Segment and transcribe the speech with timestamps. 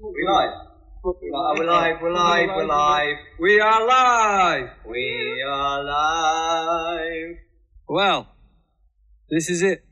[0.00, 0.52] We live.
[1.02, 3.16] We live, we're live, we're live, we're live.
[3.40, 4.70] We are live.
[4.86, 7.36] We are live.
[7.88, 8.28] Well,
[9.28, 9.82] this is it.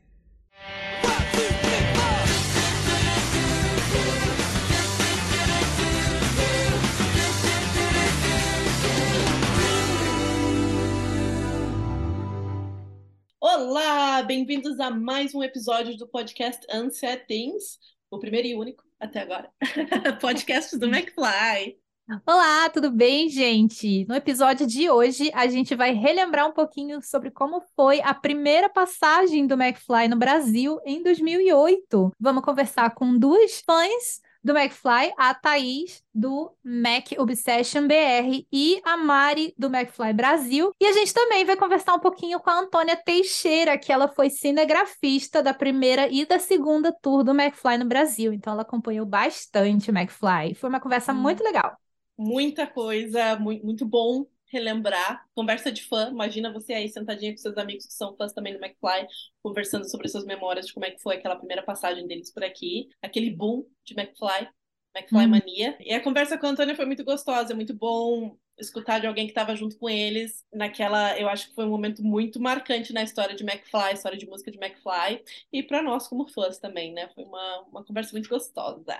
[13.41, 17.77] Olá, bem-vindos a mais um episódio do podcast Unsettings,
[18.09, 19.49] o primeiro e único até agora.
[20.19, 21.77] podcast do McFly.
[22.25, 24.05] Olá, tudo bem, gente?
[24.07, 28.69] No episódio de hoje, a gente vai relembrar um pouquinho sobre como foi a primeira
[28.69, 32.13] passagem do McFly no Brasil em 2008.
[32.17, 38.95] Vamos conversar com duas fãs do McFly, a Thaís do Mac Obsession BR e a
[38.95, 40.71] Mari do McFly Brasil.
[40.79, 44.29] E a gente também vai conversar um pouquinho com a Antônia Teixeira, que ela foi
[44.29, 48.31] cinegrafista da primeira e da segunda tour do McFly no Brasil.
[48.31, 50.55] Então ela acompanhou bastante o McFly.
[50.55, 51.17] Foi uma conversa hum.
[51.17, 51.75] muito legal.
[52.17, 55.25] Muita coisa, muito, muito bom relembrar.
[55.33, 58.63] Conversa de fã, imagina você aí sentadinha com seus amigos que são fãs também do
[58.63, 59.07] McFly,
[59.41, 62.89] conversando sobre suas memórias de como é que foi aquela primeira passagem deles por aqui,
[63.01, 64.49] aquele boom de McFly,
[64.95, 65.29] McFly hum.
[65.29, 65.77] mania.
[65.79, 69.31] E a conversa com a Antônia foi muito gostosa, muito bom escutar de alguém que
[69.31, 73.35] estava junto com eles naquela, eu acho que foi um momento muito marcante na história
[73.35, 75.23] de McFly, história de música de McFly,
[75.53, 77.07] e para nós como fãs também, né?
[77.13, 78.97] Foi uma, uma conversa muito gostosa.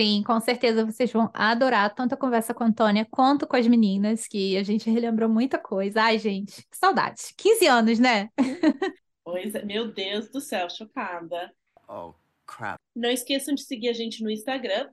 [0.00, 3.66] Sim, com certeza vocês vão adorar tanto a conversa com a Antônia quanto com as
[3.66, 6.02] meninas, que a gente relembrou muita coisa.
[6.02, 7.34] Ai, gente, que saudade.
[7.36, 8.28] 15 anos, né?
[9.30, 11.52] Pois é, meu Deus do céu, chocada.
[11.86, 12.14] Oh,
[12.46, 12.78] crap.
[12.96, 14.88] Não esqueçam de seguir a gente no Instagram,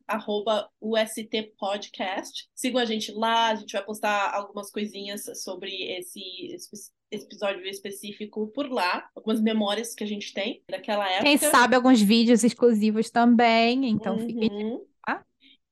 [0.81, 2.49] USTPodcast.
[2.53, 8.47] Sigam a gente lá, a gente vai postar algumas coisinhas sobre esse, esse episódio específico
[8.47, 11.23] por lá, algumas memórias que a gente tem daquela época.
[11.23, 14.25] Quem sabe alguns vídeos exclusivos também, então uhum.
[14.25, 14.81] fiquem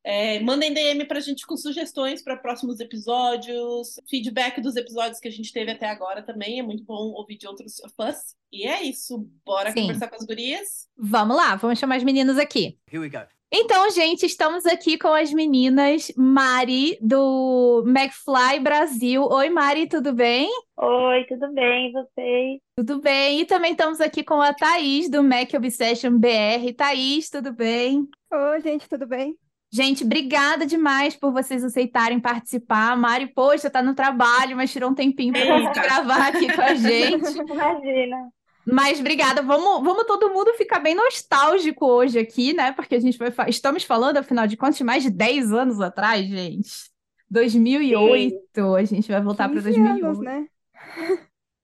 [0.04, 5.32] é, mandem DM pra gente com sugestões para próximos episódios, feedback dos episódios que a
[5.32, 6.60] gente teve até agora também.
[6.60, 8.36] É muito bom ouvir de outros fãs.
[8.52, 9.28] E é isso.
[9.46, 9.82] Bora Sim.
[9.82, 10.90] conversar com as gurias?
[10.98, 12.78] Vamos lá, vamos chamar as meninas aqui.
[12.92, 13.26] Here we go.
[13.56, 19.24] Então, gente, estamos aqui com as meninas Mari, do McFly Brasil.
[19.24, 20.50] Oi, Mari, tudo bem?
[20.76, 22.62] Oi, tudo bem, e vocês?
[22.76, 23.42] Tudo bem.
[23.42, 26.74] E também estamos aqui com a Thaís, do Mac Obsession BR.
[26.76, 28.08] Thaís, tudo bem?
[28.32, 29.38] Oi, gente, tudo bem?
[29.74, 32.96] Gente, obrigada demais por vocês aceitarem participar.
[32.96, 37.40] Mari, poxa, tá no trabalho, mas tirou um tempinho para gravar aqui com a gente.
[37.40, 38.32] Imagina.
[38.68, 39.42] Mas obrigada.
[39.42, 42.72] Vamos, vamos todo mundo ficar bem nostálgico hoje aqui, né?
[42.72, 46.24] Porque a gente vai estamos falando, afinal de contas, de mais de 10 anos atrás,
[46.28, 46.92] gente.
[47.32, 48.38] 2008.
[48.54, 48.76] Sim.
[48.76, 50.06] A gente vai voltar para 2008.
[50.06, 50.46] Anos, né?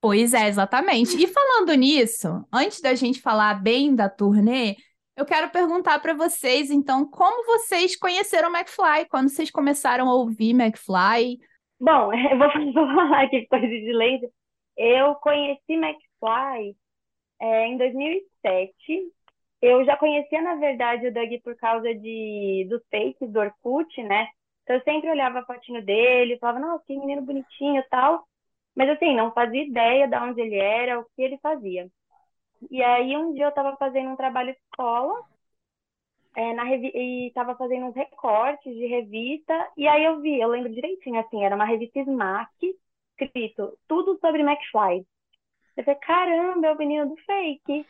[0.01, 1.15] Pois é, exatamente.
[1.15, 4.77] E falando nisso, antes da gente falar bem da turnê,
[5.19, 9.05] eu quero perguntar para vocês, então, como vocês conheceram o McFly?
[9.09, 11.37] Quando vocês começaram a ouvir McFly?
[11.77, 12.37] Bom, eu
[12.73, 14.29] vou falar aqui coisa de laser.
[14.77, 16.73] Eu conheci McFly
[17.41, 18.73] é, em 2007.
[19.61, 24.25] Eu já conhecia, na verdade, o Doug por causa de, dos fakes do Orkut, né?
[24.63, 28.25] Então, eu sempre olhava a fotinho dele, falava, nossa, que menino bonitinho e tal.
[28.73, 31.89] Mas, assim, não fazia ideia de onde ele era, o que ele fazia.
[32.69, 35.23] E aí um dia eu estava fazendo um trabalho escola
[36.35, 40.73] é, na e estava fazendo uns recortes de revista, e aí eu vi, eu lembro
[40.73, 42.75] direitinho, assim, era uma revista Smack,
[43.19, 45.05] escrito tudo sobre McFly.
[45.75, 47.85] Eu falei, caramba, é o menino do fake.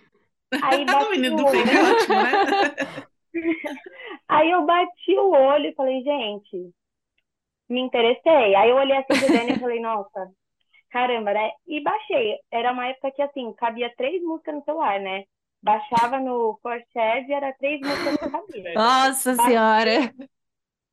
[0.63, 3.03] Aí o menino do fake é ótimo, né?
[4.27, 6.71] aí eu bati o olho e falei, gente,
[7.67, 8.55] me interessei.
[8.55, 10.31] Aí eu olhei assim do Dani e falei, nossa,
[10.89, 11.51] Caramba, né?
[11.67, 12.39] E baixei.
[12.51, 15.25] Era uma época que, assim, cabia três músicas no celular, né?
[15.61, 18.73] Baixava no Corsair e era três músicas que cabia.
[18.73, 20.13] Nossa baixei, Senhora!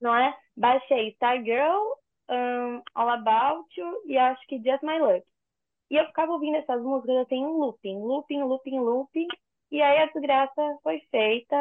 [0.01, 0.37] Não é?
[0.57, 1.83] Baixei Stargirl,
[2.29, 5.25] um, All About You e acho que Just My Luck.
[5.91, 9.29] E eu ficava ouvindo essas músicas, assim, um looping, looping, looping, looping.
[9.71, 11.57] E aí a desgraça foi feita.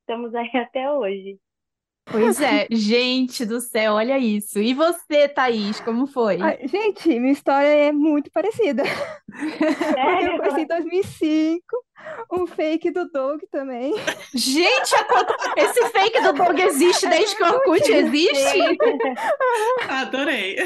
[0.00, 1.38] Estamos aí até hoje.
[2.04, 4.58] Pois é, gente do céu, olha isso.
[4.58, 6.40] E você, Thaís, como foi?
[6.40, 8.82] Ai, gente, minha história é muito parecida.
[8.82, 11.62] É, eu conheci em 2005,
[12.32, 13.94] um fake do Doug também.
[14.34, 14.94] Gente,
[15.56, 18.58] esse fake do Doug existe desde que o Orkut existe?
[19.88, 20.56] Adorei.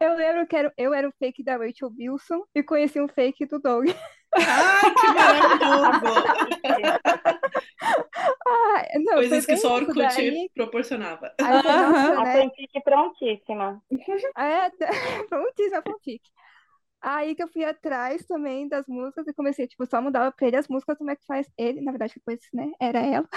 [0.00, 3.60] Eu lembro que eu era o fake da Rachel Wilson e conheci um fake do
[3.60, 3.88] Doug.
[4.36, 6.24] Ai, que maravilhoso!
[8.46, 10.50] ah, não, Coisas que só o Orkut daí...
[10.54, 11.32] proporcionava.
[11.40, 12.32] Aí, nossa, né?
[12.32, 13.82] A fanfic prontíssima.
[14.36, 14.70] É,
[15.28, 16.22] prontíssima a fanfic.
[17.00, 20.56] Aí que eu fui atrás também das músicas e comecei, tipo, só mudava pra ele
[20.56, 23.28] as músicas, como é que faz ele, na verdade, depois, né, era ela.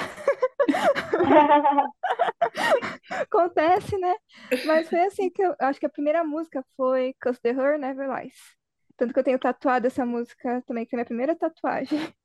[3.11, 4.15] Acontece, né?
[4.65, 8.09] Mas foi assim que eu acho que a primeira música foi Cause the Her Never
[8.09, 8.58] Lies.
[8.99, 11.97] Tanto que eu tenho tatuado essa música também, que é a minha primeira tatuagem.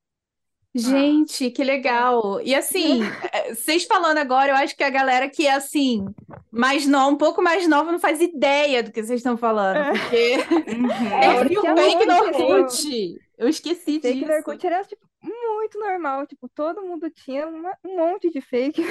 [0.77, 2.41] Gente, que legal.
[2.41, 3.01] E assim,
[3.33, 6.05] eh, vocês falando agora, eu acho que a galera que é assim,
[6.51, 9.77] mais nova, um pouco mais nova, não faz ideia do que vocês estão falando.
[9.77, 9.93] É.
[9.93, 10.35] Porque
[11.23, 13.21] É, eu tinha fake no Orkut.
[13.39, 14.27] Eu esqueci Fake disso.
[14.27, 16.27] no Orkut era tipo, muito normal.
[16.27, 18.89] Tipo, todo mundo tinha uma- um monte de fake no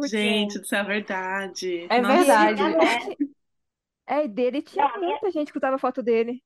[0.00, 0.08] Orkut.
[0.08, 1.86] Gente, isso é verdade.
[1.90, 2.16] É Nossa.
[2.54, 2.62] verdade.
[4.06, 6.42] É, É, e dele tinha minha- muita gente que usava foto dele.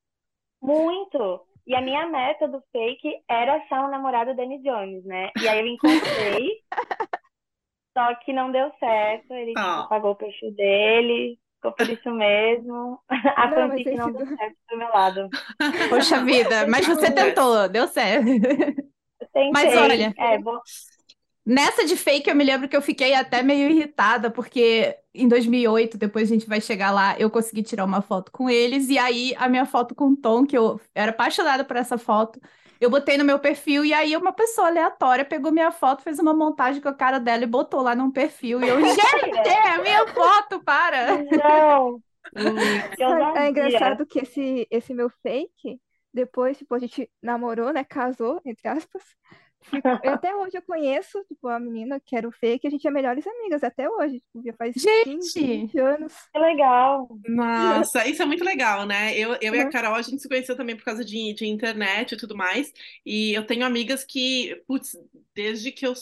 [0.63, 1.41] Muito.
[1.65, 5.29] E a minha meta do fake era achar um namorado do Danny Jones, né?
[5.41, 6.59] E aí eu encontrei,
[7.97, 9.33] só que não deu certo.
[9.33, 9.85] Ele tipo, Ah.
[9.89, 12.99] pagou o peixe dele, ficou por isso mesmo.
[13.37, 15.29] A Não, fanfic não deu certo do meu lado.
[15.89, 18.27] Poxa vida, mas você tentou, deu certo.
[18.29, 19.51] Eu tentei.
[19.53, 20.59] Mas olha- É, vou...
[21.45, 25.97] Nessa de fake, eu me lembro que eu fiquei até meio irritada, porque em 2008,
[25.97, 29.35] depois a gente vai chegar lá, eu consegui tirar uma foto com eles, e aí
[29.37, 32.39] a minha foto com o Tom, que eu era apaixonada por essa foto,
[32.79, 36.33] eu botei no meu perfil, e aí uma pessoa aleatória pegou minha foto, fez uma
[36.33, 39.81] montagem com a cara dela e botou lá num perfil, e eu, gente, é a
[39.81, 41.17] minha foto, para!
[41.23, 42.01] Não.
[43.35, 45.79] É engraçado que esse, esse meu fake,
[46.13, 47.83] depois, tipo, a gente namorou, né?
[47.83, 49.03] Casou, entre aspas.
[49.63, 52.87] Ficou- eu- até hoje eu conheço, tipo, a menina que era o fake, a gente
[52.87, 54.19] é melhores amigas até hoje.
[54.19, 55.03] Tipo, já faz Gente!
[55.03, 56.13] 15, 20 anos.
[56.31, 57.07] Que legal.
[57.25, 59.17] Nossa, isso é muito legal, né?
[59.17, 59.71] Eu, eu e a Uhum.
[59.71, 62.73] Carol, a gente se conheceu também por causa de, de internet e tudo mais.
[63.05, 64.97] E eu tenho amigas que, putz,
[65.33, 65.93] desde que eu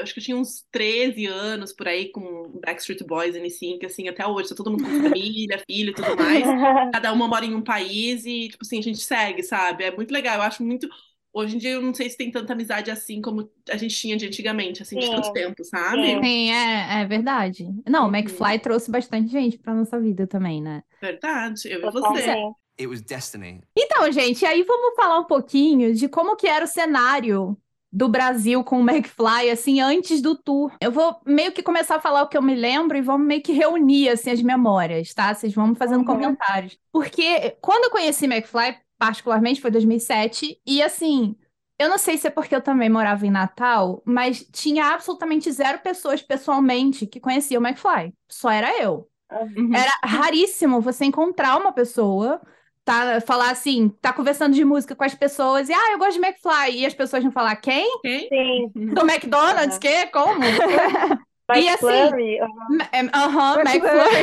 [0.00, 4.26] acho que eu tinha uns 13 anos por aí com Backstreet Boys, N5, assim, até
[4.26, 6.44] hoje, tá todo mundo com família, filho e tudo mais.
[6.90, 9.84] Cada uma mora em um país e, tipo assim, a gente segue, sabe?
[9.84, 10.36] É muito legal.
[10.36, 10.88] Eu acho muito.
[11.34, 14.16] Hoje em dia eu não sei se tem tanta amizade assim como a gente tinha
[14.16, 16.14] de antigamente, assim, de tanto tempo, sabe?
[16.22, 16.50] Sim.
[16.52, 17.66] É, é verdade.
[17.88, 18.16] Não, o Uhum.
[18.16, 20.82] McFly trouxe bastante gente pra nossa vida também, né?
[21.00, 22.34] Verdade, eu e você.
[22.78, 23.60] It was destiny.
[23.76, 27.56] Então, gente, aí vamos falar um pouquinho de como que era o cenário
[27.92, 30.72] do Brasil com o McFly, assim, antes do tour.
[30.80, 33.42] Eu vou meio que começar a falar o que eu me lembro e vamos meio
[33.42, 35.32] que reunir, assim, as memórias, tá?
[35.32, 36.06] Vocês vão fazendo Uhum.
[36.06, 36.76] comentários.
[36.92, 41.36] Porque quando eu conheci McFly, particularmente, foi 2007, e assim...
[41.76, 45.80] Eu não sei se é porque eu também morava em Natal, mas tinha absolutamente zero
[45.80, 48.14] pessoas pessoalmente que conheciam o McFly.
[48.30, 49.08] Só era eu.
[49.32, 49.74] Uhum.
[49.74, 52.40] Era raríssimo você encontrar uma pessoa,
[52.84, 56.24] tá, falar assim, tá conversando de música com as pessoas e, ah, eu gosto de
[56.24, 57.92] McFly, e as pessoas vão falar, quem?
[57.96, 58.28] Ok?
[58.28, 58.70] Sim.
[58.76, 58.94] Uhum.
[58.94, 59.76] Do McDonald's?
[59.76, 60.06] Que?
[60.06, 60.42] Como?
[61.56, 62.78] E assim, Flurry, uhum.
[63.12, 64.14] Aham, McFly.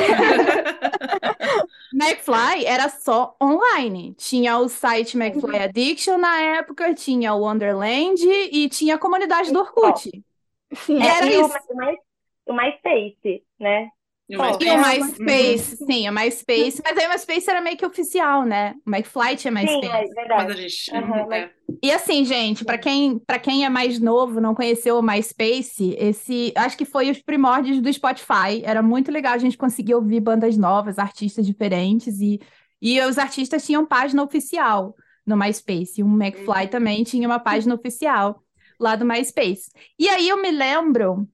[1.94, 4.16] McFly era só online.
[4.18, 9.60] Tinha o site McFly Addiction na época, tinha o Wonderland e tinha a comunidade do
[9.60, 10.10] Orkut.
[10.74, 11.58] Sim, Era e o, isso.
[12.48, 13.90] o MySpace, né?
[14.32, 14.66] E o MySpace.
[14.66, 16.82] E o É, MySpace, sim, o MySpace.
[16.84, 18.74] Mas aí o MySpace era meio que oficial, né?
[18.86, 19.86] O McFly tinha Sim, MySpace.
[19.86, 20.52] é Mas verdade.
[20.52, 20.92] a gente.
[20.94, 21.52] Uhum, mas- é.
[21.84, 26.52] E assim, gente, para quem, para quem é mais novo, não conheceu o MySpace, esse,
[26.56, 28.62] acho que foi os primórdios do Spotify.
[28.64, 32.40] Era muito legal a gente conseguir ouvir bandas novas, artistas diferentes e
[32.84, 34.96] e os artistas tinham página oficial
[35.26, 36.02] no MySpace.
[36.02, 38.42] O McFly também tinha uma página oficial
[38.80, 39.70] lá do MySpace.
[40.00, 41.28] E aí eu me lembro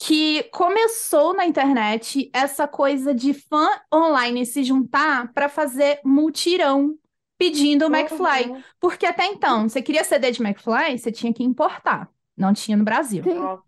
[0.00, 6.96] que começou na internet essa coisa de fã online se juntar para fazer multirão
[7.36, 8.50] pedindo o McFly.
[8.50, 8.62] Uhum.
[8.80, 12.08] Porque até então, você queria CD de McFly, você tinha que importar.
[12.34, 13.22] Não tinha no Brasil.
[13.26, 13.62] Nossa.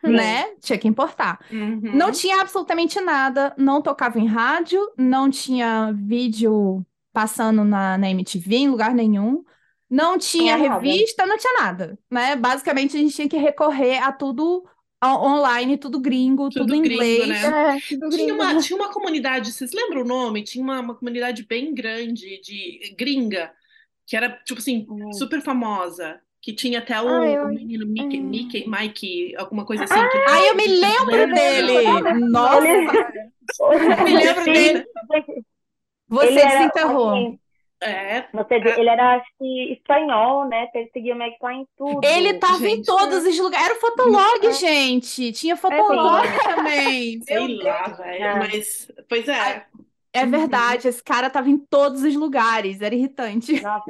[0.00, 0.44] né?
[0.60, 1.40] Tinha que importar.
[1.50, 1.90] Uhum.
[1.92, 8.54] Não tinha absolutamente nada, não tocava em rádio, não tinha vídeo passando na, na MTV
[8.54, 9.44] em lugar nenhum,
[9.90, 10.74] não tinha nada.
[10.74, 12.36] revista, não tinha nada, né?
[12.36, 14.64] Basicamente a gente tinha que recorrer a tudo
[15.06, 17.28] online, tudo gringo, Tudo tudo em gringo, inglês.
[17.28, 17.76] né?
[17.76, 18.42] É, tudo Tinha gringo.
[18.42, 20.42] uma, tinha uma comunidade, vocês lembram o nome?
[20.42, 23.52] Tinha uma, uma comunidade bem grande de gringa,
[24.06, 25.12] que era, tipo assim, Hum.
[25.12, 26.20] super famosa.
[26.40, 28.28] Que tinha até o, Ah, eu- o menino Mickey, Hum.
[28.28, 29.94] Mickey, Mike, alguma coisa assim.
[29.94, 31.82] que- Ai, eu me lembro dele!
[32.30, 32.66] Nossa,
[33.60, 34.84] Eu me lembro dele.
[36.08, 37.10] você Ele era, desenterrou.
[37.10, 37.38] assim,
[37.80, 40.66] É, você, ele era, acho que, espanhol, né?
[40.72, 42.04] Perseguia o McFly em tudo.
[42.04, 43.66] Ele tava em Gente, todos os lugares.
[43.66, 44.52] Era o Fotolog, É.
[44.52, 45.32] gente.
[45.32, 47.22] Tinha Fotolog também.
[47.22, 48.24] sei Meu lá, velho.
[48.26, 48.36] Ah.
[48.36, 49.64] Mas, pois é.
[50.22, 52.80] É verdade, esse cara tava em todos os lugares.
[52.80, 53.52] Era irritante.
[53.62, 53.86] Nossa,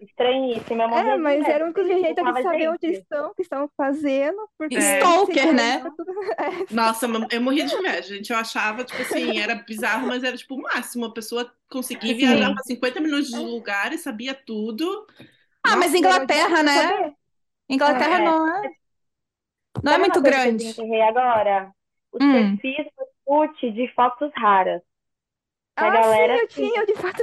[0.00, 0.82] estranhíssimo.
[0.82, 3.34] É, de mas medo, era o único jeito de saber onde gente, eles estão, o
[3.34, 5.80] que estão fazendo, porque Stalker, né?
[5.96, 6.12] tudo-
[6.70, 8.30] Nossa, mas eu morria de inveja, gente.
[8.30, 11.06] Eu achava, tipo assim, era bizarro, mas era tipo o máximo.
[11.06, 15.06] A pessoa conseguia viajar para 50 minutos de lugar e sabia tudo.
[15.64, 16.88] Ah, mas Nossa, Inglaterra, eu né?
[16.88, 17.14] saber.
[17.68, 18.24] Inglaterra É.
[18.24, 18.70] não é.
[19.82, 20.74] Não é Sabe uma muito grande.
[21.02, 21.72] agora?
[22.12, 22.32] Os Hum.
[22.32, 24.82] perfis do Orkut de fotos raras.
[25.78, 27.22] Que a Ah, galera, sim, eu assim, tinha, de fato.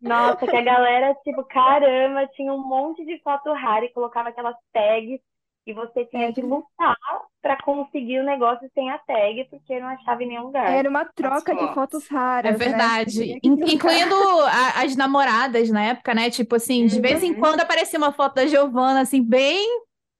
[0.00, 4.56] Nossa, que a galera, tipo, caramba, tinha um monte de foto rara e colocava aquelas
[4.72, 5.20] tags
[5.66, 6.96] e você tinha que de- lutar
[7.42, 10.72] pra conseguir o negócio sem a tag, porque não achava em nenhum lugar.
[10.72, 11.68] Era uma troca de fotos.
[11.68, 12.06] fotos
[12.42, 12.92] É raras, né?
[12.92, 13.22] verdade.
[13.24, 13.74] Tinha que In- trocar.
[13.74, 14.14] Incluindo
[14.46, 16.30] a- as namoradas na época, né?
[16.30, 17.34] Tipo assim, de vez em Uhum.
[17.34, 19.66] quando aparecia uma foto da Giovanna, assim, bem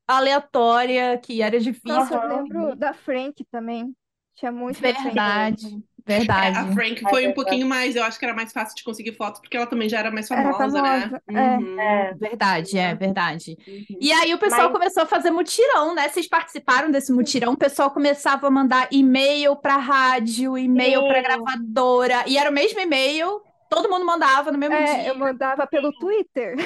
[0.07, 1.85] aleatória, que era difícil.
[1.85, 3.97] Nossa, eu lembro da Frank também.
[4.35, 5.83] Tinha muito da Frank.
[6.09, 6.73] Verdade, É, a.
[6.73, 9.41] Frank É foi um pouquinho mais, eu acho que era mais fácil de conseguir fotos,
[9.41, 11.00] porque ela também já era mais Era famosa, né?
[11.03, 11.57] famosa, é.
[11.59, 13.57] Uhum, É, Verdade, é verdade.
[13.69, 13.85] uhum.
[14.00, 16.09] E aí o pessoal Mas- começou a fazer mutirão, né?
[16.09, 17.53] Vocês participaram desse mutirão?
[17.53, 21.23] O pessoal começava a mandar e-mail para rádio, e-mail para Sim.
[21.23, 25.09] gravadora, e era o mesmo e-mail, todo mundo mandava no mesmo É, dia.
[25.09, 26.57] eu mandava pelo Twitter.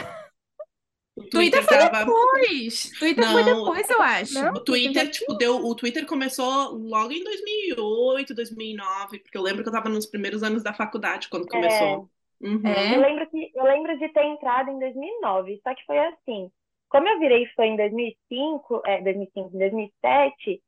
[1.15, 1.99] O Twitter Twitter foi tava.
[1.99, 2.91] depois.
[2.99, 3.55] Twitter foi Não.
[3.59, 4.35] depois, eu acho.
[4.35, 4.53] Não?
[4.55, 5.57] O Twitter, tipo, deu.
[5.57, 10.43] O Twitter começou logo em 2008, 2009, porque eu lembro que eu tava nos primeiros
[10.43, 12.09] anos da faculdade quando começou.
[12.41, 12.63] Uhum.
[12.67, 12.97] É?
[12.97, 16.51] Eu lembro que eu lembro de ter entrado em 2009, só que foi assim.
[16.89, 20.63] Como eu virei fã em 2005, é, 2005, em 2007,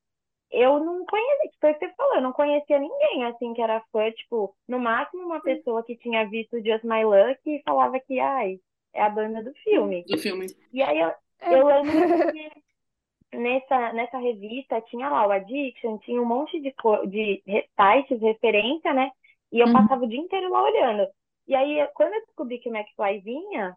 [0.50, 3.82] eu não conhecia, foi o que você falou, eu não conhecia ninguém assim que era
[3.92, 8.20] fã, tipo, no máximo uma pessoa que tinha visto Just My Luck e falava que,
[8.20, 8.58] ai,
[8.94, 10.04] é a banda do filme.
[10.08, 10.46] Do filme.
[10.72, 11.60] E aí eu, É.
[11.60, 16.72] eu lembro que nessa, nessa revista tinha lá o Addiction, tinha um monte de,
[17.10, 17.42] de
[17.76, 19.10] sites, referência, né?
[19.52, 19.72] E eu Uhum.
[19.72, 21.06] passava o dia inteiro lá olhando.
[21.46, 23.76] E aí, quando eu descobri que o McFly vinha,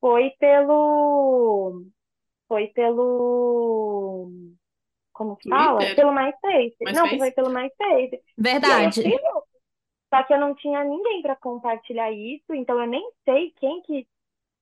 [0.00, 1.84] foi pelo.
[2.48, 4.30] Foi pelo.
[5.12, 5.78] Como que fala?
[5.78, 5.96] Twitter?
[5.96, 6.76] Pelo MySpace.
[6.80, 7.18] Não, MySpace?
[7.18, 8.22] foi pelo MySpace.
[8.36, 9.02] Verdade.
[10.12, 14.06] Só que eu não tinha ninguém para compartilhar isso, então eu nem sei quem que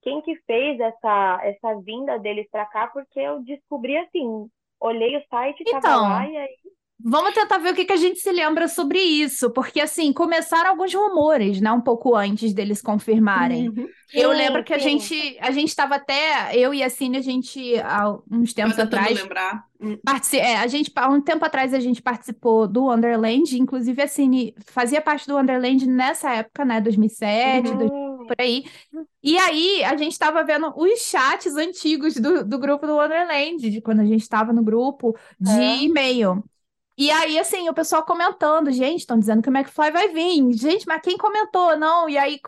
[0.06, 4.48] quem que fez essa essa vinda deles para cá, porque eu descobri assim,
[4.80, 6.56] olhei o site, tava Então, lá e aí
[6.98, 10.70] Vamos tentar ver o que que a gente se lembra sobre isso, porque assim, começaram
[10.70, 13.68] alguns rumores, né, um pouco antes deles confirmarem.
[13.68, 13.86] Uhum.
[14.14, 14.98] Eu Sim, lembro que a sim.
[14.98, 19.14] gente a gente estava até eu e a Cine, a gente há uns tempos atrás
[19.14, 19.62] lembrar.
[19.80, 19.98] Hum.
[20.04, 24.08] Partici- é, a gente, há um tempo atrás a gente participou do Wonderland, inclusive a
[24.08, 27.76] Cine fazia parte do Wonderland nessa época, né, 2007, Uhum.
[27.76, 28.64] 2000, por aí.
[29.23, 33.80] E aí a gente estava vendo os chats antigos do, do grupo do Wonderland, de
[33.80, 35.76] quando a gente estava no grupo de É.
[35.83, 36.45] e-mail.
[36.99, 40.52] E aí, assim, o pessoal comentando, gente, estão dizendo que o McFly vai vir.
[40.54, 41.76] Gente, mas quem comentou?
[41.76, 42.40] Não, e aí,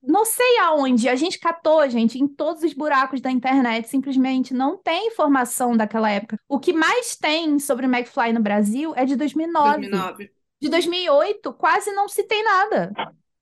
[0.00, 4.76] não sei aonde, a gente catou, gente, em todos os buracos da internet, simplesmente não
[4.76, 6.38] tem informação daquela época.
[6.48, 9.88] O que mais tem sobre o McFly no Brasil é de 2009.
[9.88, 10.30] 2009.
[10.60, 12.92] De 2008, quase não se tem nada.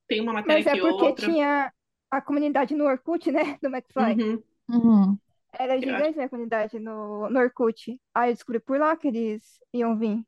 [0.07, 1.25] Tem uma matéria Mas é que porque outra.
[1.27, 1.71] tinha
[2.17, 3.57] a comunidade no Orkut, né?
[3.61, 4.23] Do McFly.
[4.23, 4.43] Uhum.
[4.69, 5.17] Uhum.
[5.57, 7.99] Era gigante né, a comunidade no, no Orkut.
[8.13, 10.23] Aí eu descobri por lá que eles iam vir.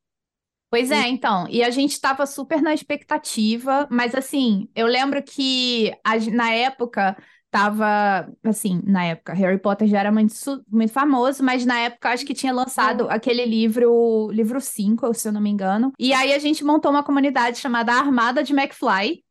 [0.69, 5.93] Pois é, então, e a gente estava super na expectativa, mas assim, eu lembro que
[6.03, 7.15] a na época
[7.49, 10.33] tava, assim, na época, Harry Potter já era muito,
[10.69, 15.31] muito famoso, mas na época acho que tinha lançado aquele livro, livro 5, se eu
[15.31, 19.23] não me engano, e aí a gente montou uma comunidade chamada Armada de McFly,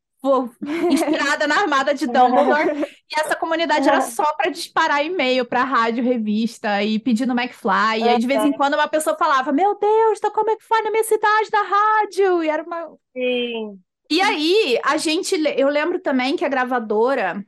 [0.89, 6.03] inspirada na Armada de Dumbledore, e essa comunidade era só para disparar e-mail para rádio,
[6.03, 7.99] revista e pedindo McFly.
[7.99, 11.03] E aí, de vez em quando, uma pessoa falava: Meu Deus, tocou McFly na minha
[11.03, 12.43] cidade da rádio.
[12.43, 12.89] E era uma.
[13.15, 13.79] Sim.
[14.09, 15.35] E aí, a gente.
[15.55, 17.45] Eu lembro também que a gravadora.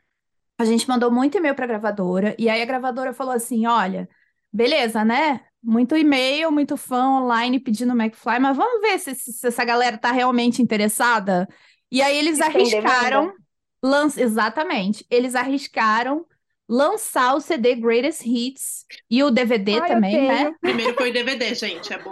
[0.58, 2.36] A gente mandou muito e-mail para a gravadora.
[2.38, 4.08] E aí, a gravadora falou assim: Olha,
[4.52, 5.42] beleza, né?
[5.62, 10.12] Muito e-mail, muito fã online pedindo McFly, mas vamos ver se, se essa galera tá
[10.12, 11.48] realmente interessada.
[11.92, 13.22] E aí, eles arriscaram.
[13.28, 13.40] demanda.
[13.84, 15.06] Lan- Exatamente.
[15.10, 16.26] Eles arriscaram
[16.68, 20.56] lançar o CD Greatest Hits e o DVD eu também, né?
[20.62, 21.92] Primeiro foi o DVD, gente.
[21.92, 22.12] É bom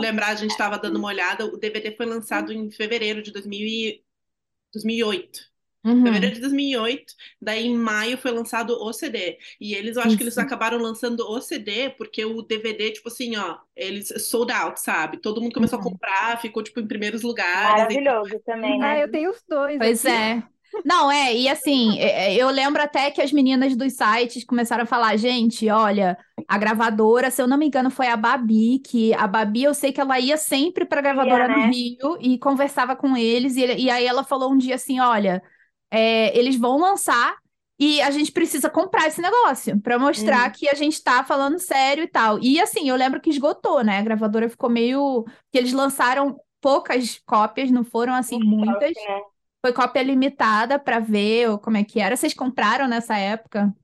[0.00, 1.46] lembrar, a gente estava dando uma olhada.
[1.46, 4.02] O DVD foi lançado em fevereiro de 2000 e-
[4.72, 5.40] 2008.
[5.86, 6.02] Uhum.
[6.02, 7.14] Fevereiro de 2008.
[7.40, 9.38] Daí, em maio, foi lançado o CD.
[9.60, 10.40] E eles, eu acho que eles Isso.
[10.40, 15.18] acabaram lançando o CD porque o DVD, tipo assim, ó, eles sold out, sabe?
[15.18, 15.90] Todo mundo começou a Uhum.
[15.90, 17.86] comprar, ficou, tipo, em primeiros lugares.
[17.90, 18.98] e- Maravilhoso também, Ah, né?
[18.98, 20.06] eu tenho os dois Pois aqui.
[20.06, 20.42] é.
[20.84, 24.84] Não, é, e assim, é, é, eu lembro até que as meninas dos sites começaram
[24.84, 26.16] a falar, gente, olha,
[26.46, 29.92] a gravadora, se eu não me engano, foi a Babi, que a Babi, eu sei
[29.92, 31.72] que ela ia sempre pra gravadora Ia, no né?
[31.72, 35.42] Rio e conversava com eles, e, e aí ela falou um dia assim, olha,
[35.90, 37.36] é, eles vão lançar
[37.78, 40.52] e a gente precisa comprar esse negócio pra mostrar Hum.
[40.52, 42.38] que a gente tá falando sério e tal.
[42.42, 43.98] E assim, eu lembro que esgotou, né?
[43.98, 45.24] A gravadora ficou meio...
[45.52, 48.92] que eles lançaram poucas cópias, não foram assim muitas.
[48.94, 49.20] né?
[49.64, 52.16] Foi cópia limitada pra ver ou como é que era.
[52.16, 53.74] Vocês compraram nessa época?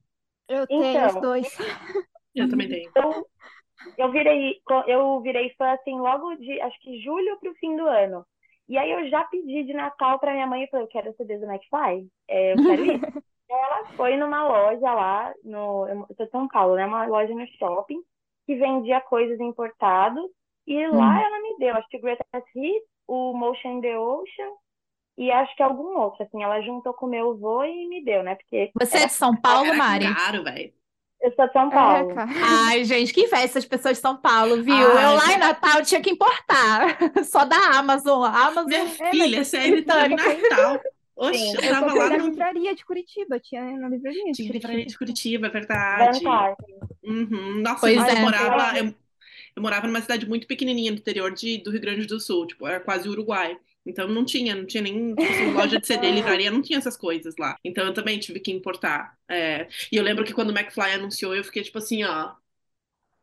[0.49, 1.49] Eu tenho os Então, dois.
[2.35, 2.91] Eu também tenho.
[2.97, 3.27] Eu,
[3.99, 8.25] eu virei, eu virei fã assim logo de, acho que julho pro fim do ano.
[8.69, 11.39] E aí eu já pedi de Natal pra minha mãe e falei, eu quero CD
[11.39, 13.05] do McFly, é, eu quero isso.
[13.51, 16.87] ela foi numa loja lá, no, eu sou de São Paulo, né?
[16.87, 18.03] Uma loja no shopping,
[18.47, 20.25] que vendia coisas importadas,
[20.67, 21.23] e lá Hum.
[21.23, 24.51] ela me deu, acho que o Greatest Hits, o Motion in the Ocean,
[25.19, 28.23] e acho que algum outro, assim, ela juntou com o meu avô e me deu,
[28.25, 28.37] né?
[28.37, 30.23] Porque Você é de São Paulo, Mari?
[30.23, 30.75] caro, velho.
[31.23, 32.13] Eu sou de São Paulo.
[32.21, 32.27] É.
[32.41, 34.75] Ai, gente, que inveja essas pessoas de São Paulo, viu?
[34.91, 35.39] Ai, eu lá em.
[35.39, 36.99] Natal tinha que importar.
[37.25, 38.25] Só da Amazon.
[38.25, 38.67] A Amazon.
[38.69, 40.81] Minha mas filha, sério, tá em Natal.
[41.17, 42.25] Oxe, Sim, eu Eu tava comprei lá na no.
[42.25, 44.53] livraria de Curitiba, tinha na livraria de Tinha Curitiba.
[44.53, 46.21] livraria de Curitiba, é verdade.
[47.03, 47.61] Uhum.
[47.63, 48.21] Nossa, Pois mas eu é.
[48.21, 48.95] morava, eu,
[49.57, 52.67] eu morava numa cidade muito pequenininha no interior de, do Rio Grande do Sul, tipo,
[52.67, 53.59] era quase Uruguai.
[53.87, 56.97] Então não tinha, não tinha nem tipo assim, loja de CD, livraria, não tinha essas
[56.97, 57.59] coisas lá.
[57.65, 59.17] Então eu também tive que importar.
[59.29, 62.35] É, E eu lembro que quando o McFly anunciou, eu fiquei tipo assim, ó,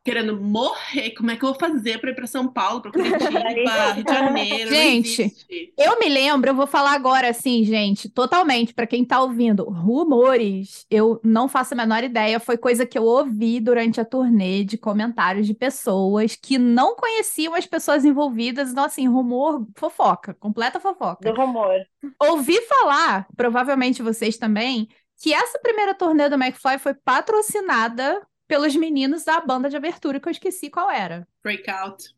[0.02, 1.10] querendo morrer.
[1.12, 3.20] Como é que eu vou fazer pra ir pra São Paulo, pra Curitiba,
[3.92, 4.70] Rio de Janeiro?
[4.70, 5.32] Gente.
[5.76, 10.86] Eu me lembro, eu vou falar agora assim, gente, totalmente, pra quem tá ouvindo, rumores,
[10.90, 14.78] eu não faço a menor ideia, foi coisa que eu ouvi durante a turnê de
[14.78, 21.30] comentários de pessoas que não conheciam as pessoas envolvidas, então assim, rumor, fofoca, completa fofoca.
[21.30, 21.74] Do rumor.
[22.18, 24.88] Ouvi falar, provavelmente vocês também,
[25.22, 30.28] que essa primeira turnê do McFly foi patrocinada pelos meninos da banda de abertura, que
[30.28, 31.26] eu esqueci qual era.
[31.44, 32.14] Breakout.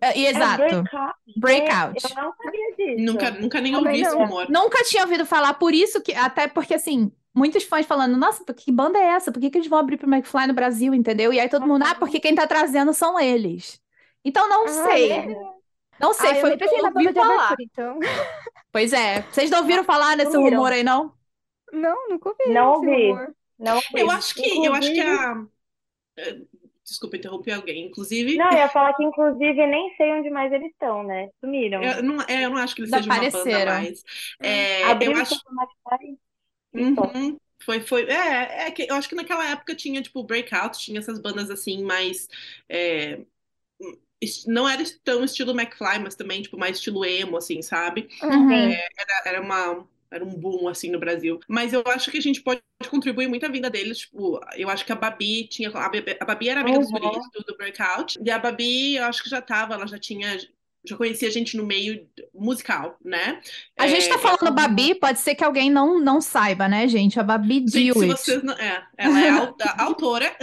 [0.00, 1.14] É, e É Exato, breakout.
[1.36, 2.02] Breakout.
[2.04, 3.02] Eu não sabia disso.
[3.04, 4.46] Nunca, nunca nem Também ouvi esse rumor.
[4.50, 8.72] Nunca tinha ouvido falar, por isso que, até porque assim, muitos fãs falando, nossa, que
[8.72, 9.32] banda é essa?
[9.32, 11.32] Por que, que eles vão abrir pro McFly no Brasil, entendeu?
[11.32, 13.80] E aí todo mundo, ah, porque quem tá trazendo são eles.
[14.24, 15.26] Então não Ah, sei, é?
[16.00, 17.58] não sei, Ah, foi o que eu na ouvi falar.
[17.58, 17.98] abertura, então.
[18.72, 21.14] Pois é, vocês não ouviram falar nesse rumor aí, não?
[21.72, 22.86] Não, nunca ouvi Não esse ouvi.
[22.86, 23.34] rumor.
[23.60, 25.46] Não Eu acho que, eu acho que Inclusive- a.
[26.18, 26.42] eh,
[26.84, 27.86] Desculpa interromper alguém.
[27.88, 31.28] Inclusive, Não, eu ia falar que, inclusive, nem sei onde mais eles estão, né?
[31.40, 31.82] Sumiram.
[31.82, 34.02] eu não, é, eu não acho que eles sejam uma banda mais.
[34.42, 35.44] É, eu Abriram acho.
[35.46, 36.18] o McFly
[36.94, 37.14] só.
[37.14, 37.38] Uhum.
[37.62, 38.04] Foi, foi.
[38.10, 41.82] É, é que eu acho que naquela época tinha, tipo, Breakout, tinha essas bandas assim,
[41.84, 42.28] mais.
[42.68, 43.20] é,
[44.46, 48.08] não era tão estilo McFly, mas também, tipo, mais estilo emo, assim, sabe?
[48.22, 48.48] Uhum.
[48.48, 48.82] Sim.
[48.98, 49.86] Era, era uma.
[50.10, 51.38] Era um boom, assim, no Brasil.
[51.48, 53.98] Mas eu acho que a gente pode contribuir muito a vida deles.
[53.98, 55.68] Tipo, eu acho que a Babi tinha.
[55.70, 57.00] A Babi, a Babi era amiga dos Uhum.
[57.00, 58.18] guris do, do Breakout.
[58.24, 60.36] E a Babi, eu acho que já tava, ela já tinha.
[60.82, 63.40] Já conhecia a gente no meio musical, né?
[63.78, 67.20] A gente tá É, falando Babi, pode ser que alguém não, não saiba, né, gente?
[67.20, 68.06] A Babi Gente, se Dewitt.
[68.12, 68.54] vocês não...
[68.54, 69.28] É, ela é
[69.76, 70.34] a autora.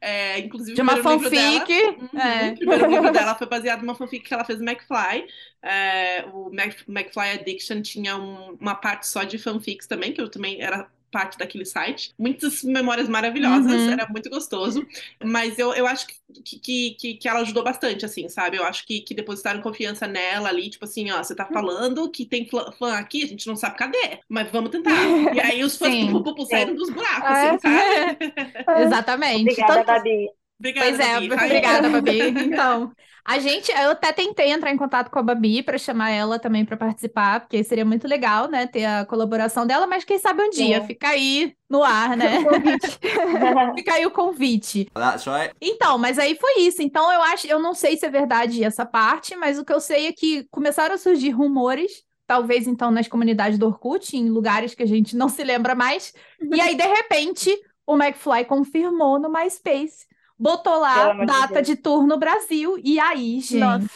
[0.00, 1.72] É, inclusive, De uma livro dela- fanfic.
[1.72, 2.50] Uhum, é.
[2.52, 5.26] O primeiro livro dela foi baseado numa fanfic que ela fez no McFly.
[5.62, 10.30] É, o Mac- McFly Addiction tinha um- uma parte só de fanfics também, que eu
[10.30, 12.12] também era parte daquele site.
[12.18, 13.90] Muitas memórias maravilhosas, Uhum.
[13.92, 14.86] era muito gostoso.
[15.24, 18.58] Mas eu, eu acho que, que, que, que ela ajudou bastante, assim, sabe?
[18.58, 22.26] Eu acho que, que depositaram confiança nela ali, tipo assim, ó, você tá falando que
[22.26, 22.46] tem
[22.78, 24.92] fã aqui, a gente não sabe cadê, mas vamos tentar.
[25.34, 26.22] E aí os fãs Sim.
[26.50, 27.48] saíram dos buracos, É.
[27.50, 28.34] assim, sabe?
[28.86, 29.42] Exatamente.
[29.52, 30.28] Obrigada, Tanto- Babi.
[30.58, 31.32] Obrigada, Pois é, Babi.
[31.32, 32.18] Obrigada, Babi.
[32.46, 32.92] Então,
[33.24, 36.64] a gente, eu até tentei entrar em contato com a Babi para chamar ela também
[36.64, 40.48] para participar, porque seria muito legal, né, ter a colaboração dela, mas quem sabe um
[40.48, 40.86] dia, Sim.
[40.86, 42.42] fica aí no ar, né?
[42.46, 42.98] Convite.
[43.76, 44.88] Fica aí o convite.
[44.94, 45.52] That's right.
[45.60, 46.80] Então, mas aí foi isso.
[46.80, 49.80] Então, eu acho, eu não sei se é verdade essa parte, mas o que eu
[49.80, 54.74] sei é que começaram a surgir rumores, talvez então nas comunidades do Orkut, em lugares
[54.74, 56.12] que a gente não se lembra mais.
[56.52, 57.50] E aí, de repente,
[57.84, 60.06] o McFly confirmou no MySpace.
[60.38, 61.66] Botou lá de data Deus.
[61.66, 62.78] de tour no Brasil.
[62.84, 63.88] E aí, gente, Nossa.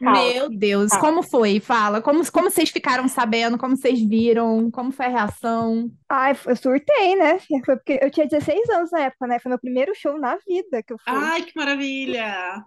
[0.00, 1.00] meu Deus, Caos.
[1.00, 1.60] como foi?
[1.60, 3.58] Fala, como, como vocês ficaram sabendo?
[3.58, 4.70] Como vocês viram?
[4.70, 5.90] Como foi a reação?
[6.08, 7.38] Ai, eu surtei, né?
[7.64, 9.38] Foi porque eu tinha 16 anos na época, né?
[9.38, 11.12] Foi meu primeiro show na vida que eu fui.
[11.14, 12.64] Ai, que maravilha!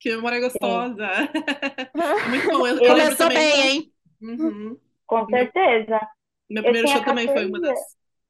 [0.00, 1.08] Que memória gostosa!
[2.28, 2.66] Muito bom.
[2.66, 3.38] Eu, eu Começou também.
[3.38, 3.92] bem, hein?
[4.20, 4.76] Uhum.
[5.06, 6.00] Com certeza.
[6.50, 7.78] Meu Eu primeiro show também foi uma 14 das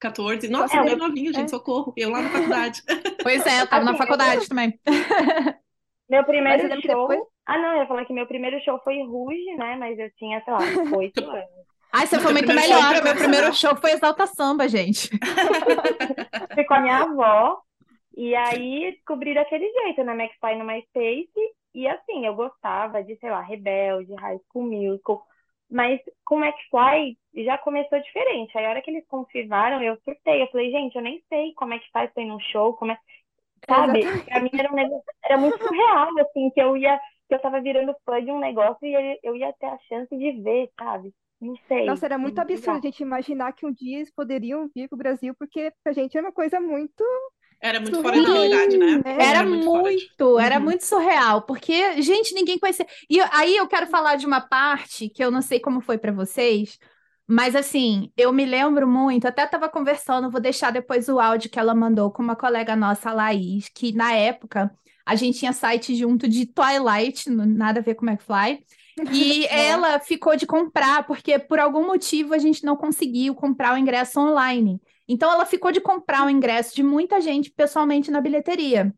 [0.00, 0.48] 14.
[0.48, 1.48] Nossa, É, bem novinha, gente, é.
[1.48, 1.92] socorro.
[1.96, 2.82] Eu lá na faculdade.
[3.22, 4.78] Pois é, eu tava na Assim, faculdade também.
[6.10, 7.08] Meu primeiro show.
[7.08, 9.76] depois- Ah, não, eu ia falar que meu primeiro show foi Ruge, né?
[9.76, 10.58] Mas eu tinha, sei lá,
[10.98, 11.44] oito anos.
[11.92, 13.02] Ai, você Meu foi muito melhor.
[13.02, 15.08] Meu primeiro show foi Exalta Samba, gente.
[16.54, 17.58] Fui com a minha avó.
[18.16, 20.12] E aí descobri daquele jeito, né?
[20.12, 21.30] McFly no MySpace.
[21.74, 25.22] E assim, eu gostava de, sei lá, Rebelde, High School Musical.
[25.70, 28.56] Mas com o McFly já começou diferente.
[28.56, 30.42] Aí a hora que eles confirmaram, eu surtei.
[30.42, 32.92] Eu falei, gente, eu nem sei como é que faz pra ir num show, como
[32.92, 32.98] é...
[33.66, 34.02] Sabe?
[34.24, 37.62] Pra mim era um negócio, era muito surreal, assim, que eu ia, que eu tava
[37.62, 41.14] virando fã de um negócio e eu ia ter a chance de ver, sabe?
[41.40, 41.86] Não sei.
[41.86, 45.34] Nossa, era muito absurdo a gente imaginar que um dia eles poderiam vir pro Brasil,
[45.38, 47.02] porque pra gente era uma coisa muito.
[47.64, 49.00] Era muito fora da realidade, né?
[49.06, 49.24] É.
[49.24, 50.64] Era muito fora de- muito, era Uhum.
[50.64, 52.86] muito surreal, porque, gente, ninguém conhecia.
[53.08, 56.12] E aí eu quero falar de uma parte que eu não sei como foi pra
[56.12, 56.78] vocês,
[57.26, 61.58] mas assim, eu me lembro muito, até tava conversando, vou deixar depois o áudio que
[61.58, 64.70] ela mandou com uma colega nossa, a Laís, que na época
[65.06, 68.62] a gente tinha site junto de Twilight, nada a ver com McFly.
[69.12, 73.78] E ela ficou de comprar, porque por algum motivo a gente não conseguiu comprar o
[73.78, 74.80] ingresso online.
[75.08, 78.94] Então ela ficou de comprar o ingresso de muita gente pessoalmente na bilheteria.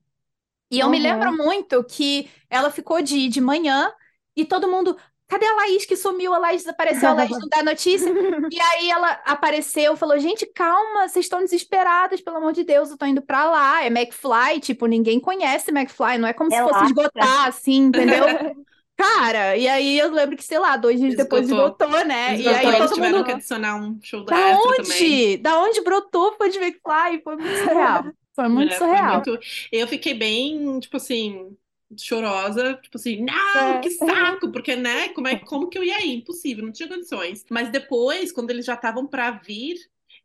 [0.70, 1.00] E eu me Uhum.
[1.00, 3.92] lembro muito que ela ficou de ir de manhã
[4.34, 4.96] e todo mundo.
[5.28, 6.32] Cadê a Laís que sumiu?
[6.34, 8.12] A Laís desapareceu, a Laís não dá notícia.
[8.50, 12.96] E aí ela apareceu, falou: gente, calma, vocês estão desesperadas, pelo amor de Deus, eu
[12.98, 13.82] tô indo pra lá.
[13.84, 18.40] É McFly, tipo, ninguém conhece McFly, não é como se fosse esgotar, assim, entendeu?
[18.96, 21.86] Cara, e aí eu lembro que, sei lá, dois dias depois Esgotou.
[21.86, 22.34] esgotou, né?
[22.34, 23.24] Eles E aí eles todo mundo.
[23.24, 25.02] que adicionar um show da Da extra também.
[25.02, 25.36] onde?
[25.38, 27.20] Da onde brotou fã de McFly?
[27.22, 28.04] Foi muito surreal.
[28.36, 29.14] Foi muito É, foi surreal.
[29.14, 29.38] muito-
[29.72, 31.56] Eu fiquei bem, tipo assim,
[31.96, 33.78] chorosa, tipo assim, não, É.
[33.80, 36.16] que saco, porque, né, como, é, como que eu ia ir?
[36.16, 37.46] Impossível, não tinha condições.
[37.50, 39.76] Mas depois, quando eles já estavam pra vir,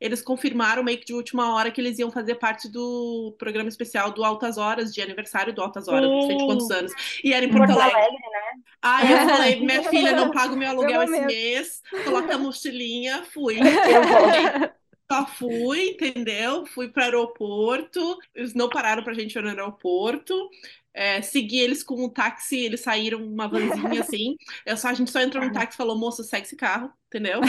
[0.01, 4.11] eles confirmaram meio que de última hora que eles iam fazer parte do programa especial
[4.11, 6.73] do Altas Horas, de aniversário do Altas Horas, não sei de quantos Sim.
[6.73, 6.91] anos.
[7.23, 8.01] E era em Porto Porto Alegre.
[8.01, 8.63] Alegre, né?
[8.81, 13.23] Aí eu falei, minha filha, não paga o meu aluguel esse mês, coloca a mochilinha,
[13.25, 13.59] fui.
[15.11, 16.65] Só fui, entendeu?
[16.65, 18.17] Fui para o aeroporto.
[18.33, 20.49] Eles não pararam pra gente ir no aeroporto.
[20.93, 24.36] É, segui eles com um táxi, eles saíram uma vanzinha assim.
[24.65, 27.39] Eu só, a gente só entrou no táxi e falou, moço, segue esse carro, entendeu?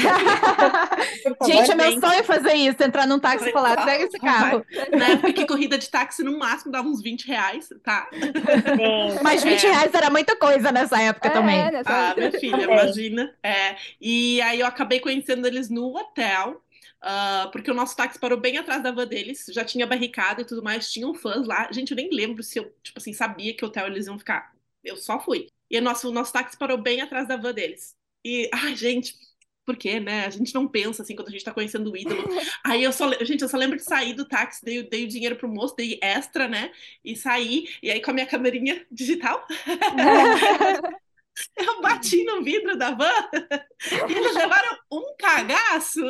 [1.38, 4.18] Favor, Gente, é meu sonho fazer isso, entrar num táxi e falar, Vai, pega esse
[4.18, 4.64] carro.
[4.96, 8.08] Na época que corrida de táxi no máximo dava uns 20 reais, tá?
[8.12, 9.18] Sim.
[9.22, 9.70] Mas 20 É.
[9.72, 11.58] reais era muita coisa nessa época também.
[11.60, 12.20] É, nessa Ah, época.
[12.28, 12.76] minha filha, Também.
[12.78, 13.34] imagina.
[13.42, 16.62] É, e aí eu acabei conhecendo eles no hotel,
[17.02, 20.44] ah, porque o nosso táxi parou bem atrás da van deles, já tinha barricada e
[20.44, 21.70] tudo mais, tinham fãs lá.
[21.72, 24.54] Gente, eu nem lembro se eu, tipo assim, sabia que hotel eles iam ficar.
[24.84, 25.48] Eu só fui.
[25.68, 27.96] E o nosso, o nosso táxi parou bem atrás da van deles.
[28.24, 29.14] E, ai, gente.
[29.64, 30.26] Por quê, né?
[30.26, 32.22] A gente não pensa assim quando a gente tá conhecendo o ídolo.
[32.64, 35.36] Aí eu só, gente, eu só lembro de sair do táxi, dei, dei o dinheiro
[35.36, 36.72] pro moço, dei extra, né?
[37.04, 39.46] E saí, e aí com a minha câmerinha digital,
[41.56, 43.10] eu bati no vidro da van
[44.08, 46.00] e eles levaram um cagaço,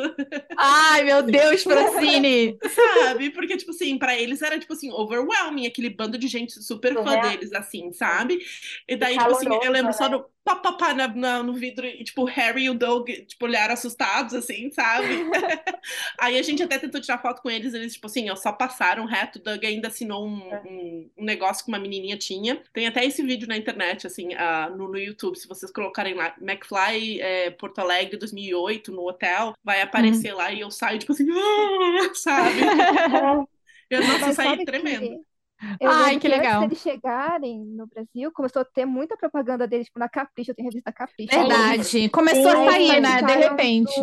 [0.57, 2.57] Ai, meu Deus, Francine.
[3.03, 3.29] sabe?
[3.31, 7.03] Porque, tipo assim, pra eles era, tipo assim, overwhelming, aquele bando de gente super fã
[7.03, 7.29] Surreal.
[7.29, 8.39] deles, assim, sabe?
[8.87, 10.09] E daí, tipo assim, eu lembro só
[10.45, 10.53] né?
[10.55, 13.73] do papapá na, na- no vidro e, tipo, o Harry e o Doug, tipo, olharam
[13.73, 15.07] assustados, assim, sabe?
[16.19, 19.05] Aí a gente até tentou tirar foto com eles, eles, tipo assim, ó, só passaram
[19.05, 20.61] reto, o Doug ainda assinou um, É.
[20.65, 22.61] um, um negócio que uma menininha tinha.
[22.73, 26.35] Tem até esse vídeo na internet, assim, ah, no, no YouTube, se vocês colocarem lá,
[26.41, 31.25] McFly é, Porto Alegre 2008, no hotel, vai aparecer lá e eu saio, tipo assim,
[32.15, 32.59] sabe?
[33.89, 35.09] Eu, nossa, eu Mas saí tremendo.
[35.09, 35.32] que
[35.79, 36.63] eu Ai, lembro que que legal.
[36.63, 40.55] antes deles chegarem no Brasil, começou a ter muita propaganda deles, tipo, na Capricho, eu
[40.55, 41.35] tenho revista Capricho.
[41.35, 42.09] Verdade.
[42.09, 43.21] Começou a sair, né?
[43.21, 43.93] De repente.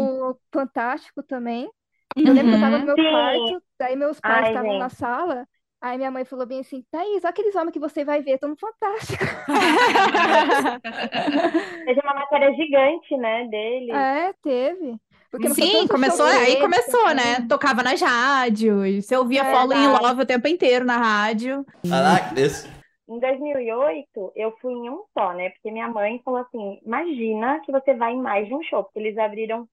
[0.52, 1.68] Fantástico também.
[2.16, 3.10] Eu lembro que eu tava no meu Sim.
[3.10, 4.80] quarto, daí meus pais Ai, estavam gente.
[4.80, 5.46] na sala,
[5.80, 8.48] aí minha mãe falou bem assim, Thaís, olha aqueles homens que você vai ver, estão
[8.50, 9.24] no Fantástico.
[11.84, 13.92] Teve uma matéria gigante, né, dele.
[13.92, 14.96] É, teve.
[15.30, 17.14] Porque Sim, começou, aí começou, também.
[17.16, 17.46] né?
[17.48, 19.86] Tocava nas rádios, você ouvia É, Falling in.
[19.88, 21.64] Love o tempo inteiro na rádio.
[21.84, 22.68] I like this.
[23.08, 25.50] Em 2008, eu fui em um só, né?
[25.50, 28.98] Porque minha mãe falou assim: imagina que você vai em mais de um show, porque
[28.98, 29.66] eles abriram,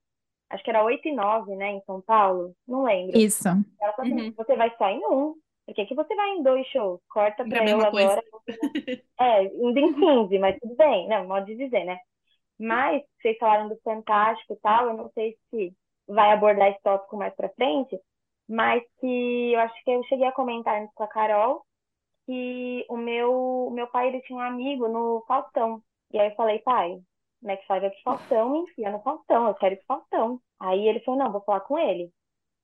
[0.50, 3.18] acho que era 8 e 9, né, em São Paulo, não lembro.
[3.18, 3.48] Isso.
[3.48, 4.34] Ela falou assim: Uhum.
[4.36, 5.34] você vai só em um,
[5.66, 7.00] por que que você vai em dois shows?
[7.08, 8.10] Corta Não é a pra eu mesma coisa.
[8.12, 8.22] agora.
[9.20, 11.98] É, indo em 15, mas tudo bem, não, modo de dizer, né?
[12.58, 15.72] Mas vocês falaram do Fantástico e tal, eu não sei se
[16.06, 17.98] vai abordar esse tópico mais pra frente,
[18.48, 21.64] mas que eu acho que eu cheguei a comentar antes com a Carol
[22.28, 25.82] que o meu, meu pai ele tinha um amigo no Faustão.
[26.12, 27.00] E aí eu falei, pai,
[27.42, 30.40] McFly vai pro Faustão, me enfia no Faustão, eu quero ir pro Faustão.
[30.60, 32.10] Aí ele falou, não, vou falar com ele.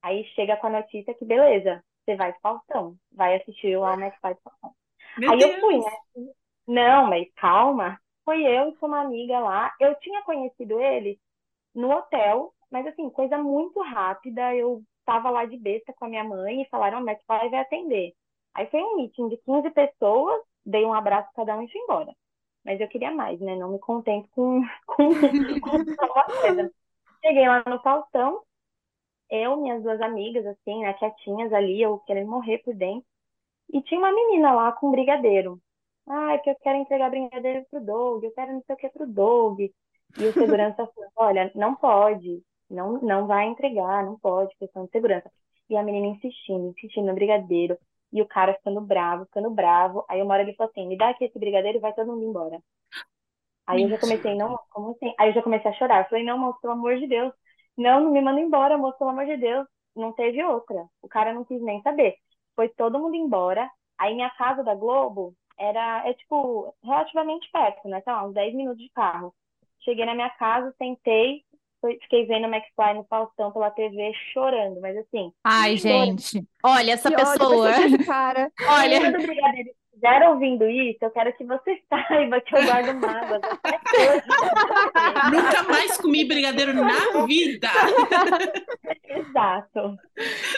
[0.03, 3.99] Aí chega com a notícia que, beleza, você vai pro Faustão, vai assistir lá o
[3.99, 4.75] McFly pro Faustão.
[5.17, 5.85] Meu Aí eu fui, Deus.
[5.85, 6.33] né?
[6.67, 7.99] Não, mas calma.
[8.25, 9.73] Foi eu e uma amiga lá.
[9.79, 11.19] Eu tinha conhecido ele
[11.73, 14.53] no hotel, mas assim, coisa muito rápida.
[14.55, 18.13] Eu tava lá de besta com a minha mãe e falaram, oh, McFly vai atender.
[18.53, 22.13] Aí foi um meeting de 15 pessoas, dei um abraço cada um e fui embora.
[22.65, 23.55] Mas eu queria mais, né?
[23.55, 25.09] Não me contento com, com,
[25.61, 26.71] com só uma coisa.
[27.23, 28.41] Cheguei lá no Faustão,
[29.29, 33.05] eu, minhas duas amigas, assim, né, quietinhas ali, eu querendo morrer por dentro.
[33.73, 35.59] E tinha uma menina lá com brigadeiro.
[36.07, 39.07] Ai, que eu quero entregar brigadeiro pro Doug, eu quero não sei o que pro
[39.07, 39.59] Doug.
[39.59, 44.91] E o segurança falou, olha, não pode, não, não vai entregar, não pode, questão de
[44.91, 45.31] segurança.
[45.69, 47.77] E a menina insistindo, insistindo no brigadeiro.
[48.13, 50.05] E o cara ficando bravo, ficando bravo.
[50.07, 52.23] Aí uma hora ele falou assim: me dá aqui esse brigadeiro e vai todo mundo
[52.23, 52.61] embora.
[53.67, 55.13] Aí eu já comecei, não, como assim?
[55.19, 56.03] Aí eu já comecei a chorar.
[56.03, 57.33] Eu falei, não, moço, pelo amor de Deus.
[57.77, 59.67] Não, não me manda embora, moço, pelo amor de Deus.
[59.95, 60.87] Não teve outra.
[61.01, 62.15] O cara não quis nem saber.
[62.55, 63.69] Foi todo mundo embora.
[63.97, 68.01] Aí minha casa da Globo era, é tipo, relativamente perto, né?
[68.01, 69.33] Sei lá, uns 10 minutos de carro.
[69.81, 71.43] Cheguei na minha casa, sentei,
[72.01, 76.43] fiquei vendo o McFly no Faustão pela TV chorando, mas assim, Ai, gente.
[76.63, 77.69] Olha, essa pessoa.
[78.05, 78.51] cara.
[78.67, 78.99] Olha,
[79.95, 83.41] estiver ouvindo isso, eu quero que você saiba que eu guardo mágoas.
[85.31, 87.67] Nunca mais comi brigadeiro na vida.
[89.07, 89.97] Exato.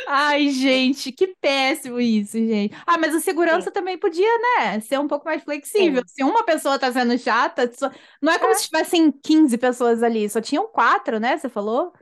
[0.07, 2.75] ai, gente, que péssimo isso, gente.
[2.85, 6.01] Ah, mas o segurança também podia, né, ser um pouco mais flexível.
[6.07, 10.29] Se uma pessoa tá sendo chata, só- não é como se tivessem 15 pessoas ali,
[10.29, 11.37] só tinham quatro, né?
[11.37, 11.93] Você falou?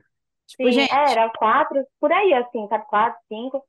[0.46, 0.92] Tipo, Sim, gente.
[0.92, 2.86] é, era quatro, por aí, assim, sabe?
[2.86, 3.62] Quatro, cinco.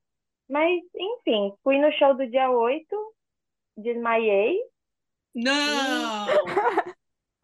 [0.50, 2.96] Mas, enfim, fui no show do dia 8,
[3.78, 4.60] desmaiei.
[5.34, 6.58] Não!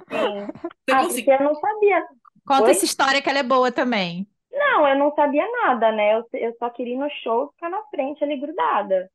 [0.10, 0.48] Sim.
[0.86, 1.34] Você Ah, conseguiu.
[1.40, 2.08] eu não sabia.
[2.46, 2.72] Conta Oi?
[2.72, 4.28] essa história que ela é boa também.
[4.52, 6.14] Não, eu não sabia nada, né?
[6.16, 9.10] Eu, eu só queria ir no show e ficar na frente ali grudada.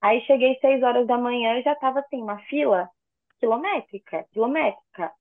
[0.00, 2.88] Aí cheguei seis horas da manhã e já tava assim, uma fila
[3.40, 5.12] quilométrica, quilométrica.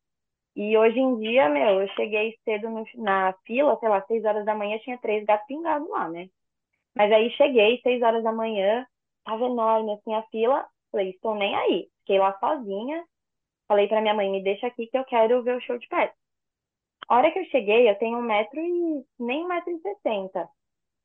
[0.56, 4.46] E hoje em dia, meu, eu cheguei cedo no- na fila, sei lá, seis horas
[4.46, 6.30] da manhã, tinha três gatos pingados lá, né?
[6.96, 8.86] Mas aí cheguei, seis horas da manhã,
[9.26, 11.90] tava enorme assim a fila, falei, estou nem aí.
[12.02, 13.06] Fiquei lá sozinha,
[13.68, 16.16] falei pra minha mãe, me deixa aqui que eu quero ver o show de perto.
[17.10, 20.50] A hora que eu cheguei, eu tenho um metro e nem um metro e sessenta.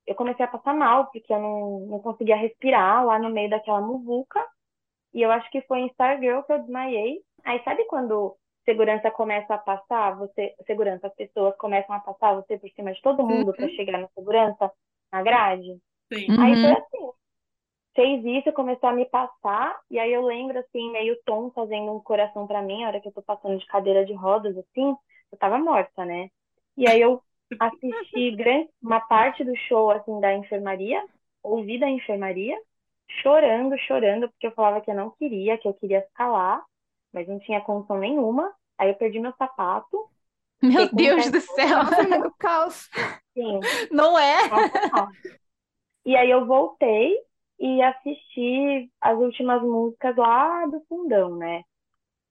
[0.06, 3.80] Eu comecei a passar mal, porque eu não, não conseguia respirar lá no meio daquela
[3.80, 4.44] muvuca.
[5.14, 7.22] E eu acho que foi em Stargirl que eu desmaiei.
[7.44, 12.58] Aí sabe quando segurança começa a passar, você, segurança, as pessoas começam a passar você
[12.58, 14.70] por cima de todo mundo para chegar na segurança,
[15.12, 15.78] na grade?
[16.12, 16.26] Sim.
[16.38, 16.62] Aí Uhum.
[16.62, 17.17] foi assim.
[17.98, 21.98] Fez isso, começou a me passar, e aí eu lembro, assim, meio tom, fazendo um
[22.00, 24.94] coração pra mim, a hora que eu tô passando de cadeira de rodas, assim,
[25.32, 26.30] eu tava morta, né?
[26.76, 27.20] E aí eu
[27.58, 31.04] assisti grande, uma parte do show, assim, da enfermaria,
[31.42, 32.56] ouvi da enfermaria,
[33.20, 36.64] chorando, chorando, porque eu falava que eu não queria, que eu queria ficar lá,
[37.12, 38.54] mas não tinha condição nenhuma.
[38.78, 40.08] Aí eu perdi meu sapato,
[40.62, 42.88] Meu Deus do céu, Nossa, caos.
[43.36, 44.36] assim, não é?
[44.50, 45.16] Nossa, não.
[46.04, 47.16] E aí eu voltei
[47.58, 51.62] e assisti as últimas músicas lá do fundão, né?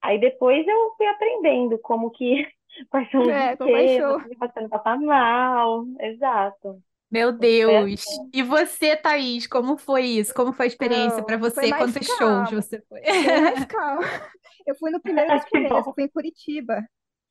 [0.02, 2.48] Aí depois eu fui aprendendo como que
[2.92, 4.18] quais são os É, show.
[4.18, 6.82] esquemas, passando passar mal, exato.
[7.10, 7.32] Meu
[7.63, 8.02] Foi Deus.
[8.06, 8.34] assim.
[8.34, 10.34] E você, Thaís, como foi isso?
[10.34, 11.74] Como foi a experiência para foi você?
[11.74, 12.52] Quantos shows calma.
[12.52, 13.02] você foi?
[13.22, 14.10] Bem mais calma.
[14.68, 15.86] Eu fui no primeiro dos Que primeiros, bom.
[15.88, 16.84] eu fui em Curitiba.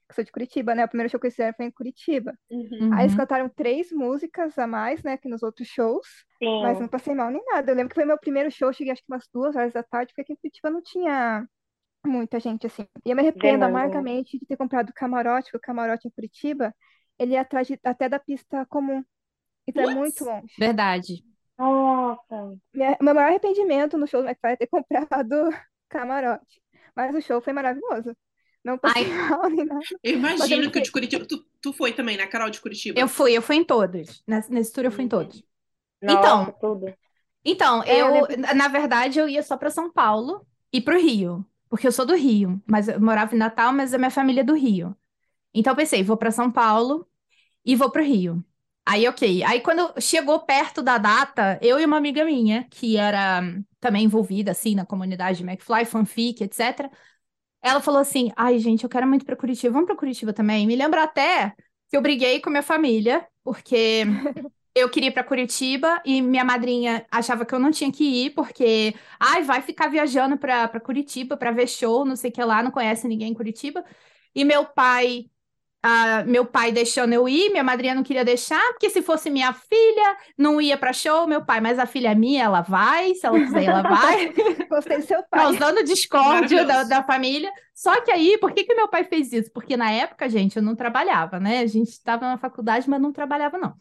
[0.08, 0.84] Eu sou de Curitiba, né?
[0.84, 2.38] O primeiro show que eles fizeram foi em Curitiba.
[2.50, 2.90] Uhum.
[2.90, 3.18] Aí eles Uhum.
[3.18, 6.06] cantaram três músicas a mais, né, que nos outros shows.
[6.60, 7.70] Mas Sim, não passei mal nem nada.
[7.72, 10.08] Eu lembro que foi meu primeiro show, cheguei acho que umas duas horas da tarde,
[10.12, 11.46] porque aqui em Curitiba não tinha
[12.06, 12.86] muita gente assim.
[13.06, 16.74] E eu me arrependo Demanda, amargamente de ter comprado camarote, porque o camarote em Curitiba,
[17.18, 19.04] ele é atrás de- até da pista comum.
[19.68, 19.88] Então é Putz.
[19.88, 20.54] muito longe.
[20.58, 21.24] Verdade.
[21.58, 22.58] nossa.
[22.74, 24.66] Minha- meu maior arrependimento no show do McFly é ter
[25.28, 25.50] comprado
[25.88, 26.62] camarote.
[26.94, 28.16] Mas o show foi maravilhoso.
[28.66, 29.86] Não passei mal nem nada.
[30.02, 31.26] Eu imagino eu que o de Curitiba.
[31.26, 33.02] Tu, tu foi também, né, Carol, de Curitiba?
[33.02, 34.22] Eu fui, eu fui em todos.
[34.26, 35.08] Nesse, nesse tour eu fui em Uhum.
[35.08, 35.44] todos.
[36.02, 36.96] Nossa, Então, tudo.
[37.44, 40.96] Então, É, eu eu, lembro- na verdade, eu ia só para São Paulo e para
[40.96, 44.10] o Rio, porque eu sou do Rio, mas eu morava em Natal, mas a minha
[44.10, 44.96] família é do Rio.
[45.54, 47.08] Então, eu pensei, vou para São Paulo
[47.64, 48.44] e vou para o Rio.
[48.86, 49.42] Aí, ok.
[49.44, 53.42] Aí, quando chegou perto da data, eu e uma amiga minha, que era
[53.80, 56.90] também envolvida, assim, na comunidade de McFly, fanfic, etc.,
[57.62, 60.66] ela falou assim: Ai, gente, eu quero muito para Curitiba, vamos para Curitiba também.
[60.66, 61.54] Me lembra até
[61.88, 64.04] que eu briguei com minha família, porque
[64.74, 68.30] eu queria ir para Curitiba e minha madrinha achava que eu não tinha que ir,
[68.34, 72.44] porque, ai, vai ficar viajando para para Curitiba para ver show, não sei o que
[72.44, 73.84] lá, não conhece ninguém em Curitiba.
[74.34, 75.30] E meu pai,
[75.88, 79.52] ah, meu pai deixando eu ir, minha madrinha não queria deixar, porque se fosse minha
[79.52, 83.24] filha, não ia para show, meu pai, mas a filha é minha, ela vai, se
[83.24, 84.32] ela quiser, ela vai.
[84.68, 85.40] Gostei do seu pai.
[85.42, 87.52] causando discórdia da, da família.
[87.72, 89.52] Só que aí, por que que meu pai fez isso?
[89.52, 91.60] Porque na época, gente, eu não trabalhava, né?
[91.60, 93.74] A gente estava na faculdade, mas não trabalhava, não.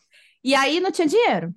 [0.44, 1.56] E aí não tinha dinheiro.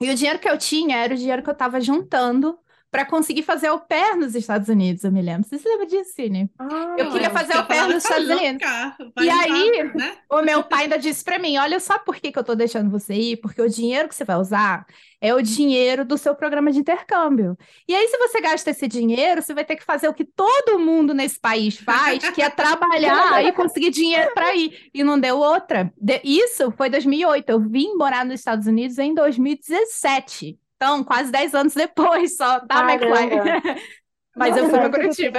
[0.00, 2.58] E o dinheiro que eu tinha era o dinheiro que eu estava juntando
[2.94, 5.48] para conseguir fazer au pair nos Estados Unidos, eu me lembro.
[5.48, 6.48] Você se lembra disso, Cine?
[6.56, 8.62] Ah, Eu queria fazer Você au pair nos "Tá Estados Unidos.
[9.18, 10.16] E juntar", aí- né?
[10.30, 12.88] O meu pai ainda disse para mim: Olha só por que que eu tô deixando
[12.88, 14.86] você ir, porque o dinheiro que você vai usar
[15.20, 17.58] é o dinheiro do seu programa de intercâmbio.
[17.88, 20.78] E aí, se você gasta esse dinheiro, você vai ter que fazer o que todo
[20.78, 24.88] mundo nesse país faz, que é trabalhar e conseguir dinheiro para ir.
[24.94, 25.92] E não deu outra.
[26.00, 27.50] De- Isso foi 2008.
[27.50, 30.58] Eu vim morar nos Estados Unidos em 2017.
[30.84, 32.80] Então, quase 10 anos depois só da.
[32.92, 33.30] McFly.
[34.36, 35.38] Mas eu fui pra Nossa, Curitiba.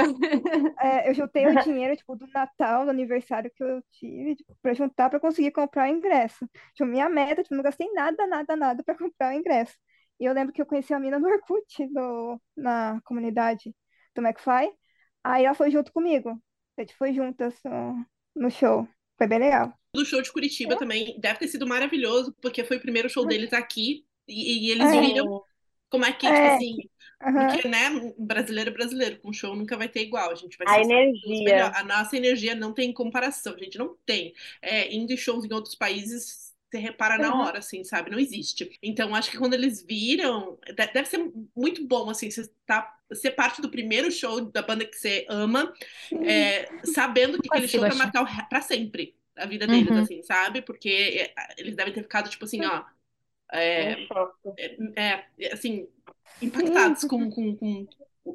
[0.82, 4.74] É, eu juntei o dinheiro, tipo, do Natal, do aniversário que eu tive, tipo, pra
[4.74, 6.50] juntar pra conseguir comprar o ingresso.
[6.74, 9.76] Tipo, minha meta, tipo, não gastei nada, nada, nada pra comprar o ingresso.
[10.20, 13.76] E eu lembro que eu conheci a mina no Orkut, no, na comunidade
[14.16, 14.72] do McFly.
[15.24, 16.42] Aí ela foi junto comigo.
[16.78, 18.04] A gente foi juntas no,
[18.36, 18.88] no show.
[19.18, 19.74] Foi bem legal.
[19.94, 23.54] Do show de Curitiba também deve ter sido maravilhoso, porque foi o primeiro show deles
[23.54, 24.96] aqui e, e eles É.
[24.96, 25.44] viram
[25.90, 26.56] como é que, tipo É.
[26.56, 26.90] assim,
[27.22, 27.48] Aham.
[27.48, 30.80] porque, né, brasileiro é brasileiro, com show nunca vai ter igual, a gente vai A
[30.82, 31.76] energia.
[31.76, 34.34] A nossa energia não tem comparação, gente, não tem.
[34.62, 37.40] É, indo em shows em outros países, você repara na Uhum.
[37.40, 38.12] hora, assim, sabe?
[38.12, 38.78] Não existe.
[38.82, 43.32] Então, acho que quando eles viram, de- deve ser muito bom, assim, você tá, ser
[43.32, 45.74] parte do primeiro show da banda que você ama,
[46.22, 49.98] é, sabendo que aquele show vai marcar o re- pra sempre a vida deles, Uhum.
[49.98, 50.62] assim, sabe?
[50.62, 52.84] Porque é, eles devem ter ficado, tipo assim, ó,
[53.52, 54.54] é, Um choque.
[54.58, 55.88] é, é, assim,
[56.42, 57.88] impactados com, com, com,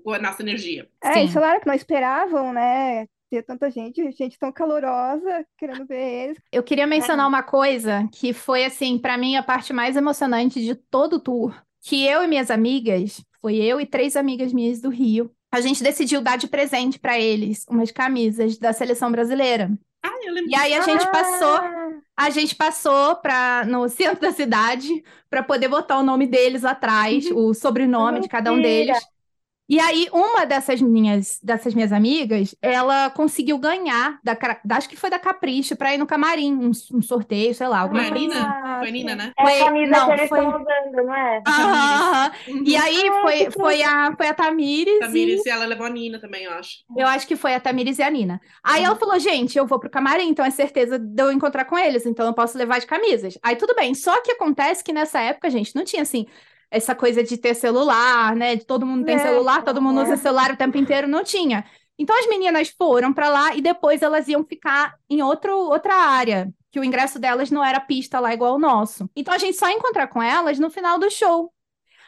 [0.02, 0.88] com a nossa energia.
[1.02, 1.20] É, Sim.
[1.20, 3.06] eles falaram que não esperavam, né?
[3.30, 6.38] Ter tanta gente, gente tão calorosa, querendo ver eles.
[6.50, 10.74] Eu queria mencionar uma coisa que foi, assim, pra mim a parte mais emocionante de
[10.74, 11.54] todo o tour.
[11.82, 15.82] Que eu e minhas amigas, foi eu e três amigas minhas do Rio, a gente
[15.82, 19.70] decidiu dar de presente pra eles umas camisas da seleção brasileira.
[20.02, 21.89] Ah, eu lembro E aí a gente passou, Ah,
[22.20, 27.30] a gente passou para no centro da cidade para poder botar o nome deles atrás,
[27.30, 28.98] o sobrenome de cada um deles.
[29.70, 34.96] E aí, uma dessas minhas, dessas minhas amigas, ela conseguiu ganhar, da, da- acho que
[34.96, 38.10] foi da Capricho, para ir no camarim, um, um sorteio, sei lá, alguma Foi a
[38.10, 38.34] coisa.
[38.34, 38.60] Nina?
[38.64, 39.32] Ah, Foi a Nina, né?
[39.38, 41.42] É Foi- a camisa não, que eles foi- estão usando, não é?
[41.46, 42.32] Aham.
[42.48, 42.62] Uhum.
[42.66, 46.42] E aí foi, foi, a, foi a Tamires, e- Tamires, ela levou a Nina também,
[46.44, 46.78] eu acho.
[46.96, 48.40] eu acho que foi a Tamires e a Nina.
[48.64, 51.78] Aí ela falou, gente, eu vou pro camarim, então é certeza de eu encontrar com
[51.78, 53.38] eles, então eu posso levar de camisas.
[53.40, 56.26] Aí tudo bem, só que acontece que nessa época, gente, não tinha assim,
[56.70, 58.56] essa coisa de ter celular, né?
[58.56, 60.04] De todo mundo tem É, celular, todo mundo é.
[60.04, 61.64] usa celular o tempo inteiro, não tinha.
[61.98, 66.52] Então as meninas foram pra lá e depois elas iam ficar em outro, outra área,
[66.70, 69.08] que o ingresso delas não era pista lá igual o nosso.
[69.14, 71.52] Então a gente só ia encontrar com elas no final do show.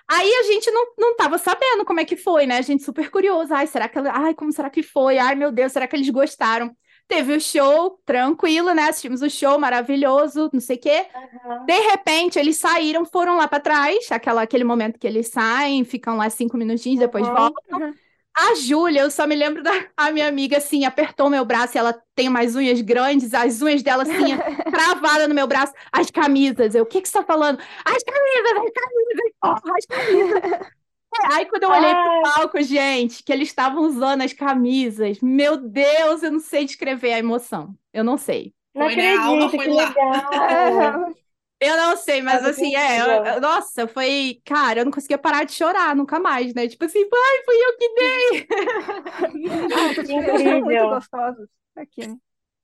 [0.09, 2.59] Aí a gente não, não tava sabendo como é que foi, né?
[2.59, 3.55] A gente super curioso.
[3.55, 4.11] Ai, será que ela...
[4.15, 5.19] Ai, como será que foi?
[5.19, 6.77] Ai, meu Deus, será que eles gostaram?
[7.09, 8.85] Teve o show, tranquilo, né?
[8.89, 11.07] Assistimos o show, maravilhoso, não sei o quê.
[11.15, 11.67] Aham.
[11.67, 16.17] De repente, eles saíram, foram lá pra trás, aquela, aquele momento que eles saem, ficam
[16.17, 17.35] lá cinco minutinhos, depois Uhum.
[17.35, 17.81] voltam.
[17.81, 17.95] Uhum.
[18.35, 21.79] A Júlia, eu só me lembro da a minha amiga, assim, apertou meu braço e
[21.79, 24.13] ela tem umas unhas grandes, as unhas dela, assim,
[24.73, 25.75] travada no meu braço.
[25.93, 27.59] As camisas, eu, o que que você tá falando?
[27.85, 30.73] As camisas, as camisas, porra, as camisas.
[31.15, 35.57] É, Aí quando eu olhei pro palco, gente, que eles estavam usando as camisas, meu
[35.57, 37.77] Deus, eu não sei descrever a emoção.
[37.93, 38.55] Eu não sei.
[38.75, 39.09] Não Foi, né?
[39.09, 40.01] A alma acredito, foi que lá.
[40.01, 41.15] legal.
[41.61, 43.35] Eu não sei, mas assim, é, eu- incrível.
[43.35, 46.69] eu- nossa, foi, cara, eu não conseguia parar de chorar nunca mais, né?
[46.69, 48.49] Tipo assim, ai, fui eu que dei.
[49.73, 49.95] Ah,
[50.39, 50.89] são muito incrível.
[50.89, 52.09] gostosos aqui.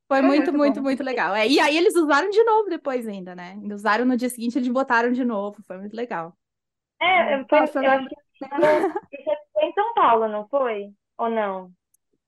[0.09, 1.35] Foi É muito, muito muito, muito legal.
[1.35, 3.57] É, e aí eles usaram de novo depois ainda, né?
[3.75, 5.63] Usaram no dia seguinte, eles botaram de novo.
[5.65, 6.37] Foi muito legal.
[7.01, 8.09] É, foi, Nossa, eu eu acho lembro.
[8.09, 8.17] que
[9.13, 10.93] isso foi em São Paulo, não foi?
[11.19, 11.73] Ou não?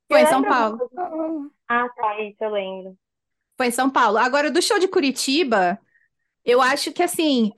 [0.08, 0.84] Foi em São Paulo.
[0.94, 1.50] alguma?
[1.68, 2.98] Ah, tá, isso eu lembro.
[3.56, 4.18] Foi em São Paulo.
[4.18, 5.78] Agora, do show de Curitiba,
[6.44, 7.52] eu acho que assim,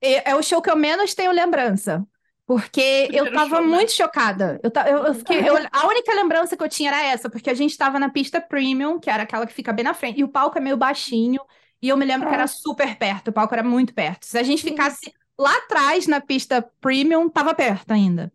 [0.00, 2.06] é, é o show que eu menos tenho lembrança.
[2.46, 3.78] Porque eu Primeiro tava show, né?
[3.78, 4.60] muito chocada.
[4.62, 7.50] Eu, ta- eu, eu fiquei, eu- a única lembrança que eu tinha era essa, porque
[7.50, 10.24] a gente tava na pista premium, que era aquela que fica bem na frente, e
[10.24, 11.40] o palco é meio baixinho,
[11.82, 14.26] e eu me lembro que era super perto, o palco era muito perto.
[14.26, 14.64] Se a gente Sim.
[14.64, 18.32] ficasse lá atrás na pista premium, tava perto ainda.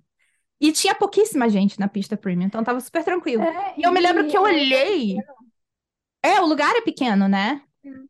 [0.62, 3.50] E tinha pouquíssima gente na pista premium, então tava super tranquilo.
[3.60, 5.26] É, E eu me lembro que eu olhei.
[6.24, 7.62] É, o lugar é pequeno, né?
[7.84, 8.10] Hum.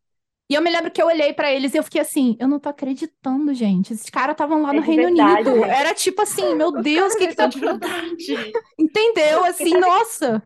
[0.49, 2.59] E eu me lembro que eu olhei pra eles e eu fiquei assim, eu não
[2.59, 3.93] tô acreditando, gente.
[3.93, 5.63] Esses caras estavam lá É no Reino verdade, Unido.
[5.63, 5.69] né?
[5.69, 8.59] Era tipo assim, meu Deus, o que que tá De verdade.
[8.77, 9.43] Entendeu?
[9.43, 10.41] Assim, nossa.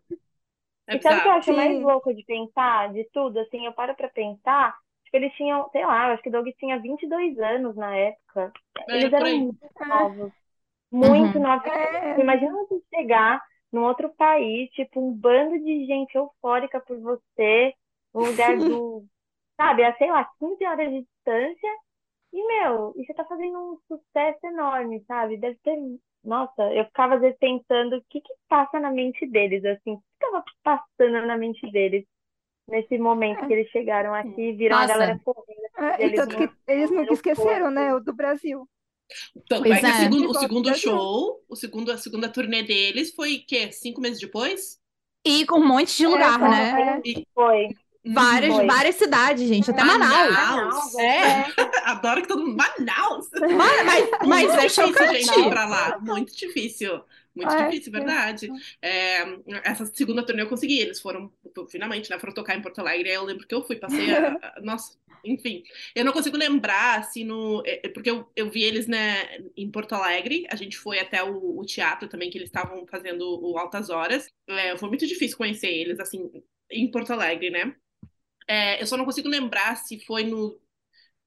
[0.86, 1.82] É E sabe o que eu acho mais Sim.
[1.82, 3.38] louco de pensar, de tudo?
[3.40, 4.76] Assim, eu paro pra pensar,
[5.10, 8.52] tipo, eles tinham, sei lá, eu acho que o Doug tinha 22 anos na época.
[8.88, 10.32] É, Eles eram muito novos.
[10.90, 11.40] Muito Uhum.
[11.40, 11.66] novos.
[11.66, 13.42] É, Imagina você chegar
[13.72, 17.74] num outro país, tipo, um bando de gente eufórica por você,
[18.14, 19.04] no lugar do,
[19.56, 21.70] sabe, a, sei lá, 15 horas de distância.
[22.32, 25.36] E, meu, e você tá fazendo um sucesso enorme, sabe?
[25.38, 25.76] Deve ter.
[26.24, 29.98] Nossa, eu ficava às vezes pensando o que que passa na mente deles, assim, o
[29.98, 32.06] que tava passando na mente deles
[32.70, 34.92] nesse momento que eles chegaram aqui, viram a Nossa.
[34.92, 35.60] galera correndo.
[35.78, 37.94] é, e Eles tanto que eles nunca esqueceram, né?
[37.94, 38.68] O do Brasil.
[39.48, 39.92] Tanto Pois é que o é.
[40.00, 43.72] segundo, o segundo show, o segundo, a segunda turnê deles foi, o quê?
[43.72, 44.78] Cinco meses depois?
[45.26, 47.02] E com um monte de lugar, É, né?
[47.04, 47.22] é.
[47.34, 47.68] Foi.
[48.14, 48.66] Várias, Foi.
[48.66, 50.32] várias cidades, gente, até Manaus.
[50.32, 50.98] Manaus.
[50.98, 51.44] É.
[51.84, 52.56] Adoro que todo mundo.
[52.56, 53.28] Manaus!
[53.40, 55.22] Mas, mas, mas é difícil, chocante.
[55.22, 55.98] gente, ir pra lá.
[56.00, 57.02] Muito difícil.
[57.34, 58.52] Muito difícil, verdade.
[58.82, 59.22] É,
[59.64, 60.78] essa segunda turnê eu consegui.
[60.80, 61.32] Eles foram,
[61.70, 62.18] finalmente, né?
[62.18, 63.08] Foram tocar em Porto Alegre.
[63.10, 64.36] Aí eu lembro que eu fui, passei a.
[64.42, 65.62] a- nossa, enfim.
[65.94, 67.62] Eu não consigo lembrar, assim, no.
[67.66, 70.46] é, é Porque eu, eu vi eles, né, em Porto Alegre.
[70.50, 74.26] A gente foi até o, o teatro também, que eles estavam fazendo o Altas Horas.
[74.48, 76.30] É, foi muito difícil conhecer eles, assim,
[76.70, 77.74] em Porto Alegre, né?
[78.80, 80.58] Eu só não consigo lembrar se foi no.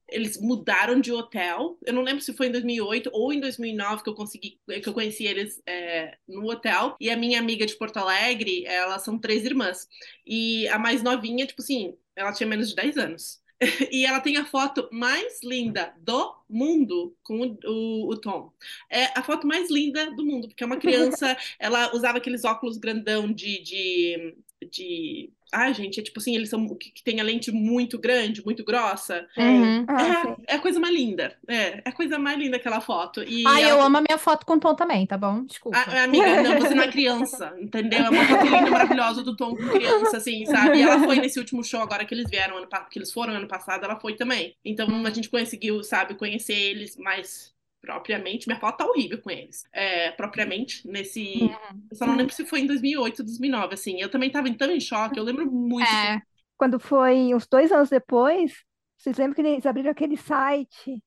[0.08, 1.78] Eles mudaram de hotel.
[1.84, 4.92] Eu não lembro se foi em 2008 ou em 2009 que eu consegui, que eu
[4.92, 6.96] conheci eles é, no hotel.
[7.00, 9.88] E a minha amiga de Porto Alegre, elas são três irmãs.
[10.26, 13.44] E a mais novinha, tipo assim, ela tinha menos de 10 anos.
[13.90, 18.52] E ela tem a foto mais linda do mundo com o, o, o Tom.
[18.90, 22.76] É a foto mais linda do mundo, porque é uma criança, ela usava aqueles óculos
[22.78, 24.36] grandão de, de,
[24.70, 25.30] de...
[25.52, 28.64] Ai, gente, é tipo assim, eles são que, que tem a lente muito grande, muito
[28.64, 29.24] grossa.
[29.36, 29.84] Uhum.
[29.86, 30.34] Ah.
[30.48, 31.36] É, é a coisa mais linda.
[31.46, 33.22] É, é a coisa mais linda aquela foto.
[33.22, 35.44] E Ai, eu ela- amo a minha foto com o Tom também, tá bom?
[35.44, 35.78] Desculpa.
[35.78, 38.00] a, amiga, não, você não é criança, entendeu?
[38.00, 40.78] É uma foto linda, maravilhosa do Tom com criança, assim, sabe?
[40.78, 43.46] E ela foi nesse último show agora que eles vieram, ano, que eles foram ano
[43.46, 44.56] passado, ela foi também.
[44.64, 47.53] Então a gente conseguiu, sabe, conhecer eles mais
[47.84, 48.46] propriamente.
[48.46, 49.64] Minha foto tá horrível com eles.
[49.72, 51.50] É, propriamente, nesse...
[51.90, 54.00] Eu só não lembro se foi em 2008, 2009, assim.
[54.00, 55.86] Eu também tava tão em choque, eu lembro muito.
[55.88, 56.20] É.
[56.56, 58.52] Quando foi uns dois anos depois,
[58.96, 61.02] vocês lembram que eles abriram aquele site,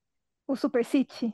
[0.47, 1.33] o Super City?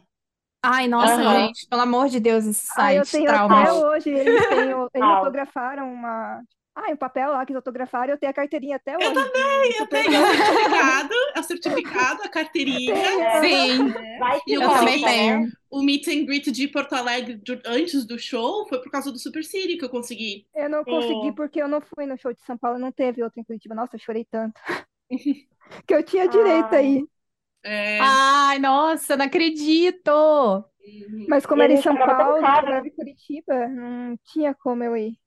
[0.65, 1.47] Ai, nossa, Aham.
[1.47, 3.61] gente, pelo amor de Deus, esse Ah, eu site, tenho trauma.
[3.61, 5.15] até hoje, eles, têm, eles Au.
[5.17, 6.41] autografaram uma.
[6.75, 9.07] Ah, um papel lá que eles autografaram, eu tenho a carteirinha até hoje.
[9.07, 12.95] Eu também, eu tenho o certificado, o certificado, a carteirinha.
[13.41, 15.51] Sim, Vai E eu eu também tenho.
[15.69, 19.43] O meet and greet de Porto Alegre antes do show foi por causa do Super
[19.43, 20.47] City que eu consegui.
[20.55, 21.33] Eu não consegui Sim.
[21.33, 23.75] porque eu não fui no show de São Paulo, não teve outro em Curitiba.
[23.75, 24.59] Nossa, eu chorei tanto.
[25.87, 26.79] Que eu tinha direito Ai.
[26.79, 27.07] aí.
[27.63, 30.11] É, Ai, nossa, não acredito.
[30.11, 31.25] uhum.
[31.27, 34.95] Mas como E a era em São Paulo, era em Curitiba, não tinha como eu
[34.97, 35.17] ir.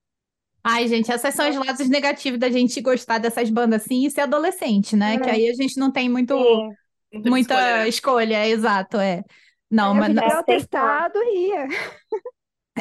[0.68, 4.22] Ai, gente, esses são os lados negativos da gente gostar dessas bandas assim e ser
[4.22, 5.14] adolescente, né?
[5.14, 5.18] É.
[5.20, 6.68] Que aí a gente não tem muito, Sim.
[7.12, 7.88] Não teve muita escolha, né?
[7.88, 9.22] escolha, exato, é.
[9.70, 11.68] Não, eu mas não- o testado e ia.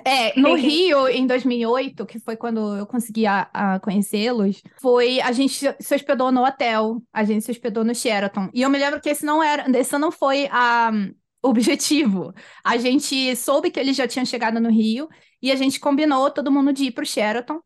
[0.04, 5.32] É, no Rio, em 2008, que foi quando eu consegui a, a conhecê-los, foi a
[5.32, 8.50] gente se hospedou no hotel, a gente se hospedou no Sheraton.
[8.54, 10.92] E eu me lembro que esse não era, esse não foi a,
[11.42, 12.34] o objetivo.
[12.64, 15.08] A gente soube que eles já tinham chegado no Rio
[15.42, 17.62] e a gente combinou todo mundo de ir pro Sheraton.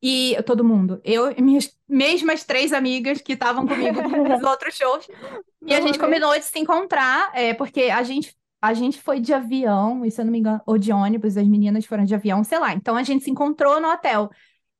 [0.00, 5.08] E todo mundo, eu e minhas mesmas três amigas que estavam comigo nos outros shows.
[5.66, 9.34] E a gente combinou de se encontrar, é, porque a gente, a gente foi de
[9.34, 12.44] avião, e se eu não me engano, ou de ônibus, as meninas foram de avião,
[12.44, 12.72] sei lá.
[12.72, 14.30] Então a gente se encontrou no hotel.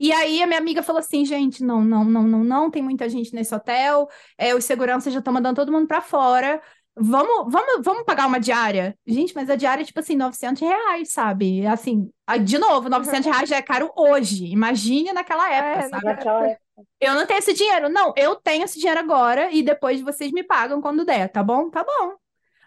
[0.00, 3.08] E aí a minha amiga falou assim, gente, não, não, não, não, não, tem muita
[3.08, 6.62] gente nesse hotel, é, os seguranças já estão mandando todo mundo pra fora.
[7.00, 8.96] Vamos, vamos, vamos pagar uma diária?
[9.06, 11.66] Gente, mas a diária é tipo assim, 900 reais, sabe?
[11.66, 14.46] Assim, ah, de novo, 900 reais já é caro hoje.
[14.46, 16.04] Imagine naquela época, É, sabe?
[16.04, 16.62] Naquela época.
[17.00, 17.88] Eu não tenho esse dinheiro.
[17.88, 21.70] Não, eu tenho esse dinheiro agora e depois vocês me pagam quando der, tá bom?
[21.70, 22.14] Tá bom.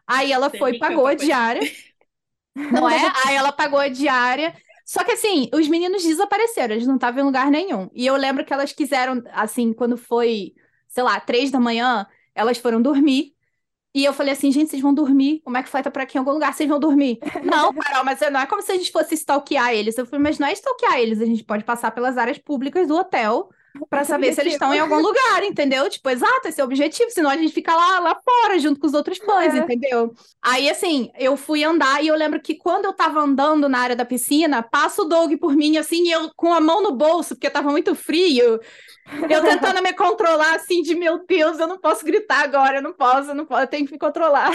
[0.08, 1.62] Aí ela Tem foi, que pagou a diária.
[2.56, 3.12] Não é?
[3.26, 4.54] Aí ela pagou a diária.
[4.86, 7.90] Só que assim, os meninos desapareceram, eles não estavam em lugar nenhum.
[7.94, 10.54] E eu lembro que elas quiseram, assim, quando foi,
[10.88, 12.06] sei lá, três da manhã,
[12.36, 13.34] elas foram dormir.
[13.94, 15.42] E eu falei assim, gente, vocês vão dormir?
[15.44, 15.84] Como é que foi?
[15.84, 16.54] Tá por aqui em algum lugar?
[16.54, 17.20] Vocês vão dormir?
[17.44, 19.98] Não, Carol, mas não é como se a gente fosse stalkear eles.
[19.98, 22.96] Eu falei, mas não é stalkear eles, a gente pode passar pelas áreas públicas do
[22.96, 23.50] hotel
[23.90, 25.90] pra saber se eles estão em algum lugar, entendeu?
[25.90, 28.88] Tipo, exato, esse é o objetivo, senão a gente fica lá, lá fora, junto com
[28.88, 29.60] os outros fãs, É.
[29.60, 30.14] entendeu?
[30.42, 33.96] Aí, assim, eu fui andar e eu lembro que quando eu tava andando na área
[33.96, 37.36] da piscina, passa o Doug por mim, assim, e eu com a mão no bolso,
[37.36, 38.60] porque tava muito frio,
[39.30, 42.94] eu tentando me controlar, assim, de meu Deus, eu não posso gritar agora, eu não
[42.94, 44.52] posso, eu não posso, eu tenho que me controlar.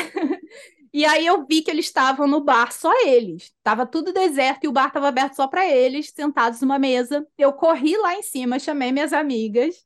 [0.96, 3.52] E aí eu vi que eles estavam no bar, só eles.
[3.62, 7.26] Tava tudo deserto e o bar tava aberto só para eles, sentados numa mesa.
[7.36, 9.84] Eu corri lá em cima, chamei minhas amigas.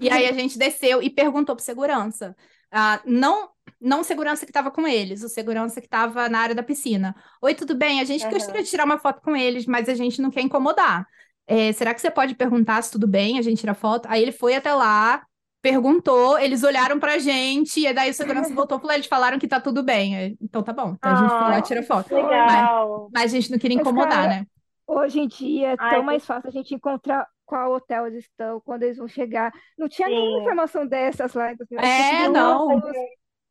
[0.00, 2.36] E aí a gente desceu e perguntou pro segurança.
[2.70, 3.50] Ah, não,
[3.80, 7.12] não o segurança que estava com eles, o segurança que estava na área da piscina.
[7.42, 8.00] Oi, tudo bem?
[8.00, 8.30] A gente Aham.
[8.30, 11.08] gostaria de tirar uma foto com eles, mas a gente não quer incomodar.
[11.44, 13.36] É, será que você pode perguntar se tudo bem?
[13.36, 14.06] A gente tira foto?
[14.08, 15.26] Aí ele foi até lá,
[15.62, 19.48] perguntou, eles olharam pra gente, e daí o segurança voltou e falou: eles falaram que
[19.48, 20.16] tá tudo bem.
[20.16, 20.94] É, Então tá bom.
[20.98, 22.14] Então a gente foi lá Ah, e tira foto.
[22.14, 23.08] Legal.
[23.14, 24.46] Mas a gente não queria Mas, incomodar, cara, né?
[24.86, 28.24] Hoje em dia é Ai, tão que- mais fácil a gente encontrar qual hotel eles
[28.24, 29.52] estão, quando eles vão chegar.
[29.78, 30.42] Não tinha nenhuma Sim.
[30.42, 31.52] informação dessas lá.
[31.52, 32.80] então, É, você não.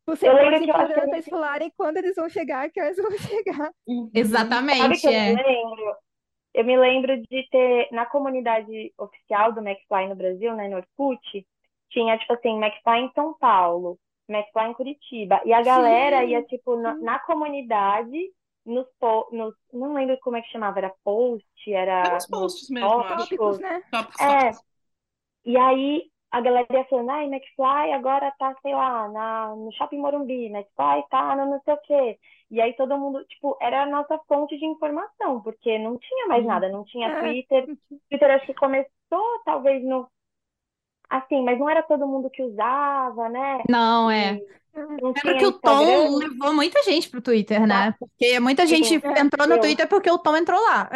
[0.04, 3.56] Você Eu pode achei pra eles falarem quando eles vão chegar, que eles vão chegar.
[3.86, 5.34] Sabe Exatamente, que eu é.
[5.34, 5.96] me lembro?
[6.54, 11.46] Eu me lembro de ter, na comunidade oficial do McFly no Brasil, né, no Orkut,
[11.92, 15.40] tinha, tipo assim, McFly em São Paulo, McFly em Curitiba.
[15.44, 18.18] E a galera Sim, ia, tipo, na, na comunidade,
[18.64, 18.86] nos,
[19.32, 19.54] nos.
[19.72, 21.44] Não lembro como é que chamava, era post,
[22.00, 23.18] Eram era os posts mesmo, tópicos.
[23.18, 23.82] Tópicos, né?
[23.90, 24.50] Tópicos, É,
[25.44, 29.98] e aí a galera ia falando, ai, McFly agora tá, sei lá, na, no Shopping
[29.98, 32.18] Morumbi, McFly tá no não sei o quê.
[32.50, 36.44] E aí todo mundo, tipo, era a nossa fonte de informação, porque não tinha mais
[36.44, 37.66] nada, não tinha É, Twitter.
[38.08, 40.08] Twitter acho que começou, talvez, no.
[41.12, 43.62] Assim, mas não era todo mundo que usava, né?
[43.68, 44.40] Não, é.
[44.74, 46.16] Não Lembro que o Tom Instagram.
[46.16, 47.94] levou muita gente pro Twitter, né?
[47.98, 49.60] Porque muita gente Sim, entrou no.
[49.60, 50.88] Twitter porque o Tom entrou lá.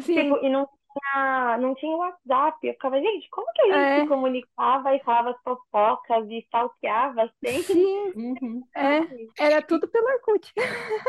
[0.00, 2.66] Sim, Tipo, e não tinha, não tinha WhatsApp.
[2.66, 6.38] Eu ficava, gente, como que a gente é, se comunicava e falava as fofocas e
[6.40, 7.66] stalkeava sem.
[7.66, 8.64] sim, Uhum.
[8.76, 9.00] é.
[9.38, 10.52] Era tudo pelo Orkut.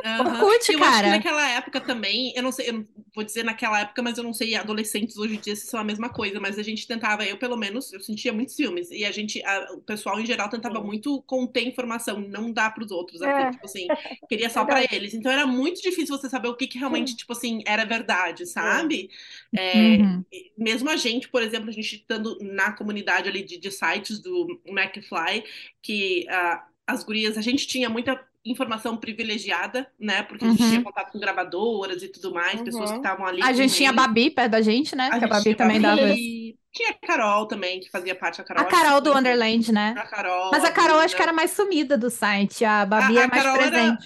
[0.05, 0.49] Aham.
[0.49, 1.09] Orkut, eu acho que cara.
[1.09, 4.33] naquela época também, eu não sei, eu não vou dizer naquela época, mas eu não
[4.33, 7.37] sei adolescentes hoje em dia se são a mesma coisa, mas a gente tentava, eu
[7.37, 10.81] pelo menos, eu sentia muitos filmes, e a gente, a- o pessoal em geral tentava
[10.81, 10.83] Sim.
[10.83, 13.93] muito conter informação, não dar pros outros, assim, É, tipo assim,
[14.27, 14.89] queria só pra verdade.
[14.91, 15.13] eles.
[15.13, 17.17] Então era muito difícil você saber o que que realmente, Sim.
[17.17, 19.09] tipo assim, era verdade, sabe?
[19.55, 20.25] É, Uhum.
[20.31, 24.19] e mesmo a gente, por exemplo, a gente estando na comunidade ali de, de sites
[24.19, 25.43] do McFly,
[25.81, 30.23] que ah, as gurias, a gente tinha muita informação privilegiada, né?
[30.23, 30.83] Porque a gente tinha Uhum.
[30.83, 33.03] contato com gravadoras e tudo mais, pessoas que Uhum.
[33.03, 33.93] estavam ali A gente tinha a.
[33.93, 35.09] Babi perto da gente, né?
[35.09, 36.01] A Que a Babi também dava.
[36.01, 38.63] Babi, tinha a Carol também, que fazia parte da Carol.
[38.63, 39.93] A Carol do Wonderland, né?
[39.95, 41.23] A Carol, Mas a Carol acho que Bruna.
[41.23, 42.65] era mais sumida do site.
[42.65, 43.97] A Babi A, é a mais Carol era.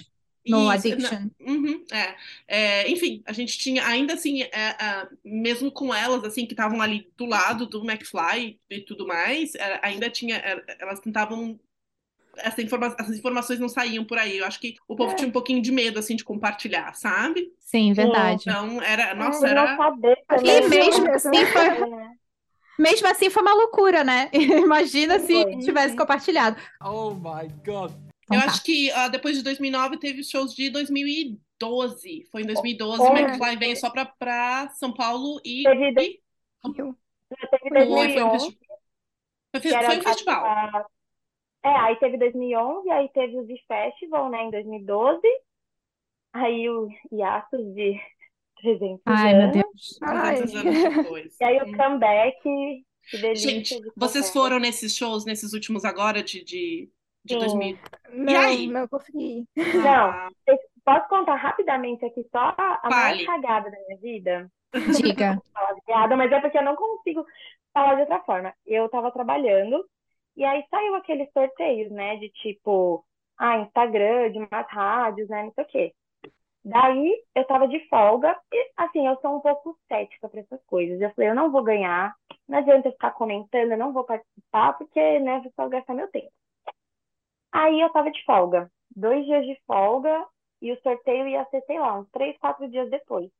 [0.47, 1.29] No Isso, Addiction.
[1.39, 2.15] na- uhum, é.
[2.47, 6.81] É, enfim, a gente tinha, ainda assim, é, é, mesmo com elas, assim, que estavam
[6.81, 11.59] ali do lado do McFly e tudo mais, é, ainda tinha, é, elas tentavam,
[12.37, 14.37] essa informa essas informações não saíam por aí.
[14.37, 15.15] Eu acho que o povo É.
[15.15, 17.51] tinha um pouquinho de medo, assim, de compartilhar, sabe?
[17.59, 18.43] Sim, verdade.
[18.47, 19.77] Então, era, nossa, Por não era...
[19.77, 22.15] saber E também é mesmo assim foi, né?
[22.79, 24.29] mesmo assim foi uma loucura, né?
[24.33, 25.57] Imagina se Foi.
[25.59, 25.97] tivesse Uhum.
[25.97, 26.57] compartilhado.
[26.81, 27.91] Oh my god.
[28.28, 28.47] Então Eu tá.
[28.47, 32.28] acho que ah, depois de 2009 teve os shows de 2012.
[32.32, 33.07] Foi em 2012, É.
[33.21, 35.63] McFly veio só pra, pra São Paulo e...
[35.63, 36.19] Teve, e
[36.67, 36.97] Rio.
[37.49, 38.59] teve foi, foi, um 2011, festi-
[39.51, 40.45] foi, foi um festival.
[40.45, 40.86] a-
[41.63, 45.21] É, aí teve 2011, aí teve o Z Festival, né, em 2012.
[46.34, 47.99] Aí o hiatus de
[48.61, 49.53] 300 Ai, meu anos.
[49.55, 49.97] Deus.
[49.99, 51.30] 300 Ai.
[51.41, 51.78] E aí o Hum.
[51.78, 56.89] comeback, que delícia Gente, vocês foram nesses shows, nesses últimos agora de, de,
[57.28, 57.39] de Sim.
[57.39, 57.78] 2000?
[58.13, 58.67] Não, aí?
[58.67, 59.45] não consegui.
[59.55, 63.25] Não, Ah, eu posso contar rapidamente aqui só a Fale.
[63.25, 64.51] cagada da minha vida?
[65.01, 65.39] Diga.
[66.17, 67.25] mas é porque eu não consigo
[67.73, 68.53] falar de outra forma.
[68.65, 69.86] Eu tava trabalhando
[70.36, 72.15] e aí saiu aqueles sorteios, né?
[72.17, 73.03] De tipo,
[73.38, 75.43] ah, Instagram, de umas rádios, né?
[75.43, 75.93] Não sei o quê.
[76.63, 80.99] Daí eu tava de folga e, assim, eu sou um pouco cética para essas coisas.
[80.99, 82.13] Eu falei, eu não vou ganhar,
[82.47, 86.09] não adianta eu ficar comentando, eu não vou participar, porque, né, vou só gastar meu
[86.09, 86.30] tempo.
[87.59, 90.27] Aí eu tava de folga, dois dias de folga
[90.61, 93.31] e o sorteio ia ser, sei lá, uns três, quatro dias depois.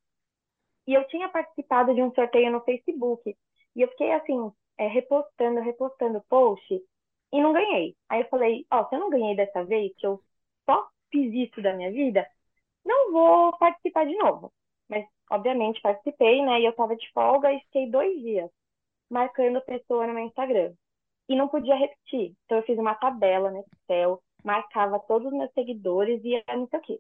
[0.88, 3.38] E eu tinha participado de um sorteio no Facebook.
[3.76, 6.84] E eu fiquei assim, é, repostando, repostando post
[7.32, 7.96] e não ganhei.
[8.10, 10.20] Aí eu falei, ó, se eu não ganhei dessa vez, que eu
[10.68, 12.28] só fiz isso da minha vida,
[12.84, 14.52] não vou participar de novo.
[14.90, 16.60] Mas, obviamente, participei, né?
[16.60, 18.50] E eu tava de folga e fiquei dois dias
[19.12, 20.74] marcando pessoa no meu Instagram.
[21.30, 22.34] E não podia repetir.
[22.46, 26.80] Então eu fiz uma tabela no Excel, marcava todos os meus seguidores e não sei
[26.80, 27.00] o quê.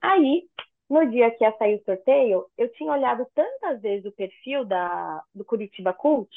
[0.00, 0.48] Aí,
[0.88, 5.22] no dia que ia sair o sorteio, eu tinha olhado tantas vezes o perfil da,
[5.34, 6.30] do Curitiba Cult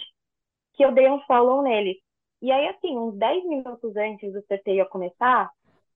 [0.73, 2.01] que eu dei um follow nele.
[2.41, 5.51] E aí, assim, uns 10 minutos antes do sorteio começar,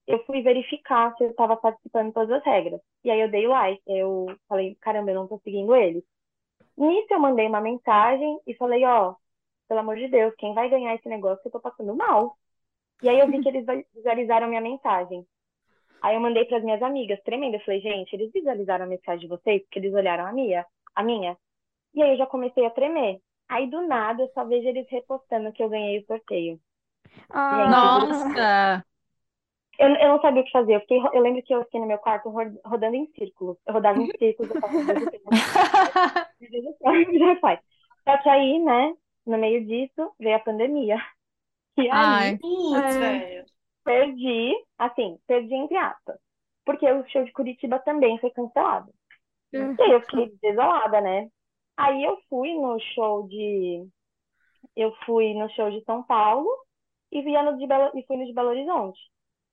[0.08, 2.80] eu fui verificar se eu estava participando de todas as regras.
[3.04, 3.82] E aí eu dei like.
[3.88, 6.04] Eu falei, caramba, eu não tô seguindo ele.
[6.78, 9.16] Nisso eu mandei uma mensagem e falei, ó,
[9.68, 12.38] pelo amor de Deus, quem vai ganhar esse negócio eu tô passando mal.
[13.02, 15.26] E aí eu vi que eles visualizaram minha mensagem.
[16.02, 17.56] Aí eu mandei para as minhas amigas, tremendo.
[17.56, 21.04] Eu falei, gente, eles visualizaram a mensagem de vocês porque eles olharam a minha, a
[21.04, 21.38] minha.
[21.96, 23.22] E aí eu já comecei a tremer.
[23.50, 26.60] Aí do nada eu só vejo eles repostando que eu ganhei o sorteio.
[27.30, 28.84] Ah, Nossa!
[29.80, 30.76] Eu, eu não sabia o que fazer.
[30.76, 33.58] Eu, fiquei, eu lembro que eu fiquei no meu quarto ro- rodando em círculos.
[33.68, 34.50] Eu rodava em círculos.
[34.52, 35.32] Eu falava, meu Deus do céu,
[37.36, 37.60] do céu.
[38.08, 38.94] Só que aí, né,
[39.26, 40.98] no meio disso, veio a pandemia.
[41.78, 42.38] E aí, Ai.
[42.42, 43.00] Putz, É.
[43.00, 43.46] velho.
[43.84, 46.18] perdi, assim, perdi entre aspas.
[46.66, 48.92] Porque o show de Curitiba também foi cancelado.
[49.78, 51.30] E aí eu fiquei desolada, né?
[51.78, 53.88] Aí eu fui no show de.
[54.76, 56.50] Eu fui no show de São Paulo
[57.12, 57.92] e, via no de Belo...
[57.98, 59.00] e fui no de Belo Horizonte.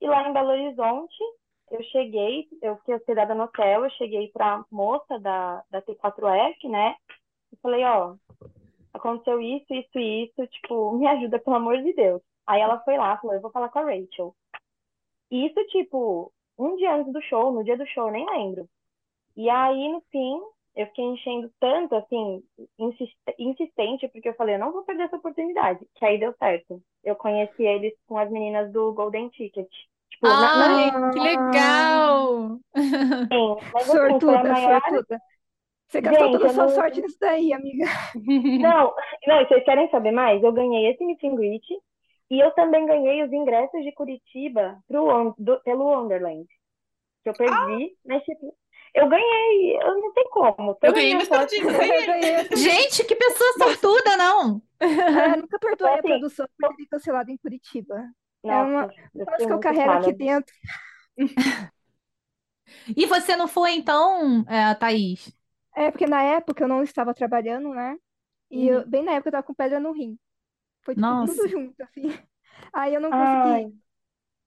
[0.00, 1.14] E lá em Belo Horizonte,
[1.70, 6.96] eu cheguei, eu fiquei hospedada no hotel, eu cheguei pra moça da, da T4F, né?
[7.52, 8.16] E falei, ó,
[8.92, 12.22] aconteceu isso, isso e isso, tipo, me ajuda, pelo amor de Deus.
[12.46, 14.34] Aí ela foi lá, falou, eu vou falar com a Rachel.
[15.30, 18.68] E isso, tipo, um dia antes do show, no dia do show, nem lembro.
[19.36, 20.40] E aí, no fim,
[20.76, 22.42] eu fiquei enchendo tanto, assim,
[23.38, 25.86] insistente, porque eu falei, eu não vou perder essa oportunidade.
[25.94, 26.82] Que aí deu certo.
[27.02, 29.70] Eu conheci eles com as meninas do Golden Ticket.
[30.10, 31.10] Tipo, Ai, na...
[31.10, 32.58] que legal!
[32.76, 34.80] Sim, mas assim, sortuda, maior...
[34.82, 35.20] sortuda.
[35.92, 37.84] Você gastou Gente, toda a eu sua não- sorte nisso daí, amiga.
[38.62, 38.94] Não,
[39.26, 40.42] não, vocês querem saber mais?
[40.42, 41.62] Eu ganhei esse meet and greet
[42.30, 46.46] e eu também ganhei os ingressos de Curitiba pro, do- pelo Wonderland.
[47.22, 48.56] Que eu perdi, mas tipo,
[48.94, 50.78] eu ganhei, eu não sei como.
[50.82, 52.48] Eu ganhei meus sorte- eu ganhei.
[52.56, 54.62] Gente, que pessoa sortuda, não?
[54.80, 54.86] É,
[55.36, 58.02] nunca perdoei a Assim, produção por ter cancelado em Curitiba.
[58.42, 60.54] Nossa, uma- eu Quase fiquei que eu carrego aqui dentro.
[62.96, 65.30] E você não foi, então, é, Thaís?
[65.74, 67.96] É, porque na época eu não estava trabalhando, né?
[68.50, 70.18] E eu- bem na época eu tava com pedra no rim.
[70.82, 71.18] Foi tipo, Nossa.
[71.18, 72.02] tudo junto, assim.
[72.74, 73.74] Aí eu não Ai, consegui.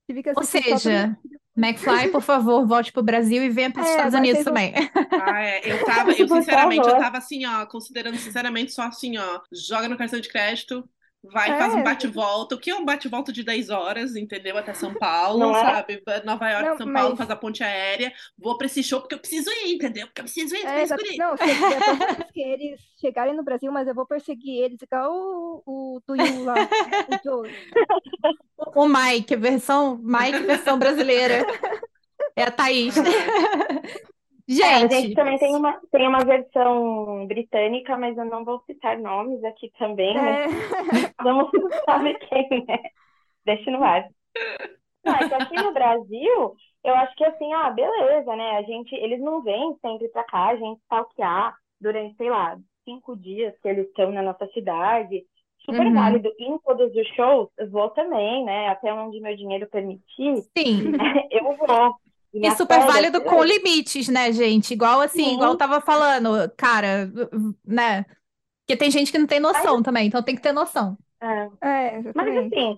[0.08, 1.18] Tive que Ou seja,
[1.56, 4.74] McFly, por favor, volte pro Brasil e venha para os É, Estados Unidos vão- também.
[5.18, 5.62] Ah, é.
[5.66, 9.98] Eu tava, eu sinceramente, eu tava assim, ó, considerando sinceramente só assim, ó, joga no
[9.98, 10.88] cartão de crédito,
[11.32, 11.58] vai, É.
[11.60, 12.56] faz um bate-volta.
[12.56, 14.58] O que é um bate-volta de 10 horas, entendeu?
[14.58, 15.62] Até São Paulo, Não é?
[15.62, 16.04] sabe?
[16.26, 18.12] Nova York, Não, São Paulo, mas- faz a ponte aérea.
[18.38, 20.08] Vou pra esse show porque eu preciso ir, entendeu?
[20.08, 21.06] Porque eu preciso ir, É, preciso exato.
[21.14, 21.18] ir.
[21.18, 21.44] Não, se
[22.42, 26.56] eles chegarem no Brasil, mas eu vou perseguir eles, igual o, o do Yu lá,
[26.56, 27.54] o Joey.
[28.76, 31.46] O Mike, versão Mike, versão brasileira.
[32.36, 32.96] É a Thaís.
[34.62, 38.62] É, a gente Gente, também tem uma, tem uma versão britânica, mas eu não vou
[38.66, 40.18] citar nomes aqui também?
[40.18, 40.48] É,
[41.22, 42.92] Todo mundo sabe quem é.
[43.46, 44.10] Deixa no ar.
[45.04, 48.58] Não, é aqui no Brasil, eu acho que assim, ah, beleza, né?
[48.58, 53.16] A gente, eles não vêm sempre pra cá, a gente stalkear durante, sei lá, cinco
[53.16, 55.24] dias que eles estão na nossa cidade.
[55.66, 55.94] Super Uhum.
[55.94, 56.32] válido.
[56.40, 58.70] E em todos os shows, eu vou também, né?
[58.70, 60.92] Até onde meu dinheiro permitir, sim.
[61.32, 61.96] eu vou.
[62.36, 63.54] E minha super férias, válido com beleza.
[63.54, 64.74] limites, né, gente?
[64.74, 65.34] Igual assim, Sim.
[65.36, 67.10] igual eu tava falando, cara,
[67.66, 68.06] né?
[68.66, 70.98] Porque tem gente que não tem noção também, então tem que ter noção.
[71.22, 71.50] É.
[71.62, 72.78] é, Mas assim,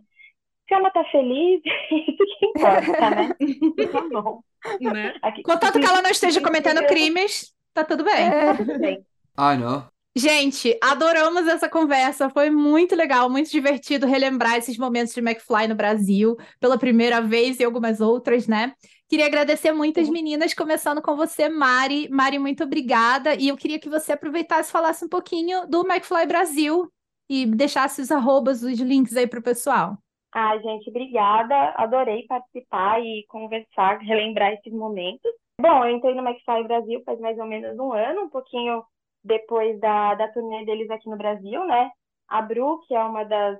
[0.68, 3.36] se ela tá feliz, isso que importa, né?
[3.92, 4.42] Tá bom.
[4.80, 5.16] Né?
[5.24, 8.28] Aqui, Contanto que ela não esteja cometendo crimes, tá tudo bem.
[8.28, 9.04] É, tudo bem.
[9.40, 9.86] I know.
[10.16, 12.30] Gente, adoramos essa conversa.
[12.30, 17.60] Foi muito legal, muito divertido relembrar esses momentos de McFly no Brasil, pela primeira vez
[17.60, 18.74] e algumas outras, né?
[19.10, 20.14] Queria agradecer muito as Uhum.
[20.14, 22.10] meninas, começando com você, Mari.
[22.10, 23.36] Mari, muito obrigada.
[23.36, 26.92] E eu queria que você aproveitasse e falasse um pouquinho do McFly Brasil
[27.30, 29.98] e deixasse os arrobas, os links aí pro pessoal.
[30.34, 31.74] Ai, gente, obrigada.
[31.78, 35.32] Adorei participar e conversar, relembrar esses momentos.
[35.60, 38.84] Bom, eu entrei no McFly Brasil faz mais ou menos um ano, um pouquinho
[39.24, 41.90] depois da, da turnê deles aqui no Brasil, né?
[42.28, 43.58] A Bru, que é uma das,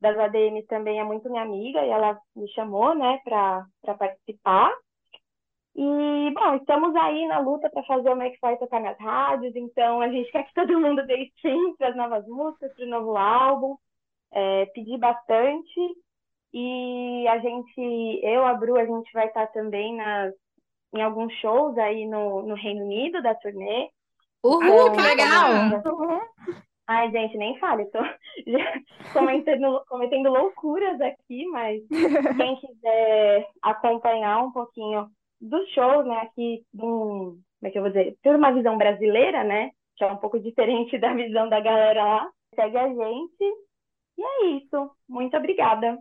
[0.00, 4.72] das ADMs, também é muito minha amiga e ela me chamou, né, para para participar.
[5.74, 10.08] E, bom, estamos aí na luta para fazer o McFly tocar nas rádios, então a
[10.08, 13.76] gente quer que todo mundo dê stream para as novas músicas, para o novo álbum.
[14.32, 15.80] É, pedir bastante.
[16.52, 20.34] E a gente, eu, a Bru, a gente vai estar também nas,
[20.94, 23.88] em alguns shows aí no, no Reino Unido da turnê.
[24.42, 25.50] Uhul, Então, que legal!
[25.84, 26.20] Uhum.
[26.92, 28.00] Ai, gente, nem fale, tô
[28.48, 31.80] já cometendo, cometendo loucuras aqui, mas
[32.36, 35.08] quem quiser acompanhar um pouquinho
[35.40, 39.44] dos shows, né, aqui, um, como é que eu vou dizer, ter uma visão brasileira,
[39.44, 43.44] né, que é um pouco diferente da visão da galera lá, segue a gente.
[44.18, 44.90] E é isso.
[45.08, 45.96] Muito obrigada.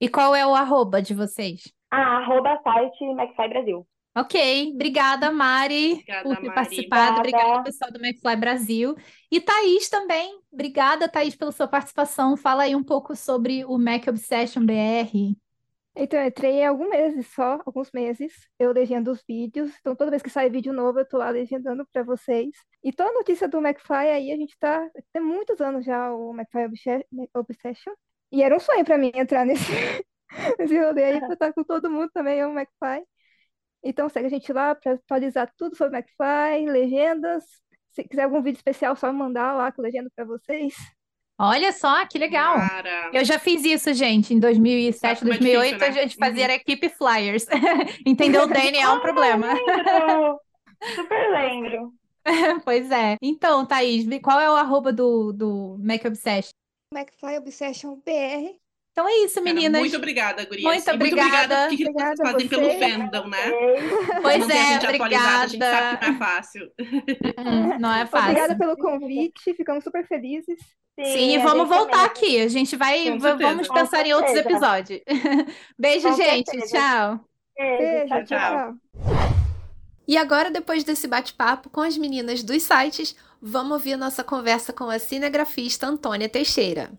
[0.00, 1.70] E qual é o arroba de vocês?
[1.90, 3.86] Ah, arroba site McFly Brasil.
[4.20, 6.54] Ok, obrigada, Mari, Obrigada, por ter Mari.
[6.54, 7.18] participado.
[7.18, 7.44] Obrigada.
[7.44, 8.96] Obrigada, pessoal do McFly Brasil.
[9.30, 10.40] E Thaís também.
[10.52, 12.36] Obrigada, Thaís, pela sua participação.
[12.36, 15.36] Fala aí um pouco sobre o Mac Obsession BR.
[15.96, 18.32] Então, eu entrei há alguns meses só, alguns meses.
[18.58, 19.72] Eu legendo os vídeos.
[19.80, 22.50] Então, toda vez que sai vídeo novo, eu tô lá legendando para vocês.
[22.82, 24.88] E toda notícia do McFly aí, a gente tá.
[25.12, 27.92] Tem muitos anos já o McFly Obse- Obsession.
[28.32, 29.64] E era um sonho para mim entrar nesse,
[30.58, 33.04] nesse rolê aí, pra estar com todo mundo também, o McFly.
[33.82, 37.44] Então, segue a gente lá para atualizar tudo sobre o McFly, legendas.
[37.92, 40.74] Se quiser algum vídeo especial, só mandar lá com legenda para vocês.
[41.38, 42.56] Olha só, que legal.
[42.56, 46.00] Cara, Eu já fiz isso, gente, em 2007, Sabe como é 2008, difícil, né?
[46.00, 47.46] a gente fazia era equipe Flyers.
[48.04, 48.42] Entendeu?
[48.42, 49.46] O Danny é um problema.
[49.54, 50.40] Lembro.
[50.94, 51.94] Super lembro.
[52.64, 53.16] Pois é.
[53.22, 56.50] Então, Thaís, qual é o arroba do, do Mac Obsession?
[56.94, 58.59] McFly Obsession BR.
[58.92, 59.80] Então é isso, Cara, meninas.
[59.80, 60.64] muito obrigada, gurias.
[60.64, 61.66] Muito E muito obrigada.
[61.66, 63.52] obrigada vocês Obrigada a fazem pelo fandom, né?
[64.20, 65.96] Pois a é, gente atualizada, a gente sabe obrigada.
[65.96, 66.70] que não é fácil.
[67.38, 68.28] Hum, Não é fácil.
[68.30, 70.58] Obrigada pelo convite, ficamos super felizes.
[71.02, 72.06] Sim, e a vamos voltar também.
[72.06, 72.40] aqui.
[72.42, 75.00] A gente vai, vamos pensar em outros episódios.
[75.78, 76.50] Beijo, Com gente.
[76.50, 76.76] certeza.
[76.76, 77.20] Tchau.
[77.56, 78.74] Beijo, Beijo, tchau, tchau.
[80.06, 84.90] E agora, depois desse bate-papo com as meninas dos sites, vamos ouvir nossa conversa com
[84.90, 86.90] a cinegrafista Antônia Teixeira.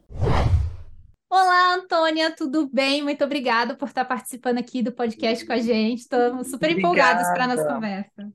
[1.31, 3.01] Olá, Antônia, tudo bem?
[3.01, 6.01] Muito obrigada por estar participando aqui do podcast com a gente.
[6.01, 8.31] Estamos super empolgados para a nossa conversa.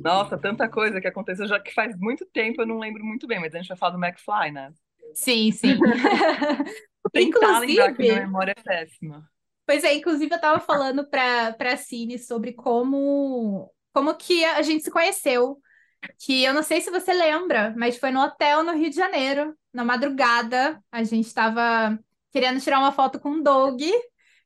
[0.00, 3.40] Nossa, tanta coisa que aconteceu, já que faz muito tempo eu não lembro muito bem,
[3.40, 4.72] mas a gente vai falar do McFly, né?
[5.14, 5.82] Sim, sim.
[7.12, 9.30] Tentar lembrar que minha Inclusive, memória é péssima.
[9.66, 14.84] pois é, inclusive eu estava falando para para Cine sobre como como que a gente
[14.84, 15.60] se conheceu.
[16.18, 19.56] Que eu não sei se você lembra, mas foi no hotel no Rio de Janeiro,
[19.72, 20.82] na madrugada.
[20.92, 21.98] A gente estava
[22.30, 23.80] querendo tirar uma foto com o Doug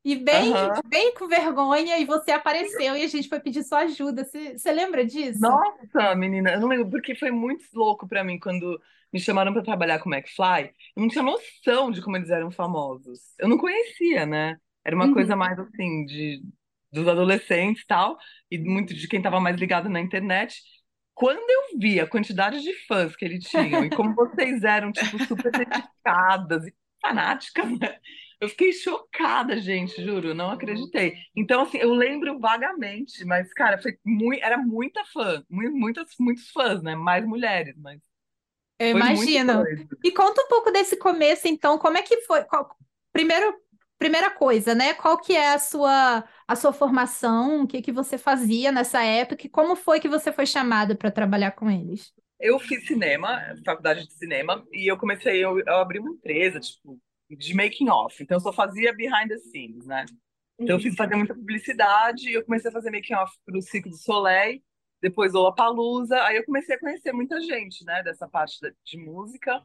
[0.04, 0.82] e bem, Aham.
[0.84, 4.24] bem com vergonha, e você apareceu e a gente foi pedir sua ajuda.
[4.24, 5.62] Você, lembra disso?
[5.90, 8.80] Nossa, menina, eu não lembro, porque foi muito louco pra mim quando
[9.12, 10.70] me chamaram pra trabalhar com o McFly.
[10.94, 13.20] Eu não tinha noção de como eles eram famosos.
[13.38, 14.56] Eu não conhecia, né?
[14.84, 15.10] Era uma Uhum.
[15.10, 16.42] coisa mais assim, de,
[16.92, 18.18] dos adolescentes e tal,
[18.50, 20.60] e muito de quem tava mais ligado na internet.
[21.14, 25.18] Quando eu vi a quantidade de fãs que ele tinha e como vocês eram, tipo,
[25.18, 27.98] super dedicadas e fanáticas, né?
[28.40, 31.16] Eu fiquei chocada, gente, juro, não acreditei.
[31.36, 36.50] Então, assim, eu lembro vagamente, mas, cara, foi muito, era muita fã, mu- muitas, muitos
[36.50, 36.96] fãs, né?
[36.96, 38.00] Mais mulheres, mas
[38.78, 39.68] Eu imagino.
[40.02, 42.44] E conta um pouco desse começo, então, como é que foi?
[42.44, 42.76] Qual-
[43.12, 43.54] primeiro,
[43.98, 44.94] primeira coisa, né?
[44.94, 47.62] Qual que é a sua a sua formação?
[47.62, 49.46] O que que você fazia nessa época?
[49.46, 52.12] E como foi que você foi chamado para trabalhar com eles?
[52.42, 57.00] Eu fiz cinema, faculdade de cinema, e eu comecei, eu, eu abri uma empresa, tipo,
[57.30, 58.20] de making off.
[58.20, 60.04] Então, eu só fazia behind the scenes, né?
[60.58, 63.96] Então, eu fiz fazer muita publicidade, eu comecei a fazer making off pro Circo du
[63.96, 64.60] Soleil,
[65.00, 69.62] depois Lollapalooza, aí eu comecei a conhecer muita gente, né, dessa parte de música.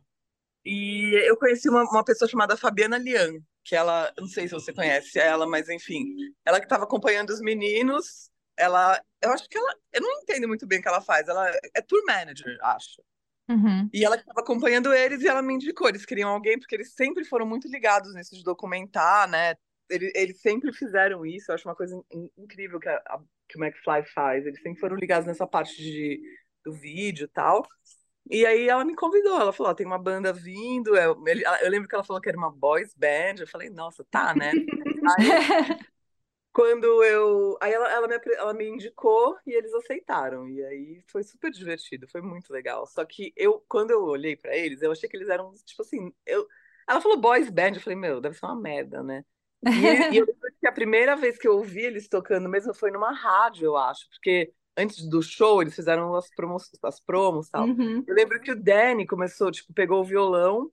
[0.63, 4.71] E eu conheci uma, uma pessoa chamada Fabiana Lian, que ela, não sei se você
[4.71, 6.05] conhece ela, mas enfim,
[6.45, 10.65] ela que estava acompanhando os meninos, ela, eu acho que ela, eu não entendo muito
[10.67, 13.01] bem o que ela faz, ela é tour manager, acho.
[13.49, 13.89] Uhum.
[13.93, 15.87] E ela estava acompanhando eles e ela me indicou.
[15.87, 19.55] Eles queriam alguém, porque eles sempre foram muito ligados nisso de documentar, né?
[19.89, 21.49] Eles, eles sempre fizeram isso.
[21.49, 24.45] Eu acho uma coisa in- incrível que, a- que o McFly faz.
[24.45, 26.21] Eles sempre foram ligados nessa parte de,
[26.65, 27.65] do vídeo e tal.
[28.29, 29.39] E aí ela me convidou.
[29.39, 30.95] Ela falou: ó, tem uma banda vindo.
[30.97, 31.15] Eu,
[31.61, 33.35] eu lembro que ela falou que era uma boys band.
[33.39, 34.51] Eu falei: nossa, tá, né?
[35.19, 35.39] Aí,
[36.57, 37.55] quando eu.
[37.61, 40.49] Aí ela, ela, me, ela me indicou e eles aceitaram.
[40.49, 42.87] E aí foi super divertido, foi muito legal.
[42.87, 46.11] Só que eu, quando eu olhei pra eles, eu achei que eles eram, tipo assim,
[46.25, 46.47] eu.
[46.89, 49.23] Ela falou boys band, eu falei, meu, deve ser uma merda, né?
[49.63, 52.89] E, e eu lembro que a primeira vez que eu ouvi eles tocando mesmo foi
[52.89, 57.51] numa rádio, eu acho, porque antes do show eles fizeram as promos, as promos e
[57.51, 57.67] tal.
[57.67, 58.03] Uhum.
[58.07, 60.71] Eu lembro que o Danny começou, tipo, pegou o violão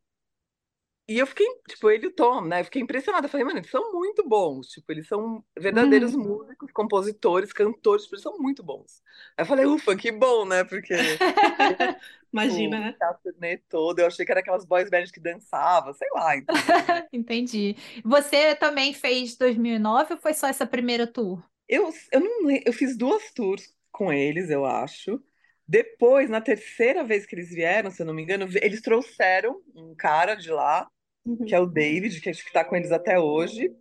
[1.06, 2.60] e eu fiquei, tipo, ele e o Tom, né?
[2.60, 3.26] Eu fiquei impressionada.
[3.26, 4.68] Eu falei, mano, eles são muito bons.
[4.68, 9.02] Tipo, eles são verdadeiros músicos, compositores, cantores, tipo, eles são muito bons.
[9.36, 10.64] Aí eu falei, ufa, que bom, né?
[10.64, 10.94] Porque
[12.32, 12.96] Imagina, né?
[13.22, 16.36] turnê todo, eu achei que era aquelas boys bands que dançavam, sei lá.
[16.36, 16.54] Então,
[17.12, 17.76] Entendi.
[18.04, 21.42] Você também fez 2009 ou foi só essa primeira tour?
[21.68, 25.22] eu, eu, não, eu fiz duas tours com eles, eu acho.
[25.66, 29.94] Depois, na terceira vez que eles vieram, se eu não me engano, eles trouxeram um
[29.94, 30.86] cara de lá,
[31.24, 31.44] Uhum.
[31.44, 33.74] que é o David, que acho que tá com eles até hoje.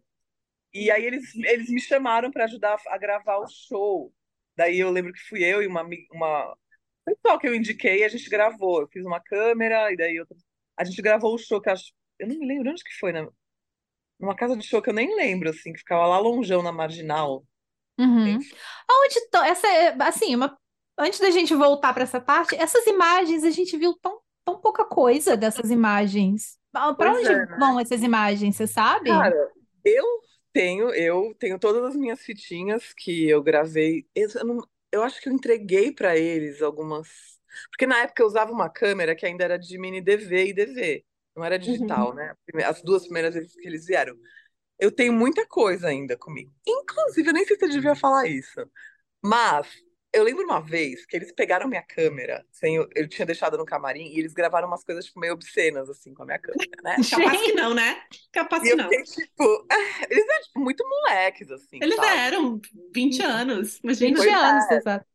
[0.73, 4.13] E aí eles, eles me chamaram para ajudar a gravar o show.
[4.55, 6.57] Daí eu lembro que fui eu e uma uma
[7.05, 8.81] pessoal que eu indiquei, a gente gravou.
[8.81, 10.37] Eu fiz uma câmera e daí outra...
[10.77, 13.11] a gente gravou o show que eu acho, eu não me lembro onde que foi,
[13.13, 13.27] né?
[14.19, 17.45] Numa casa de show que eu nem lembro, assim, que ficava lá longeão na Marginal.
[17.99, 18.39] Uhum.
[18.89, 20.57] Aonde to- essa é- assim, uma
[20.97, 24.85] antes da gente voltar para essa parte, essas imagens a gente viu tão, tão pouca
[24.85, 26.57] coisa dessas imagens.
[26.97, 27.57] Para onde é, né?
[27.57, 29.09] vão essas imagens, você sabe?
[29.09, 29.35] Cara,
[29.83, 30.05] eu
[30.53, 34.07] tenho, eu tenho todas as minhas fitinhas que eu gravei.
[34.15, 37.07] Eu, não- eu acho que eu entreguei para eles algumas.
[37.71, 41.05] Porque na época eu usava uma câmera que ainda era de mini DV e DV,
[41.35, 42.33] não era digital, né?
[42.65, 44.15] As duas primeiras vezes que eles vieram.
[44.79, 46.53] Eu tenho muita coisa ainda comigo.
[46.67, 48.61] Inclusive, eu nem sei se eu devia falar isso.
[49.23, 49.67] Mas
[50.13, 53.65] eu lembro uma vez que eles pegaram minha câmera, sem, eu, eu tinha deixado no
[53.65, 56.97] camarim, e eles gravaram umas coisas tipo, meio obscenas, assim, com a minha câmera, né?
[57.09, 58.03] Capaz que não, né?
[58.31, 58.89] Capaz que não.
[58.89, 59.67] fiquei tipo,
[60.09, 62.07] eles eram tipo, muito moleques, assim, Eles sabe?
[62.17, 62.61] eram
[62.93, 64.17] 20 anos, 20 imagina.
[64.17, 64.33] Pois é.
[64.35, 65.05] anos, exato.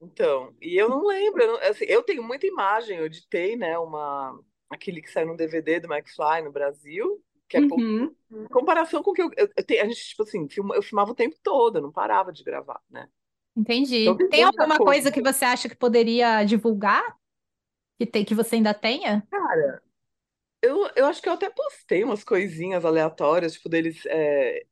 [0.00, 3.78] Então, e eu não lembro, eu, não- assim, eu tenho muita imagem, eu editei, né,
[3.78, 4.38] uma,
[4.68, 7.82] aquele que saiu no DVD do McFly no Brasil, Que é pouco.
[7.82, 8.14] Uhum.
[8.30, 11.12] Em comparação com o que eu, eu, eu a gente, tipo assim, filma, eu filmava
[11.12, 13.08] o tempo todo, eu não parava de gravar, né?
[13.56, 13.96] Entendi.
[14.00, 15.12] Então tem alguma coisa coisa.
[15.12, 17.02] que você acha que poderia divulgar?
[17.98, 19.26] Que tem, que você ainda tenha?
[19.30, 19.82] Cara,
[20.62, 24.04] eu, eu acho que eu até postei umas coisinhas aleatórias, tipo, deles.
[24.06, 24.64] é,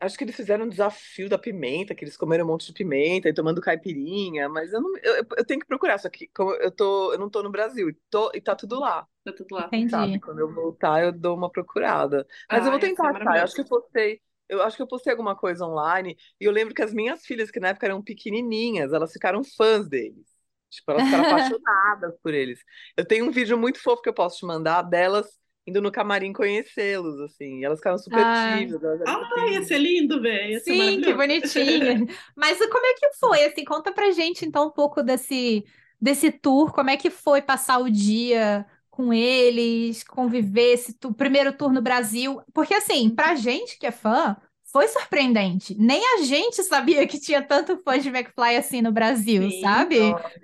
[0.00, 3.28] Acho que eles fizeram um desafio da pimenta, que eles comeram um monte de pimenta
[3.28, 6.52] e tomando caipirinha, mas eu não, eu, eu- eu tenho que procurar, só que como
[6.54, 9.54] eu tô, eu não tô no Brasil e, tô, e tá tudo lá, Tá tudo
[9.54, 9.68] lá.
[9.68, 9.88] Entendi.
[9.88, 10.20] sabe?
[10.20, 12.26] Quando eu voltar, eu dou uma procurada.
[12.50, 13.38] Mas eu Ah, vou ia ser tentar achar.
[13.38, 13.46] Eu maravilhoso.
[13.46, 16.74] acho que eu postei, eu acho que eu postei alguma coisa online, e eu lembro
[16.74, 20.26] que as minhas filhas, que na época eram pequenininhas, elas ficaram fãs deles.
[20.70, 22.60] Tipo, elas ficaram apaixonadas por eles.
[22.96, 25.26] Eu tenho um vídeo muito fofo que eu posso te mandar delas
[25.66, 27.60] indo no camarim conhecê-los, assim.
[27.60, 28.30] E elas ficaram super Ah.
[28.30, 29.66] tímidas, Ah, ia pequenininhas.
[29.66, 30.52] ser lindo, velho.
[30.52, 32.04] Ia Sim, que bonitinha.
[32.36, 33.44] Mas como é que foi?
[33.46, 35.64] Assim, conta pra gente então um pouco desse,
[36.00, 38.66] desse tour, como é que foi passar o dia
[39.00, 42.42] com eles, conviver esse tu- primeiro tour no Brasil?
[42.52, 44.36] Porque assim, pra gente que é fã,
[44.72, 45.74] foi surpreendente.
[45.76, 49.60] Nem a gente sabia que tinha tanto fã de McFly assim no Brasil, Sim.
[49.62, 49.96] sabe?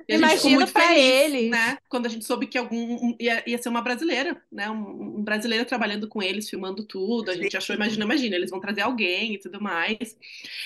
[0.08, 1.50] Imagino feliz, eles.
[1.50, 1.78] né?
[1.88, 4.68] Quando a gente soube que algum um- ia, ia ser uma brasileira, né?
[4.70, 7.30] Um, um brasileiro trabalhando com eles, filmando tudo.
[7.30, 10.16] A gente achou, imagina, imagina, eles vão trazer alguém e tudo mais.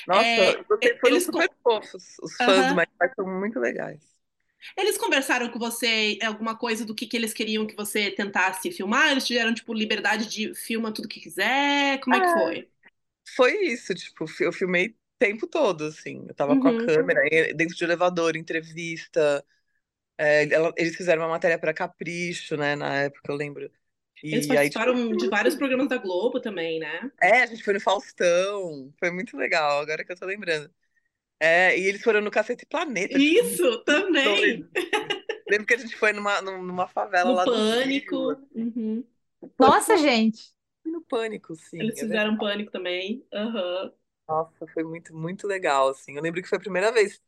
[0.06, 2.04] Nossa, É, vocês foram eles super fofos.
[2.22, 2.74] Os fãs Aham.
[2.74, 4.00] do McFly são muito legais.
[4.76, 9.10] Eles conversaram com você alguma coisa do que, que eles queriam que você tentasse filmar?
[9.10, 11.98] Eles tiveram, tipo, liberdade de filma tudo que quiser?
[12.00, 12.68] Como é que Ah, foi?
[13.36, 16.26] Foi isso, tipo, eu filmei o tempo todo, assim.
[16.28, 16.76] Eu tava com a Uhum.
[16.76, 17.20] câmera
[17.56, 19.44] dentro de elevador, entrevista.
[20.18, 20.44] É,
[20.78, 23.70] eles fizeram uma matéria pra Capricho, né, na época, eu lembro.
[24.30, 27.10] Eles E aí, tipo, participaram de vários programas da Globo também, né?
[27.22, 28.92] é, a gente foi no Faustão.
[28.98, 30.72] Foi muito legal, agora que eu tô lembrando.
[31.40, 33.18] É, e eles foram no Cacete Planeta.
[33.20, 34.68] tipo, Isso, muito também!
[35.48, 37.72] Lembro que a gente foi numa, num- numa favela No lá do Rio.
[37.72, 38.36] Pânico.
[38.54, 39.04] Uhum.
[39.58, 40.52] Nossa, gente.
[40.82, 41.78] Foi no Pânico, sim.
[41.80, 43.26] Eles é fizeram Pânico também.
[43.32, 43.92] Aham.
[44.28, 46.16] Nossa, foi muito, muito legal, assim.
[46.16, 47.20] Eu lembro que foi a primeira vez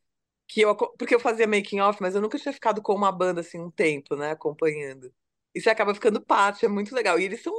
[0.47, 0.75] que eu...
[0.75, 3.71] Porque eu fazia making off, mas eu nunca tinha ficado com uma banda, assim, um
[3.71, 5.13] tempo, né, acompanhando.
[5.55, 7.19] E você acaba ficando parte, é muito legal.
[7.19, 7.53] E eles são,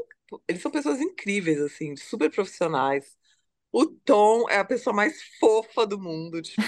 [0.49, 3.19] eles são pessoas incríveis, assim, super profissionais.
[3.77, 6.63] O Tom é a pessoa mais fofa do mundo, tipo...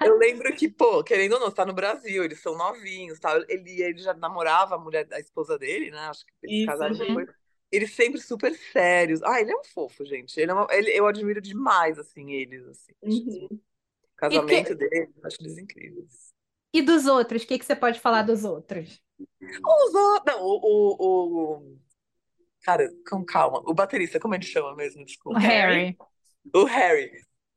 [0.00, 3.36] Eu lembro que, pô, querendo ou não, você tá no Brasil, eles são novinhos, tal.
[3.48, 5.98] Ele, ele já namorava a mulher, a esposa dele, né?
[6.08, 6.98] Acho que eles Isso, casaram uhum.
[6.98, 7.28] depois.
[7.72, 9.22] Eles sempre super sérios.
[9.24, 10.38] Ah, ele é um fofo, gente.
[10.40, 12.92] Ele é uma- ele- eu admiro demais, assim, eles, assim.
[13.02, 13.48] Uhum.
[13.50, 16.30] O casamento deles, acho eles incríveis.
[16.72, 19.00] E dos outros, o que que você pode falar dos outros?
[19.40, 21.78] Os outros, não, o, o, o-
[22.62, 23.60] Cara, com calma.
[23.66, 25.02] O baterista, como ele chama mesmo?
[25.02, 25.38] O Desculpa.
[25.38, 25.96] Harry.
[26.54, 27.10] O Harry.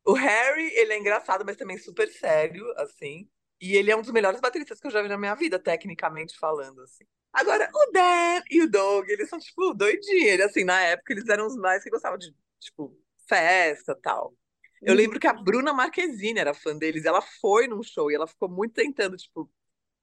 [0.04, 3.28] O Harry, ele é engraçado, mas também super sério, assim.
[3.60, 6.38] E ele é um dos melhores bateristas que eu já vi na minha vida, tecnicamente
[6.38, 7.04] falando, assim.
[7.32, 10.32] Agora, o Dan e o Doug, eles são, tipo, doidinhos.
[10.32, 12.96] Ele, assim, na época, eles eram os mais que gostavam de, tipo,
[13.28, 14.36] festa tal.
[14.82, 17.06] Eu lembro que a Bruna Marquezine era fã deles.
[17.06, 19.50] Ela foi num show e ela ficou muito tentando, tipo,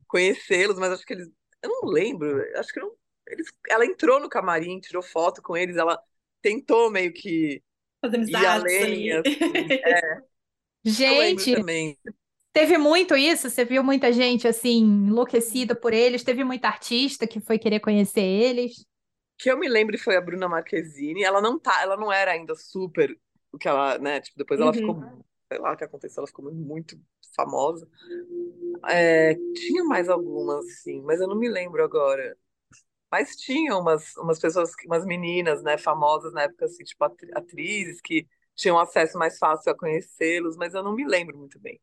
[0.08, 1.30] conhecê-los, mas acho que eles.
[1.62, 2.44] Eu não lembro.
[2.58, 2.92] Acho que não.
[3.28, 3.48] Eles...
[3.70, 6.02] Ela entrou no camarim, tirou foto com eles, ela
[6.42, 7.64] tentou meio que
[8.02, 9.24] Fazer ir amizades além, assim.
[9.84, 10.22] É,
[10.86, 11.98] Gente, também.
[12.54, 13.50] teve muito isso?
[13.50, 16.24] Você viu muita gente assim enlouquecida por eles?
[16.24, 18.86] Teve muita artista que foi querer conhecer eles?
[19.38, 21.24] que eu me lembro foi a Bruna Marquezine.
[21.24, 23.18] Ela não tá, ela não era ainda super
[23.52, 24.22] o que ela, né?
[24.22, 24.74] Tipo, depois ela Uhum.
[24.74, 27.00] ficou, sei lá o que aconteceu, ela ficou muito
[27.36, 27.88] famosa.
[28.88, 32.38] É, tinha mais algumas, sim, mas eu não me lembro agora.
[33.12, 38.02] Mas tinha umas, umas pessoas, umas meninas, né, famosas na época, assim, tipo atri- atrizes
[38.02, 41.80] que tinham acesso mais fácil a conhecê-los, mas eu não me lembro muito bem.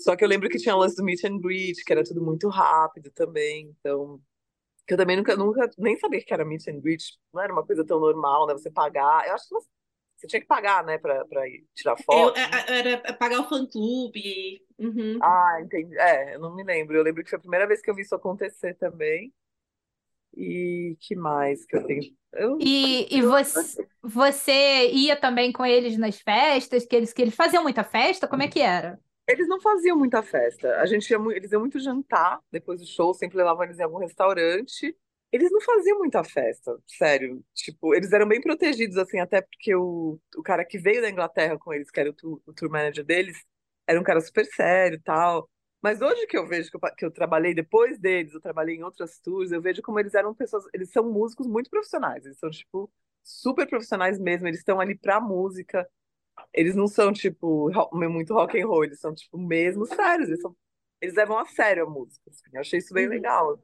[0.00, 2.22] Só que eu lembro que tinha o lance do meet and greet, que era tudo
[2.22, 4.20] muito rápido também, então
[4.86, 7.64] que eu também nunca, nunca nem sabia que era meet and greet, não era uma
[7.64, 8.54] coisa tão normal, né?
[8.54, 9.26] Você pagar.
[9.28, 9.54] Eu acho que
[10.16, 12.36] você, tinha que pagar, né, pra, pra ir tirar Eu, foto.
[12.36, 14.62] é- é- era pagar o fã-clube.
[14.78, 15.18] Uhum.
[15.22, 15.96] Ah, entendi.
[15.98, 16.96] É, eu não me lembro.
[16.96, 19.32] Eu lembro que foi a primeira vez que eu vi isso acontecer também.
[20.36, 22.16] E que mais que eu tenho?
[22.32, 27.34] Eu, E, e você, você ia também com eles nas festas, que eles, que eles
[27.34, 28.28] faziam muita festa?
[28.28, 29.00] Como é que era?
[29.26, 30.80] Eles não faziam muita festa.
[30.80, 33.98] A gente ia, eles iam muito jantar depois do show, sempre levavam eles em algum
[33.98, 34.96] restaurante.
[35.32, 37.44] Eles não faziam muita festa, sério.
[37.54, 41.56] Tipo, eles eram bem protegidos, assim, até porque o, o cara que veio da Inglaterra
[41.58, 43.36] com eles, que era o, o tour manager deles,
[43.86, 45.48] era um cara super sério e tal.
[45.82, 48.82] Mas hoje que eu vejo que eu, que eu trabalhei depois deles, eu trabalhei em
[48.82, 52.50] outras tours, eu vejo como eles eram pessoas, eles são músicos muito profissionais, eles são,
[52.50, 52.90] tipo,
[53.22, 55.88] super profissionais mesmo, eles estão ali pra música.
[56.52, 60.28] Eles não são, tipo, muito rock and roll, eles são, tipo, mesmo sérios.
[60.28, 60.56] Eles, são,
[61.00, 62.22] eles levam a sério a música.
[62.30, 62.42] assim.
[62.52, 63.10] Eu achei isso bem Uhum.
[63.10, 63.60] legal.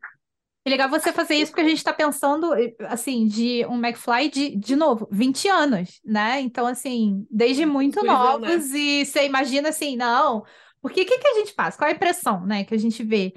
[0.65, 2.51] É legal você fazer isso porque a gente está pensando,
[2.89, 6.41] assim, de um McFly de, de novo, 20 anos, né?
[6.41, 8.49] Então, assim, desde muito Gurizão, né?
[8.49, 10.45] novos, e você imagina assim, não,
[10.89, 11.77] porque o que que a gente faz?
[11.77, 13.35] Qual é a impressão, né, que a gente vê?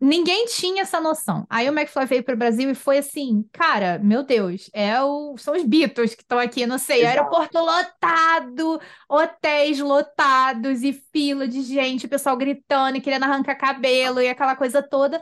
[0.00, 1.44] Ninguém tinha essa noção.
[1.50, 5.36] Aí o McFly veio para o Brasil e foi assim, cara, meu Deus, é o,
[5.36, 7.18] são os Beatles que estão aqui, não sei, Exato.
[7.18, 14.20] aeroporto lotado, hotéis lotados e fila de gente, o pessoal gritando e querendo arrancar cabelo
[14.20, 15.20] e aquela coisa toda.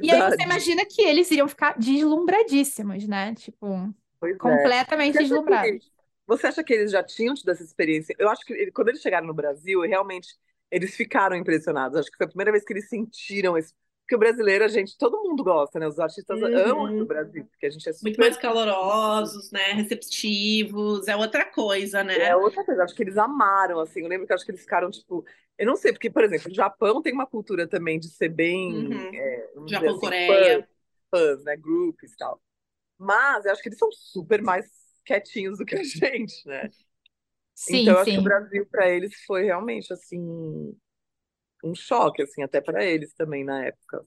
[0.00, 0.42] E aí você Verdade.
[0.44, 3.34] imagina que eles iriam ficar deslumbradíssimos, né?
[3.34, 4.38] Tipo, Pois é.
[4.38, 5.90] completamente que- deslumbrados.
[6.26, 8.14] Você acha que eles já tinham tido essa experiência?
[8.18, 10.34] Eu acho que ele- quando eles chegaram no Brasil, realmente
[10.70, 11.98] eles ficaram impressionados.
[11.98, 13.74] Acho que foi a primeira vez que eles sentiram isso.
[14.02, 15.88] Porque o brasileiro, a gente, todo mundo gosta, né?
[15.88, 16.46] Os artistas Uhum.
[16.54, 18.08] amam o Brasil, porque a gente é super.
[18.08, 19.72] Muito mais calorosos, né?
[19.72, 22.16] Receptivos, é outra coisa, né?
[22.28, 24.02] É outra coisa, acho que eles amaram, assim.
[24.02, 25.24] Eu lembro que acho que eles ficaram, tipo.
[25.58, 28.72] Eu não sei, porque, por exemplo, o Japão tem uma cultura também de ser bem.
[28.86, 29.10] Uhum.
[29.12, 30.68] é, Japão, assim, Coreia.
[31.10, 31.56] fãs, fãs, né?
[31.56, 32.40] Groups e tal.
[32.98, 34.66] Mas eu acho que eles são super mais
[35.04, 36.70] quietinhos do que a gente, né?
[37.56, 38.20] Sim, Então, eu acho que sim.
[38.20, 40.18] o Brasil, para eles, foi realmente, assim,
[41.64, 44.06] um choque, assim, até para eles também na época.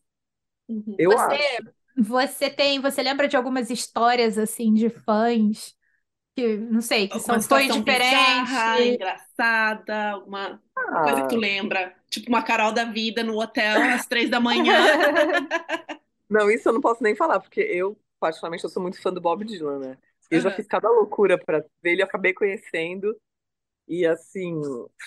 [0.67, 0.99] Uhum.
[0.99, 1.63] Eu Você, acho.
[1.97, 5.75] você tem, você lembra de algumas histórias assim de fãs
[6.35, 8.65] que, não sei, que Alguma são bizarra, diferentes?
[8.85, 10.61] engraçada, alguma
[11.01, 11.95] coisa que tu Ah, lembra.
[12.09, 14.75] Tipo uma Carol da vida no hotel às três da manhã.
[16.29, 19.21] não, isso eu não posso nem falar, porque eu, particularmente, eu sou muito fã do
[19.21, 19.97] Bob Dylan, né?
[20.29, 23.19] Eu já fiz cada loucura para ver ele, eu acabei conhecendo.
[23.89, 24.61] E, assim,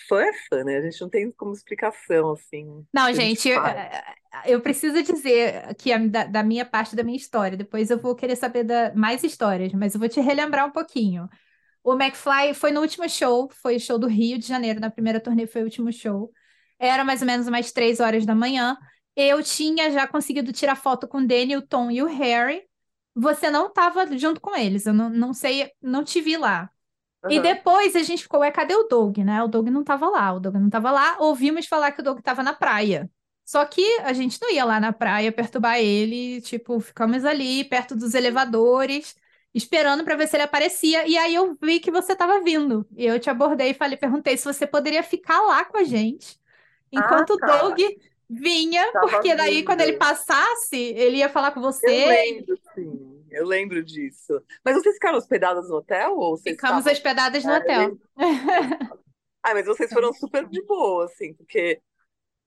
[0.09, 0.78] fã é fã, né?
[0.78, 3.83] A gente não tem como explicação, assim, Não, que gente eu, faz.
[4.47, 7.57] eu preciso dizer aqui a- da, da minha parte da minha história.
[7.57, 11.28] Depois eu vou querer saber da, mais histórias, mas eu vou te relembrar um pouquinho.
[11.85, 15.20] O McFly foi no último show, foi o show do Rio de Janeiro, na primeira
[15.20, 16.33] turnê foi o último show.
[16.78, 18.76] Era mais ou menos umas três horas da manhã.
[19.16, 22.62] Eu tinha já conseguido tirar foto com o Danny, o Tom e o Harry.
[23.14, 26.70] Você não estava junto com eles, eu não, não sei, não te vi lá.
[27.29, 29.43] E depois a gente ficou, ué, cadê o Doug, né?
[29.43, 31.16] O Doug não tava lá, o Doug não tava lá.
[31.20, 33.11] Ouvimos falar que o Doug tava na praia.
[33.45, 37.97] Só que a gente não ia lá na praia perturbar ele, tipo, ficamos ali perto
[37.97, 39.16] dos elevadores,
[39.55, 41.07] esperando para ver se ele aparecia.
[41.09, 42.87] E aí eu vi que você tava vindo.
[42.97, 46.39] E eu te abordei e falei, perguntei se você poderia ficar lá com a gente,
[46.95, 47.53] Ah, enquanto o tá.
[47.61, 47.79] Doug
[48.29, 49.99] vinha, Tava porque daí quando ele vindo.
[49.99, 52.07] passasse, ele ia falar com Eu você.
[52.07, 53.12] lembro, sim.
[53.33, 54.43] Eu lembro disso.
[54.64, 56.93] Mas vocês ficaram hospedadas no hotel ou vocês Ficamos estavam.
[56.93, 57.99] hospedadas no eu hotel.
[59.43, 61.80] Ah, mas vocês foram super de boa, assim, porque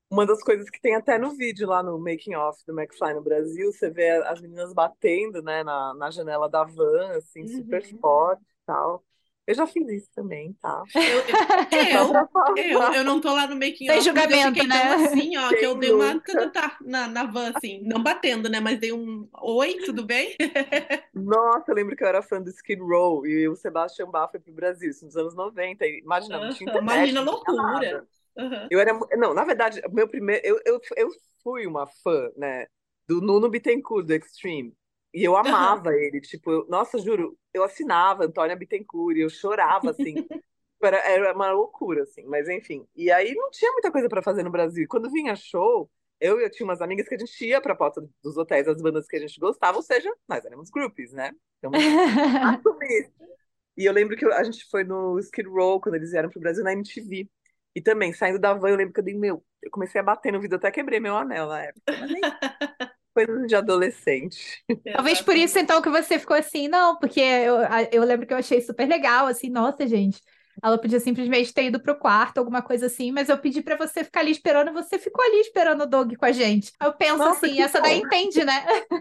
[0.09, 3.21] uma das coisas que tem até no vídeo lá no making off do McFly no
[3.21, 7.99] Brasil, você vê as meninas batendo, né, na, na janela da van, assim, super Uhum.
[7.99, 9.03] forte e tal.
[9.47, 10.83] Eu já fiz isso também, tá?
[10.95, 11.19] Eu,
[12.57, 14.93] eu, eu, eu não tô lá no making Sem off, eu julgamento, tão né?
[14.95, 16.19] assim, ó, que eu dei uma
[16.51, 18.59] tá, na, na van, assim, não batendo, né?
[18.59, 20.35] Mas dei um oi, tudo bem?
[21.13, 24.39] Nossa, eu lembro que eu era fã do Skid Row e o Sebastian Bach foi
[24.39, 25.85] pro Brasil, isso nos anos 90.
[25.85, 28.07] E, imagina, não tinha Aham, internet, Imagina a loucura.
[28.37, 28.67] Aham.
[28.69, 28.99] Eu era.
[29.17, 30.41] Não, na verdade, meu primeiro.
[30.45, 31.09] Eu, eu, eu
[31.41, 32.65] fui uma fã, né?
[33.07, 34.73] Do Nuno Bittencourt, do Extreme.
[35.15, 36.19] E eu amava ele.
[36.19, 40.13] Tipo, eu- nossa, juro, eu assinava Antônia Bittencourt e eu chorava, assim.
[40.83, 42.23] Era, era uma loucura, assim.
[42.25, 42.85] Mas enfim.
[42.95, 44.83] E aí não tinha muita coisa pra fazer no Brasil.
[44.83, 45.89] E quando vinha show,
[46.19, 49.07] eu, eu tinha umas amigas que a gente ia pra porta dos hotéis, das bandas
[49.07, 51.31] que a gente gostava, ou seja, nós éramos groupies, né?
[51.57, 51.71] Então.
[53.77, 56.63] E eu lembro que a gente foi no Skid Row quando eles vieram pro Brasil
[56.63, 57.27] na MTV.
[57.75, 59.43] E também, saindo da van, eu lembro que eu dei meu.
[59.61, 61.81] Eu comecei a bater no vidro, até quebrei meu anel na época.
[61.87, 62.11] Mas
[63.15, 64.63] coisa de adolescente.
[64.91, 67.57] Talvez por isso, então, que você ficou assim, não, porque eu,
[67.91, 70.21] eu lembro que eu achei super legal, assim, nossa, gente.
[70.63, 74.03] Ela podia simplesmente ter ido pro quarto, alguma coisa assim, mas eu pedi pra você
[74.05, 76.71] ficar ali esperando, você ficou ali esperando o Doug com a gente.
[76.81, 78.65] Eu penso Nossa, assim, essa daí entende, né?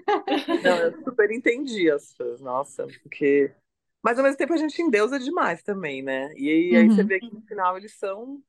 [0.60, 3.52] Não, eu super entendi as fãs, nossa, porque.
[4.02, 6.32] Mas ao mesmo tempo a gente endeusa demais também, né?
[6.36, 7.04] E aí, aí você Uhum.
[7.04, 8.42] vê que no final eles são.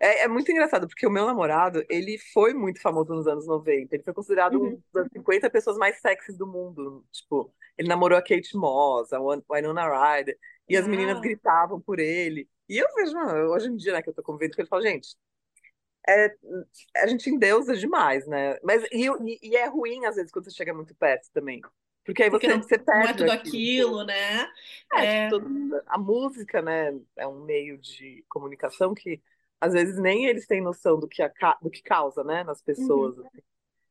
[0.00, 3.94] É, é muito engraçado, porque o meu namorado, ele foi muito famoso nos anos 90.
[3.94, 4.68] Ele foi considerado Uhum.
[4.70, 7.04] uma das 50 pessoas mais sexys do mundo.
[7.12, 9.86] Tipo, ele namorou a Kate Moss, a Winona
[10.16, 10.38] Ryder,
[10.68, 11.22] e as meninas Uau.
[11.22, 12.48] gritavam por ele.
[12.68, 13.16] E eu vejo,
[13.52, 15.16] hoje em dia, né, que eu tô convivendo com ele, falo, gente,
[16.08, 16.34] é,
[16.96, 18.58] a gente endeusa demais, né?
[18.62, 19.06] Mas e,
[19.42, 21.60] e- é ruim, às vezes, quando você chega muito perto também.
[22.04, 24.00] Porque aí Porque você, você não é perde tudo aquilo.
[24.00, 24.48] aquilo, né?
[24.94, 25.16] É, É.
[25.28, 29.20] tipo, todo mundo- a música, né, é um meio de comunicação que
[29.60, 31.30] às vezes nem eles têm noção do que, a
[31.62, 32.86] do que causa, né, nas Uhum.
[32.86, 33.18] pessoas.
[33.18, 33.42] assim.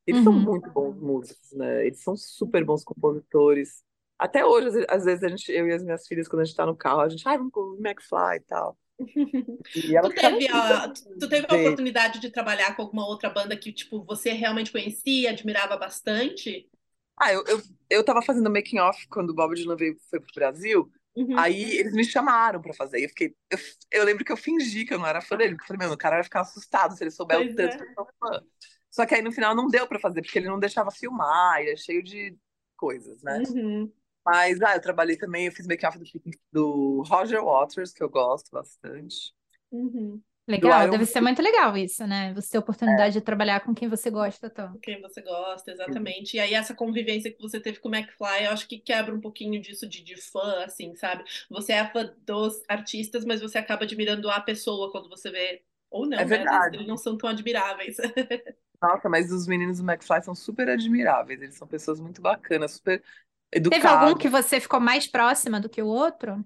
[0.07, 0.43] Eles são Uhum.
[0.43, 1.85] muito bons músicos, né?
[1.87, 3.83] Eles são super bons compositores.
[4.19, 6.45] Até hoje, às ve- às vezes, a gente, eu e as minhas filhas, quando a
[6.45, 8.77] gente tá no carro, a gente, ai, vamos com o McFly e tal.
[9.75, 13.05] E elas Tu ficavam teve a, tu tu teve a oportunidade de trabalhar com alguma
[13.07, 16.69] outra banda que, tipo, você realmente conhecia, admirava bastante?
[17.17, 20.33] Ah, eu, eu, eu tava fazendo making off quando o Bob Dylan veio, foi pro
[20.33, 20.91] Brasil.
[21.19, 21.37] Uhum.
[21.37, 23.03] Aí eles me chamaram pra fazer.
[23.03, 23.35] Eu fiquei.
[23.49, 23.57] Eu,
[23.91, 25.55] eu lembro que eu fingi que eu não era fã dele.
[25.55, 27.73] Porque eu falei, meu, o cara vai ficar assustado se ele souber Pois o tanto
[27.73, 27.77] é.
[27.77, 28.41] que eu sou fã.
[28.89, 31.71] Só que aí no final não deu pra fazer, porque ele não deixava filmar, ele
[31.71, 32.37] é cheio de
[32.75, 33.43] coisas, né?
[33.49, 33.91] Uhum.
[34.25, 36.05] Mas, ah, eu trabalhei também, eu fiz make-off do,
[36.51, 39.33] do Roger Waters, que eu gosto bastante.
[39.71, 40.21] Uhum.
[40.49, 42.33] Legal, Iron deve ser muito legal isso, né?
[42.33, 44.79] Você ter a oportunidade de trabalhar com quem você gosta tanto.
[44.81, 46.37] quem você gosta, exatamente.
[46.37, 49.21] E aí, essa convivência que você teve com o McFly, eu acho que quebra um
[49.21, 51.23] pouquinho disso de, de fã, assim, sabe?
[51.49, 55.61] Você é fã dos artistas, mas você acaba admirando a pessoa quando você vê.
[55.91, 56.25] Ou não, É né?
[56.25, 56.77] Verdade.
[56.77, 57.97] eles não são tão admiráveis.
[58.81, 63.03] Nossa, mas os meninos do McFly são super admiráveis, eles são pessoas muito bacanas, super
[63.51, 66.45] Teve algum que você ficou mais próxima do que o outro?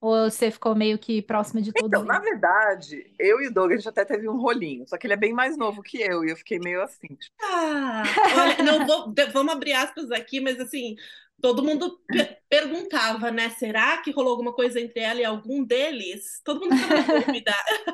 [0.00, 3.72] Ou você ficou meio que próxima de todos Então, na verdade, eu e o Doug,
[3.72, 6.24] a gente até teve um rolinho, só que ele é bem mais novo que eu,
[6.24, 10.58] e eu fiquei meio assim, tipo, Ah, olha, não vou, vamos abrir aspas aqui, mas
[10.60, 10.96] assim,
[11.40, 13.50] todo mundo pe- perguntava, né?
[13.50, 16.40] Será que rolou alguma coisa entre ela e algum deles?
[16.44, 17.52] Todo mundo ficava dúvida.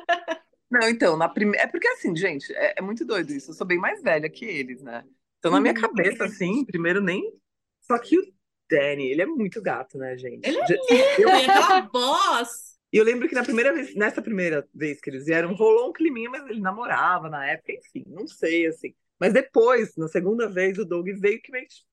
[0.69, 1.63] Não, então, na primeira.
[1.65, 3.51] É porque assim, gente, é, é muito doido isso.
[3.51, 5.05] Eu sou bem mais velha que eles, né?
[5.39, 5.73] Então, na minha Uhum.
[5.73, 7.31] cabeça, assim, primeiro nem.
[7.81, 8.34] Só que o
[8.69, 10.47] Danny, ele é muito gato, né, gente?
[10.47, 12.75] Ele é lindo, e aquela voz.
[12.91, 15.93] E eu lembro que na primeira vez, nessa primeira vez que eles vieram, rolou um
[15.93, 18.93] climinha, mas ele namorava na época, enfim, não sei, assim.
[19.19, 21.65] Mas depois, na segunda vez, o Doug veio que meio.
[21.67, 21.83] que-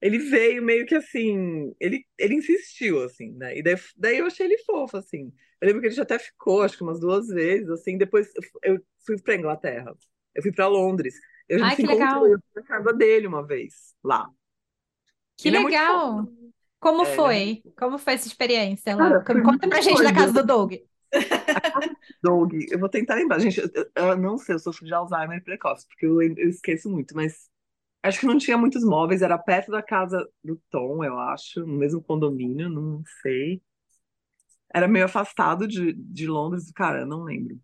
[0.00, 1.74] Ele veio meio que assim.
[1.80, 3.56] Ele, ele insistiu, assim, né?
[3.58, 5.32] E daí, daí eu achei ele fofo, assim.
[5.60, 7.96] Eu lembro que ele já até ficou, acho que umas duas vezes, assim.
[7.98, 9.94] Depois eu fu- eu fui pra Inglaterra.
[10.34, 11.14] Eu fui pra Londres.
[11.48, 12.08] Eu, Ai, que legal.
[12.08, 14.28] encontrou, eu fui na casa dele uma vez, lá.
[15.38, 16.24] Que Ele é legal!
[16.24, 16.52] fofo.
[16.80, 17.62] Como É, ele é foi?
[17.76, 19.08] Como foi essa experiência lá?
[19.08, 20.74] Cara, foi Conta pra gente da casa do Doug.
[22.22, 23.38] Doug, eu vou tentar lembrar.
[23.38, 27.14] Gente, eu, eu não sei, eu sofro de Alzheimer precoce, porque eu, eu esqueço muito,
[27.14, 27.48] mas
[28.02, 31.74] acho que não tinha muitos móveis, era perto da casa do Tom, eu acho, no
[31.74, 33.62] mesmo condomínio, não sei.
[34.74, 37.58] Era meio afastado de, de Londres, cara, não lembro.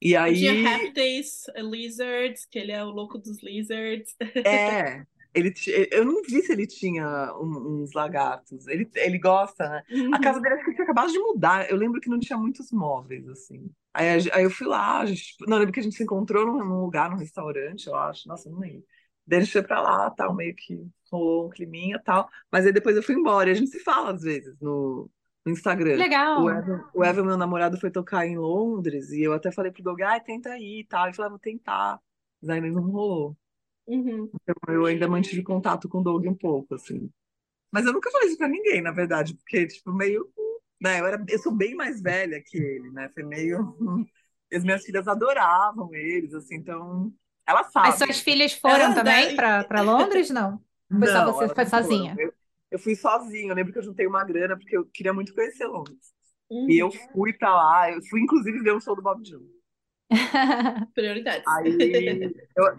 [0.00, 4.14] E Tinha aí, Répteis, Lizards, que ele é o louco dos Lizards.
[4.44, 5.06] é,
[5.36, 7.06] ele, ti- eu não vi se ele tinha
[7.36, 8.66] um- uns lagartos.
[8.66, 9.82] Ele, ele gosta, né?
[10.12, 11.70] A casa dele acho que tinha acabado de mudar.
[11.70, 13.70] Eu lembro que não tinha muitos móveis, assim.
[13.94, 16.46] Aí, aí eu fui lá, a gente, não, eu lembro que a gente se encontrou
[16.46, 18.28] num, num lugar, num restaurante, eu acho.
[18.28, 18.84] Nossa, não lembro.
[19.26, 20.78] Daí a gente foi pra lá, tal, meio que
[21.10, 22.28] rolou um climinha tal.
[22.50, 23.48] Mas aí depois eu fui embora.
[23.48, 25.10] E a gente se fala às vezes no,
[25.44, 25.96] no Instagram.
[25.96, 26.42] Legal.
[26.44, 29.82] O Evan, o Evan, meu namorado, foi tocar em Londres e eu até falei pro
[29.82, 31.06] Doug, ai, tenta ir e tal.
[31.06, 32.00] Ele falou, ah, vou tentar.
[32.40, 33.36] Mas aí não rolou.
[33.86, 34.30] Uhum.
[34.34, 37.10] Então, eu ainda mantive contato com o Doug um pouco, assim.
[37.72, 40.28] Mas eu nunca falei isso pra ninguém, na verdade, porque, tipo, meio.
[40.80, 43.08] Né, eu, era, eu sou bem mais velha que ele, né?
[43.14, 43.76] Foi meio.
[44.52, 47.12] As minhas filhas adoravam eles, assim, então.
[47.46, 47.90] Elas sabem.
[47.90, 50.30] As suas filhas foram Elas também devem- para Londres?
[50.30, 50.60] Não.
[50.88, 52.14] Foi só Não, você elas foi sozinha?
[52.18, 52.32] Eu,
[52.70, 53.50] eu fui sozinha.
[53.50, 56.14] Eu lembro que eu juntei uma grana porque eu queria muito conhecer Londres.
[56.50, 56.70] Uhum.
[56.70, 57.90] E eu fui pra lá.
[57.92, 59.46] Eu fui, inclusive, ver um show do Bob Dylan.
[60.94, 61.46] Prioridades.
[61.46, 62.74] Aí, eu-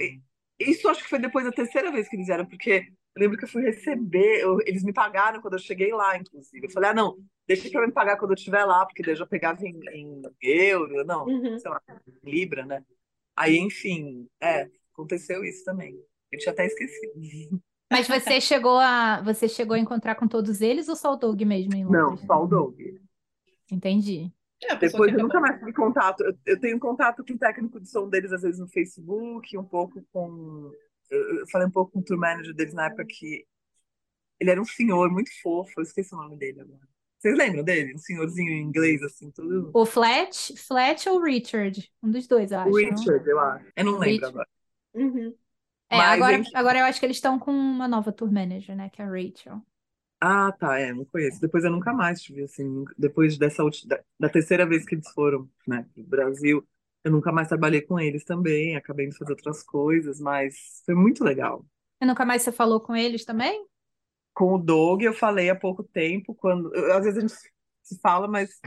[0.59, 3.45] isso acho que foi depois da terceira vez que eles vieram, porque eu lembro que
[3.45, 6.65] eu fui receber, eu- eles me pagaram quando eu cheguei lá, inclusive.
[6.67, 9.17] Eu falei, ah, não, deixa pra me pagar quando eu estiver lá, porque daí eu
[9.17, 11.57] já pegava em, em euro, não, Uhum.
[11.57, 11.81] sei lá,
[12.23, 12.83] libra, né?
[13.35, 15.95] Aí, enfim, é, aconteceu isso também.
[16.31, 17.13] Eu tinha até esquecido.
[17.91, 21.41] Mas você chegou a você chegou a encontrar com todos eles ou só o Doug
[21.43, 22.21] mesmo em Não, Londres?
[22.25, 22.79] só o Doug.
[23.71, 24.31] Entendi.
[24.63, 26.23] É, Depois eu nunca mais tive contato.
[26.23, 29.63] Eu, eu tenho contato com o técnico de som deles, às vezes no Facebook, um
[29.63, 30.71] pouco com.
[31.09, 33.45] Eu, falei um pouco com o tour manager deles na época que
[34.39, 36.87] ele era um senhor muito fofo, eu esqueci o nome dele agora.
[37.17, 37.95] Vocês lembram dele?
[37.95, 39.71] Um senhorzinho em inglês, assim, tudo.
[39.73, 41.91] O Flat, Flat ou Richard?
[42.03, 42.69] Um dos dois, eu acho.
[42.69, 42.89] O não?
[42.89, 43.65] Richard, eu acho.
[43.75, 44.27] Eu não lembro Richard.
[44.27, 44.49] agora.
[44.93, 45.35] Uhum.
[45.89, 46.51] É, Mas, agora, enfim.
[46.53, 48.89] agora eu acho que eles estão com uma nova tour manager, né?
[48.89, 49.61] Que é a Rachel.
[50.19, 51.39] Ah, tá, é, não conheço.
[51.39, 55.07] Depois eu nunca mais tive, assim, depois dessa ulti- da, da terceira vez que eles
[55.11, 56.67] foram, né, pro Brasil,
[57.03, 61.23] eu nunca mais trabalhei com eles também, acabei indo fazer outras coisas, mas foi muito
[61.23, 61.63] legal.
[62.01, 63.67] E nunca mais você falou com eles também?
[64.33, 67.33] Com o Doug eu falei há pouco tempo, quando eu- às vezes a gente
[67.83, 68.59] se fala, mas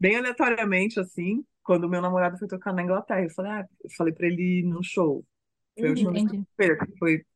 [0.00, 3.90] bem aleatoriamente assim, quando o meu namorado foi tocar na Inglaterra, eu falei, ah, eu
[3.96, 5.24] falei para ele ir no show.
[5.78, 5.92] Foi a Uhum.
[5.92, 6.46] última vez que Entendi.
[6.60, 7.26] eu fui, que foi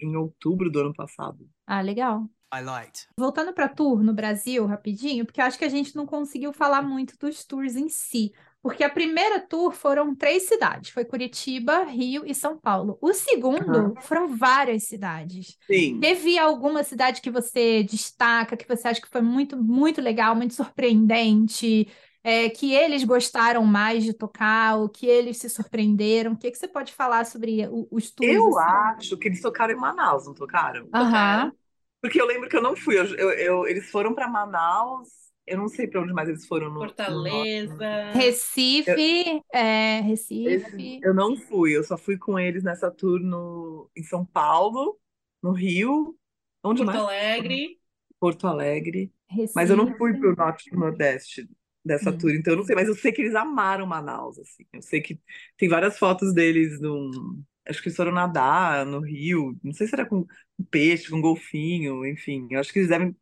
[0.00, 1.48] em outubro do ano passado.
[1.66, 2.28] Ah, legal.
[2.54, 3.08] I liked.
[3.18, 6.80] Voltando para tour no Brasil, rapidinho, porque eu acho que a gente não conseguiu falar
[6.80, 8.32] muito dos tours em si.
[8.62, 12.98] Porque a primeira tour foram três cidades: foi Curitiba, Rio e São Paulo.
[13.00, 15.56] O segundo foram várias cidades.
[15.66, 16.00] Sim.
[16.00, 20.54] Teve alguma cidade que você destaca, que você acha que foi muito, muito legal, muito
[20.54, 21.88] surpreendente?
[22.26, 26.32] É, que eles gostaram mais de tocar, o que eles se surpreenderam?
[26.32, 28.30] O que, que você pode falar sobre o- os tours?
[28.30, 28.58] Eu assim?
[28.58, 30.88] acho que eles tocaram em Manaus, não tocaram?
[30.92, 31.52] Aham.
[32.00, 32.98] Porque eu lembro que eu não fui.
[32.98, 35.08] Eu, eu- eu- eles foram pra Manaus.
[35.46, 37.48] Eu não sei pra onde mais eles foram no, no.
[37.58, 38.12] Fortaleza.
[38.12, 40.44] Recife, é, Recife.
[40.44, 41.76] Esse- eu não fui.
[41.76, 44.98] Eu só fui com eles nessa tour no, em São Paulo,
[45.42, 46.16] no Rio.
[46.62, 47.00] Onde Porto mais?
[47.00, 47.80] Alegre.
[48.20, 49.12] Porto Alegre.
[49.54, 50.18] Mas eu não fui Recife.
[50.18, 51.48] pro norte e pro nordeste
[51.86, 52.18] dessa Hum.
[52.18, 54.64] tour, então eu não sei, mas eu sei que eles amaram Manaus, assim.
[54.72, 55.20] Eu sei que
[55.56, 59.94] tem várias fotos deles num, acho que eles foram nadar no rio, não sei se
[59.94, 60.26] era com
[60.58, 62.48] um peixe, com um golfinho, enfim.
[62.50, 63.16] Eu acho que eles devem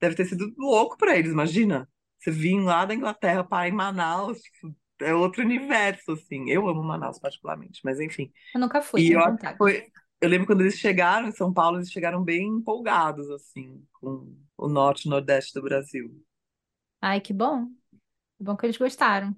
[0.00, 1.88] deve ter sido louco pra eles, imagina.
[2.18, 6.50] Você vir lá da Inglaterra para em Manaus, tipo, é outro universo, assim.
[6.50, 8.32] Eu amo Manaus particularmente, mas enfim.
[8.54, 9.20] Eu nunca fui, E eu
[9.58, 9.86] foi.
[10.20, 14.68] Eu lembro quando eles chegaram em São Paulo, eles chegaram bem empolgados, assim, com o
[14.68, 16.10] norte e nordeste do Brasil.
[17.00, 17.70] Ai, que bom.
[18.42, 19.36] Que bom que eles gostaram.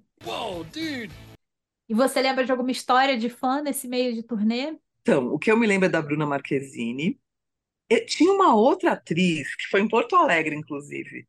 [1.87, 4.75] E você lembra de alguma história de fã nesse meio de turnê?
[5.03, 7.19] Então, o que eu me lembro é da Bruna Marquezine.
[7.87, 11.27] E tinha uma outra atriz, que foi em Porto Alegre, inclusive,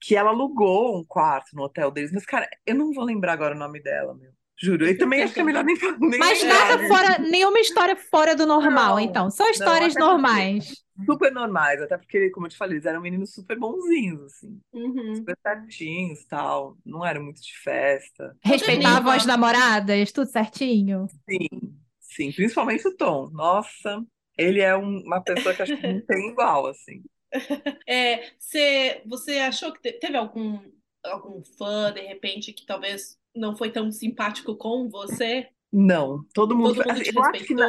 [0.00, 3.56] que ela alugou um quarto no hotel deles, mas, cara, eu não vou lembrar agora
[3.56, 4.30] o nome dela, meu.
[4.56, 4.86] Juro.
[4.86, 6.86] E também acho que é melhor nem, nem Mas nada né?
[6.86, 9.30] fora, nenhuma história fora do normal, Não, então.
[9.32, 10.85] Só não, histórias porque- normais.
[11.04, 15.14] Super normais, até porque, como eu te falei, eles eram meninos super bonzinhos, assim, Uhum.
[15.14, 16.76] super certinhos tal.
[16.84, 18.36] Não eram muito de festa.
[18.42, 21.06] Respeitavam as namoradas, tudo certinho.
[21.28, 23.30] Sim, sim, principalmente o Tom.
[23.30, 24.04] Nossa,
[24.36, 27.04] ele é um- uma pessoa que acho que não tem igual, assim.
[27.86, 30.60] É, você, você achou que te- teve algum,
[31.04, 35.48] algum fã, de repente, que talvez não foi tão simpático com você?
[35.72, 36.74] Não, todo mundo.
[36.74, 37.66] Todo mundo te eu acho que na-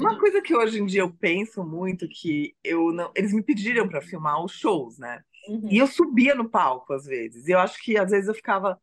[0.00, 3.12] uma coisa que hoje em dia eu penso muito que eu não.
[3.14, 5.22] Eles me pediram para filmar os shows, né?
[5.48, 5.68] Uhum.
[5.70, 7.46] E eu subia no palco às vezes.
[7.46, 8.80] E eu acho que às vezes eu ficava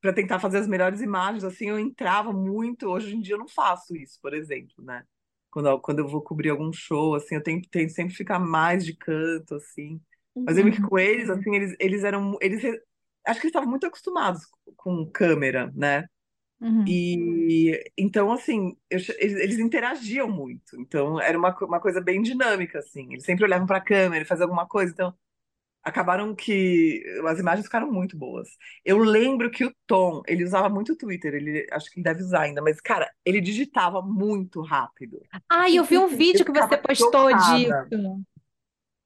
[0.00, 2.88] para tentar fazer as melhores imagens, assim, eu entrava muito.
[2.88, 5.02] Hoje em dia eu não faço isso, por exemplo, né?
[5.50, 8.84] Quando eu, quando eu vou cobrir algum show, assim, eu tento, tento sempre ficar mais
[8.84, 10.00] de canto, assim.
[10.36, 12.36] Mas eu lembro que com eles, assim, eles, eles eram.
[12.40, 14.42] Eles, acho que eles estavam muito acostumados
[14.76, 16.04] com câmera, né?
[16.64, 16.84] Uhum.
[16.88, 20.80] E então, assim, eu eles, eles interagiam muito.
[20.80, 23.12] Então, era uma, uma coisa bem dinâmica, assim.
[23.12, 24.90] Eles sempre olhavam para a câmera, faziam alguma coisa.
[24.90, 25.14] Então,
[25.82, 28.48] acabaram que as imagens ficaram muito boas.
[28.82, 31.34] Eu lembro que o Tom, ele usava muito o Twitter.
[31.34, 35.20] Ele, acho que ele deve usar ainda, mas, cara, ele digitava muito rápido.
[35.50, 37.86] Ah, eu vi um vídeo que você postou chocada.
[37.88, 38.24] disso.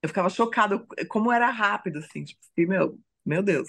[0.00, 2.22] Eu ficava chocada como era rápido, assim.
[2.22, 3.68] Tipo, fiquei, meu, meu Deus.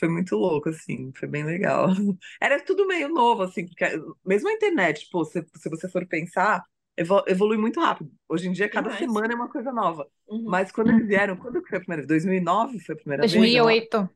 [0.00, 1.88] Foi muito louco, assim, foi bem legal.
[2.42, 3.84] Era tudo meio novo, assim, porque
[4.24, 6.64] mesmo a internet, pô, se, se você for pensar,
[6.96, 8.10] evo- evolui muito rápido.
[8.28, 8.98] Hoje em dia, cada Demais.
[8.98, 10.08] semana é uma coisa nova.
[10.26, 10.44] Uhum.
[10.46, 12.08] Mas quando eles vieram, quando que foi a primeira vez?
[12.08, 13.32] 2009 foi a primeira vez?
[13.32, 14.08] 2008.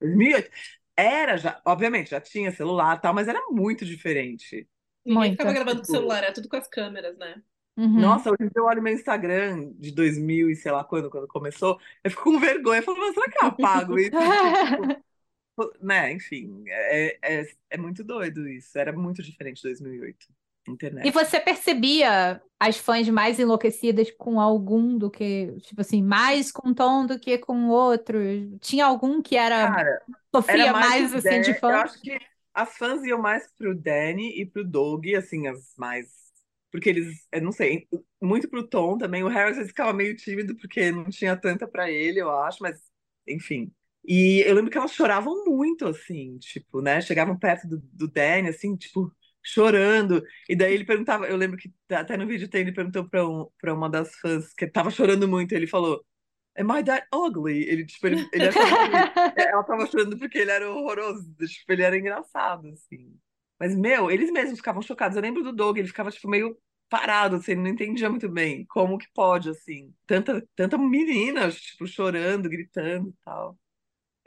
[0.00, 0.50] 2008.
[0.96, 4.68] Era já, obviamente, já tinha celular e tal, mas era muito diferente.
[5.04, 5.32] Ninguém Muito.
[5.32, 7.42] ficava gravando com o Tipo- celular, era tudo com as câmeras, né?
[7.76, 8.00] Uhum.
[8.00, 12.10] Nossa, hoje eu olho meu Instagram de 2000 e sei lá quando, quando começou, eu
[12.10, 14.10] fico com vergonha, eu falo, mas será que eu apago isso?
[14.66, 15.07] Tipo,
[15.80, 18.78] né, enfim, é, é, é muito doido isso.
[18.78, 20.28] Era muito diferente de 2008,
[20.66, 20.94] internet.
[21.02, 26.74] E você percebia as fãs mais enlouquecidas com algum do que, tipo assim, mais com
[26.74, 28.18] tom do que com outro?
[28.60, 30.00] Tinha algum que era Cara,
[30.34, 31.68] sofria era mais, o assim de Dan- fã?
[31.68, 32.18] Eu acho que
[32.54, 36.06] as fãs iam mais pro Danny e pro Doug, assim, as mais.
[36.70, 37.88] Porque eles, eu não sei,
[38.20, 39.24] muito pro Tom também.
[39.24, 42.80] O vezes ficava meio tímido porque não tinha tanta pra ele, eu acho, mas
[43.26, 43.72] enfim.
[44.04, 47.00] E eu lembro que elas choravam muito, assim, tipo, né?
[47.00, 49.12] Chegavam perto do, do Danny, assim, tipo,
[49.42, 50.22] chorando.
[50.48, 53.46] E daí ele perguntava, eu lembro que até no vídeo tem, ele perguntou pra, um,
[53.60, 56.04] pra uma das fãs que tava chorando muito, ele falou.
[56.58, 57.62] Am I that ugly?
[57.68, 58.44] Ele, tipo, ele, ele
[59.36, 63.16] ela tava chorando porque ele era horroroso, tipo, ele era engraçado, assim.
[63.58, 65.16] Mas, meu, eles mesmos ficavam chocados.
[65.16, 66.56] Eu lembro do Doug, ele ficava, tipo, meio
[66.88, 69.94] parado, assim, ele não entendia muito bem como que pode, assim.
[70.06, 73.58] Tanta, tanta menina, tipo, chorando, gritando e tal.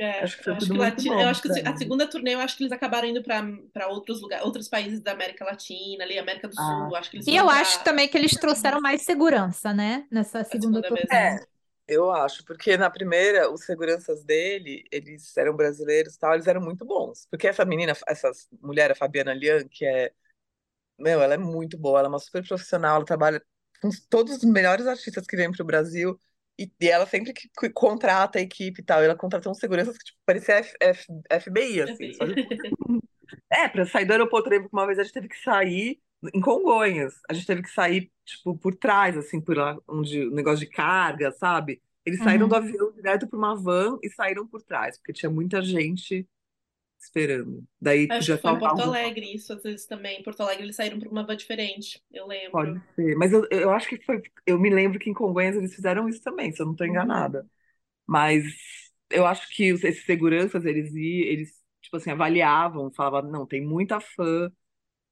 [0.03, 1.61] É, Acho que foi eu acho tudo que muito Latina, bom eu acho que pra
[1.63, 1.77] a mim.
[1.77, 5.11] segunda turnê, eu acho que eles acabaram indo para para outros lugares, outros países da
[5.11, 6.95] América Latina, ali, América do Ah, Sul.
[6.95, 10.07] Acho que eles E eu pra- acho também que eles trouxeram mais segurança, né?
[10.11, 11.05] Nessa segunda segunda turnê.
[11.11, 11.45] É,
[11.87, 16.61] eu acho, porque na primeira, os seguranças dele, eles eram brasileiros e tal, eles eram
[16.61, 17.27] muito bons.
[17.29, 20.11] Porque essa menina, essa mulher, a Fabiana Lian, que é,
[20.99, 23.43] meu, ela é muito boa, ela é uma super profissional, ela trabalha
[23.81, 26.19] com todos os melhores artistas que vêm pro Brasil,
[26.59, 29.97] e, e ela sempre que, que contrata a equipe e tal, ela contratou uns seguranças
[29.97, 31.07] que, tipo, parecia F, F-
[31.41, 32.11] FBI, assim,
[33.49, 35.99] É, pra sair do aeroporto, lembro que uma vez a gente teve que sair
[36.33, 37.13] em Congonhas.
[37.29, 40.67] A gente teve que sair, tipo, por trás, assim, por lá, onde o negócio de
[40.71, 41.81] carga, sabe?
[42.05, 42.49] Eles saíram Uhum.
[42.49, 46.27] do avião direto pra uma van e saíram por trás, porque tinha muita gente
[47.01, 47.63] esperando.
[47.79, 50.19] Daí Acho podia que foi em Porto Alegre, isso às vezes também.
[50.19, 52.51] Em Porto Alegre eles saíram para uma van diferente, eu lembro.
[52.51, 53.15] Pode ser.
[53.15, 54.21] Mas eu, eu acho que foi.
[54.45, 56.87] Eu me lembro que em Congonhas eles fizeram isso também, se eu não estou Uhum.
[56.87, 57.47] enganada.
[58.07, 58.45] Mas
[59.11, 61.51] eu acho que os- esses seguranças, eles iam, eles,
[61.81, 64.51] tipo assim, avaliavam, falavam, não, tem muita fã,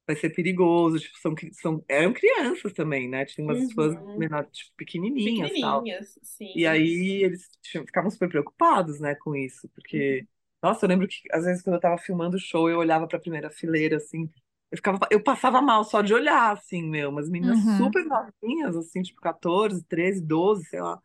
[0.06, 0.98] vai ser perigoso.
[1.00, 3.24] Tipo, são, são, eram crianças também, né?
[3.26, 4.16] Tinha umas fãs Uhum.
[4.16, 5.90] menores, tipo, pequenininhas e tal.
[5.90, 6.54] Pequenininhas, sim.
[6.54, 10.26] E aí eles tinham- ficavam super preocupados, né, com isso, porque,
[10.62, 13.18] nossa, eu lembro que às vezes quando eu tava filmando o show, eu olhava pra
[13.18, 14.30] primeira fileira, assim,
[14.70, 17.76] eu ficava, eu passava mal só de olhar, assim, meu, umas meninas Uhum.
[17.76, 21.00] super novinhas, assim, tipo 14, 13, 12, sei lá,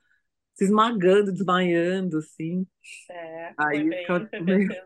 [0.56, 2.68] se esmagando, desmaiando, assim,
[3.10, 4.78] É, aí foi eu bem, ficava foi meio.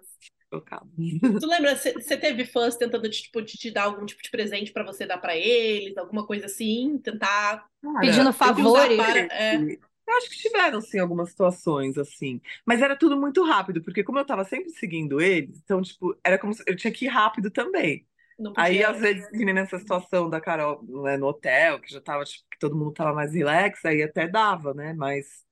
[1.39, 4.83] Tu lembra, você teve fãs tentando tipo, te, te dar algum tipo de presente pra
[4.83, 7.65] você dar pra eles, alguma coisa assim, tentar
[7.99, 8.59] Pedindo Cara, favores.
[8.63, 9.19] usar para.
[9.31, 9.65] É,
[10.09, 12.41] Eu acho que tiveram, sim, algumas situações, assim.
[12.65, 16.37] Mas era tudo muito rápido, porque como eu tava sempre seguindo eles, então, tipo, era
[16.39, 18.07] como se eu tinha que ir rápido também.
[18.55, 22.57] Aí, às vezes, nessa situação da Carol, né, no hotel, que já tava, tipo, que
[22.59, 24.93] todo mundo tava mais relax, aí até dava, né?
[24.93, 25.45] Mas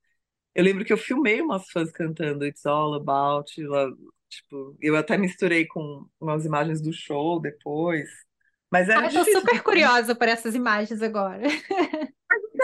[0.56, 3.52] eu lembro que eu filmei umas fãs cantando It's All About,
[4.30, 8.10] tipo, eu até misturei com umas imagens do show depois.
[8.72, 9.40] Mas era tô difícil.
[9.42, 11.44] super curiosa por essas imagens agora.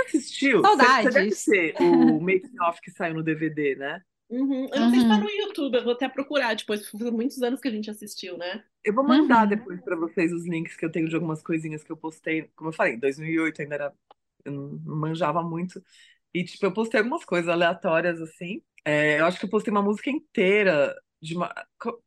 [0.05, 0.67] Assistiu?
[0.67, 1.45] Você, você deve Saudades.
[1.47, 4.03] ter o making of que saiu no DVD, né?
[4.29, 4.67] Uhum.
[4.73, 5.23] Eu não sei se tá Uhum.
[5.23, 8.37] no YouTube, eu vou até procurar depois, porque faz muitos anos que a gente assistiu,
[8.37, 8.65] né?
[8.83, 9.47] Eu vou mandar Uhum.
[9.47, 12.49] depois pra vocês os links que eu tenho de algumas coisinhas que eu postei.
[12.55, 13.93] Como eu falei, em 2008 ainda era,
[14.45, 15.81] eu não não manjava muito.
[16.33, 18.61] E, tipo, eu postei algumas coisas aleatórias, assim.
[18.85, 20.93] É, eu acho que eu postei uma música inteira
[21.23, 21.53] de uma...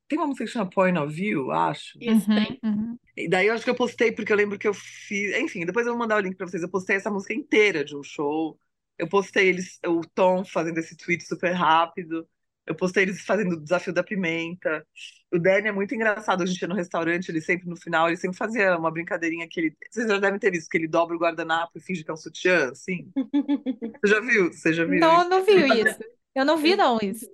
[0.07, 1.99] Tem uma música que chama Point of View, acho.
[2.01, 2.61] Isso tem.
[2.63, 2.99] Uhum, uhum.
[3.17, 5.35] E daí eu acho que eu postei, porque eu lembro que eu fiz.
[5.39, 6.63] Enfim, depois eu vou mandar o link pra vocês.
[6.63, 8.59] Eu postei essa música inteira de um show.
[8.99, 12.29] Eu postei eles, o Tom fazendo esse tweet super rápido.
[12.67, 14.87] Eu postei eles fazendo o desafio da pimenta.
[15.33, 16.43] O Danny é muito engraçado.
[16.43, 19.61] A gente ia no restaurante, ele sempre no final, ele sempre fazia uma brincadeirinha que
[19.61, 19.77] ele.
[19.91, 22.17] Vocês já devem ter visto, que ele dobra o guardanapo e finge que é um
[22.17, 23.11] sutiã, assim.
[24.05, 24.53] Você já viu?
[24.53, 25.31] Você já viu Não, isso?
[25.31, 25.99] não viu isso.
[26.35, 27.27] Eu não vi, não, isso.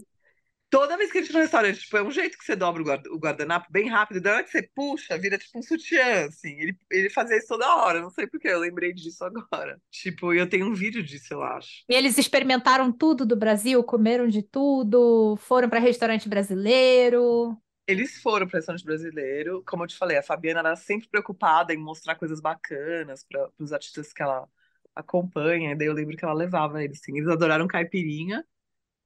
[0.73, 2.85] Toda vez que a gente no restaurante, tipo, é um jeito que você dobra o
[2.87, 6.59] guarda- o guardanapo bem rápido, da hora que você puxa, vira tipo um sutiã, assim.
[6.59, 9.79] Ele, ele fazia isso toda hora, não sei por que, eu lembrei disso agora.
[9.91, 11.85] Tipo, eu tenho um vídeo disso, eu acho.
[11.91, 17.55] E eles experimentaram tudo do Brasil, comeram de tudo, foram para restaurante brasileiro.
[17.87, 21.77] Eles foram para restaurante brasileiro, como eu te falei, a Fabiana era sempre preocupada em
[21.77, 24.49] mostrar coisas bacanas para os artistas que ela
[24.95, 27.19] acompanha, e daí eu lembro que ela levava eles, assim.
[27.19, 28.43] Eles adoraram caipirinha,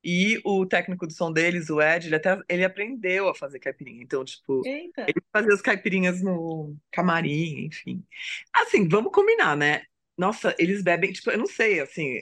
[0.08, 4.00] e o técnico de som deles, o Ed, ele até ele aprendeu a fazer caipirinha,
[4.04, 5.02] então, tipo, Eita.
[5.02, 8.04] Ele fazia as caipirinhas no camarim, enfim.
[8.52, 9.82] Assim, vamos combinar, né?
[10.16, 12.20] Nossa, eles bebem, tipo, eu não sei, assim,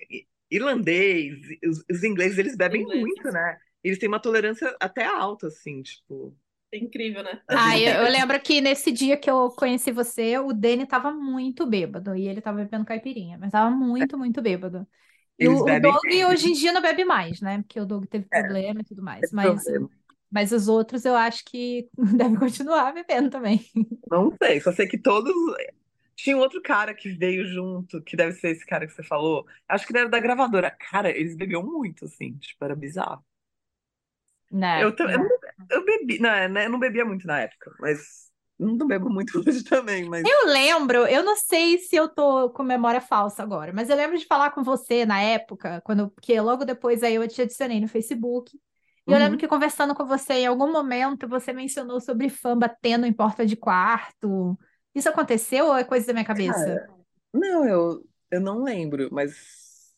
[0.51, 3.03] irlandês, os, os ingleses, eles bebem Ingleses.
[3.03, 3.59] muito, né?
[3.83, 6.35] Eles têm uma tolerância até alta, assim, tipo.
[6.73, 7.39] É incrível, né?
[7.49, 11.67] Ah, eu, eu lembro que nesse dia que eu conheci você, o Dani tava muito
[11.67, 14.89] bêbado e ele tava bebendo caipirinha, mas tava muito, muito bêbado.
[15.39, 16.25] E o, o bebem Doug bem.
[16.29, 17.63] hoje em dia não bebe mais, né?
[17.63, 19.31] Porque o Doug teve É, problema e tudo mais.
[19.33, 19.91] Mas, problema.
[20.31, 23.61] mas os outros eu acho que devem continuar bebendo também.
[24.11, 25.33] Não sei, só sei que todos.
[26.17, 29.47] Tinha um outro cara que veio junto, que deve ser esse cara que você falou.
[29.69, 30.71] Acho que ele era da gravadora.
[30.71, 33.25] Cara, eles bebiam muito, assim, tipo, era bizarro.
[34.51, 34.85] Né?
[34.85, 35.29] Eu, tam- eu, não-
[35.71, 39.65] eu bebi, não, né, eu não bebia muito na época, mas não bebo muito hoje
[39.65, 40.27] também, mas.
[40.27, 44.17] Eu lembro, eu não sei se eu tô com memória falsa agora, mas eu lembro
[44.19, 47.89] de falar com você na época, quando, porque logo depois aí eu te adicionei no
[47.89, 48.59] Facebook.
[49.07, 49.39] E eu lembro Uhum.
[49.39, 53.55] que conversando com você em algum momento você mencionou sobre fã batendo em porta de
[53.57, 54.59] quarto.
[54.95, 56.81] Isso aconteceu ou é coisa da minha cabeça?
[56.81, 56.89] Cara,
[57.33, 59.95] não, eu, eu não lembro, mas.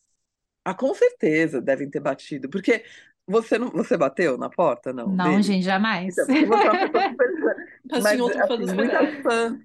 [0.64, 2.50] Ah, com certeza devem ter batido.
[2.50, 2.84] Porque
[3.26, 5.42] você não, você bateu na porta, não, Não, dele?
[5.42, 6.14] gente, jamais.
[6.14, 7.28] Então, você é uma pessoa super.
[7.90, 9.58] Mas Mas, tinha outro fã assim, muitas fãs,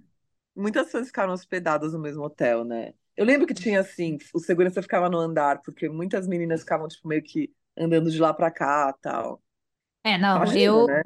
[0.56, 2.93] muitas fãs ficaram hospedadas no mesmo hotel, né?
[3.15, 7.07] Eu lembro que tinha assim, o segurança ficava no andar, porque muitas meninas ficavam, tipo,
[7.07, 9.41] meio que andando de lá pra cá tal.
[10.03, 10.88] É, não, Imagina, eu.
[10.88, 11.02] né?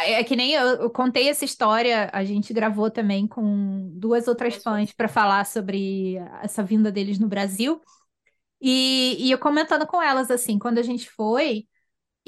[0.00, 4.56] É que nem eu, eu contei essa história, a gente gravou também com duas outras
[4.62, 7.80] fãs para falar sobre essa vinda deles no Brasil.
[8.60, 11.66] E, e eu comentando com elas assim, quando a gente foi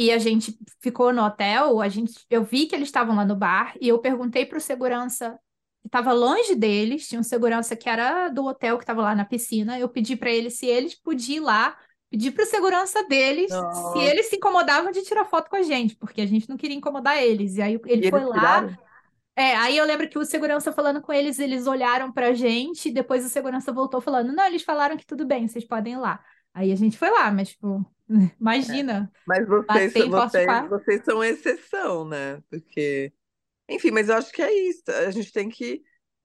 [0.02, 3.36] e a gente ficou no hotel, a gente, eu vi que eles estavam lá no
[3.36, 5.39] bar e eu perguntei para o segurança
[5.82, 9.24] que estava longe deles, tinha um segurança que era do hotel que estava lá na
[9.24, 9.78] piscina.
[9.78, 11.78] Eu pedi para eles se eles podiam ir lá,
[12.10, 13.98] pedi para o segurança deles se Nossa.
[13.98, 17.18] eles se incomodavam de tirar foto com a gente, porque a gente não queria incomodar
[17.22, 17.56] eles.
[17.56, 18.31] E aí ele E foi lá.
[18.32, 18.77] tiraram?
[19.36, 22.93] É, aí eu lembro que o segurança falando com eles, eles olharam pra gente, e
[22.93, 26.22] depois o segurança voltou falando: Não, eles falaram que tudo bem, vocês podem ir lá.
[26.52, 27.85] Aí a gente foi lá, mas, tipo,
[28.41, 32.43] imagina, Mas vocês, de vocês, vocês são exceção, né?
[32.51, 33.12] Porque
[33.69, 34.82] Enfim, mas eu acho que é isso.
[34.89, 35.82] A gente tem que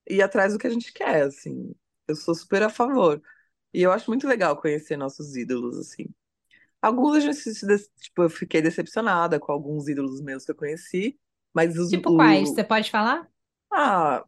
[0.09, 1.73] ir atrás do que a gente quer, assim.
[2.07, 3.21] Eu sou super a favor.
[3.73, 6.05] E eu acho muito legal conhecer nossos ídolos, assim.
[6.81, 11.19] Alguns a gente se, tipo, eu fiquei decepcionada com alguns ídolos meus que eu conheci,
[11.53, 12.49] mas os, Tipo quais?
[12.49, 13.27] o, Você pode falar?
[13.71, 14.23] ah,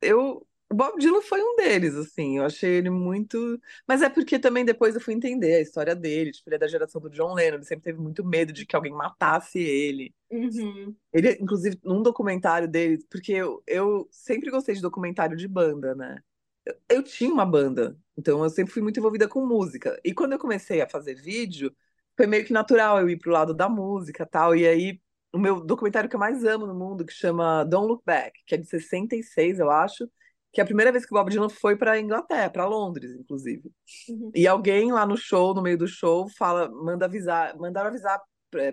[0.00, 4.38] eu, o Bob Dylan foi um deles, assim, eu achei ele muito, mas é porque
[4.38, 7.34] também depois eu fui entender a história dele, tipo, ele é da geração do John
[7.34, 10.12] Lennon, ele sempre teve muito medo de que alguém matasse ele.
[10.28, 10.94] Uhum.
[11.12, 16.18] Ele, inclusive, num documentário dele, porque eu, eu sempre gostei de documentário de banda, né?
[16.64, 19.98] Eu, eu tinha uma banda, então eu sempre fui muito envolvida com música.
[20.04, 21.72] E quando eu comecei a fazer vídeo,
[22.16, 24.56] foi meio que natural eu ir pro lado da música e tal.
[24.56, 25.00] E aí,
[25.32, 28.54] o meu documentário que eu mais amo no mundo, que chama Don't Look Back, que
[28.54, 30.10] é de 66, eu acho,
[30.56, 33.70] que é a primeira vez que o Bob Dylan foi pra Inglaterra, pra Londres, inclusive.
[34.08, 34.30] Uhum.
[34.34, 38.18] E alguém lá no show, no meio do show, fala, manda avisar, mandaram avisar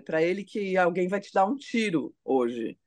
[0.02, 2.78] pra ele que alguém vai te dar um tiro hoje.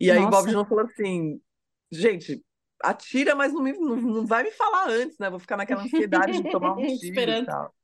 [0.00, 0.46] E aí o Bob Nossa.
[0.48, 1.42] Dylan falou assim,
[1.90, 2.42] gente,
[2.82, 5.28] atira, mas não, me- não, não vai me falar antes, né?
[5.28, 7.74] Vou ficar naquela ansiedade de tomar um tiro e tal.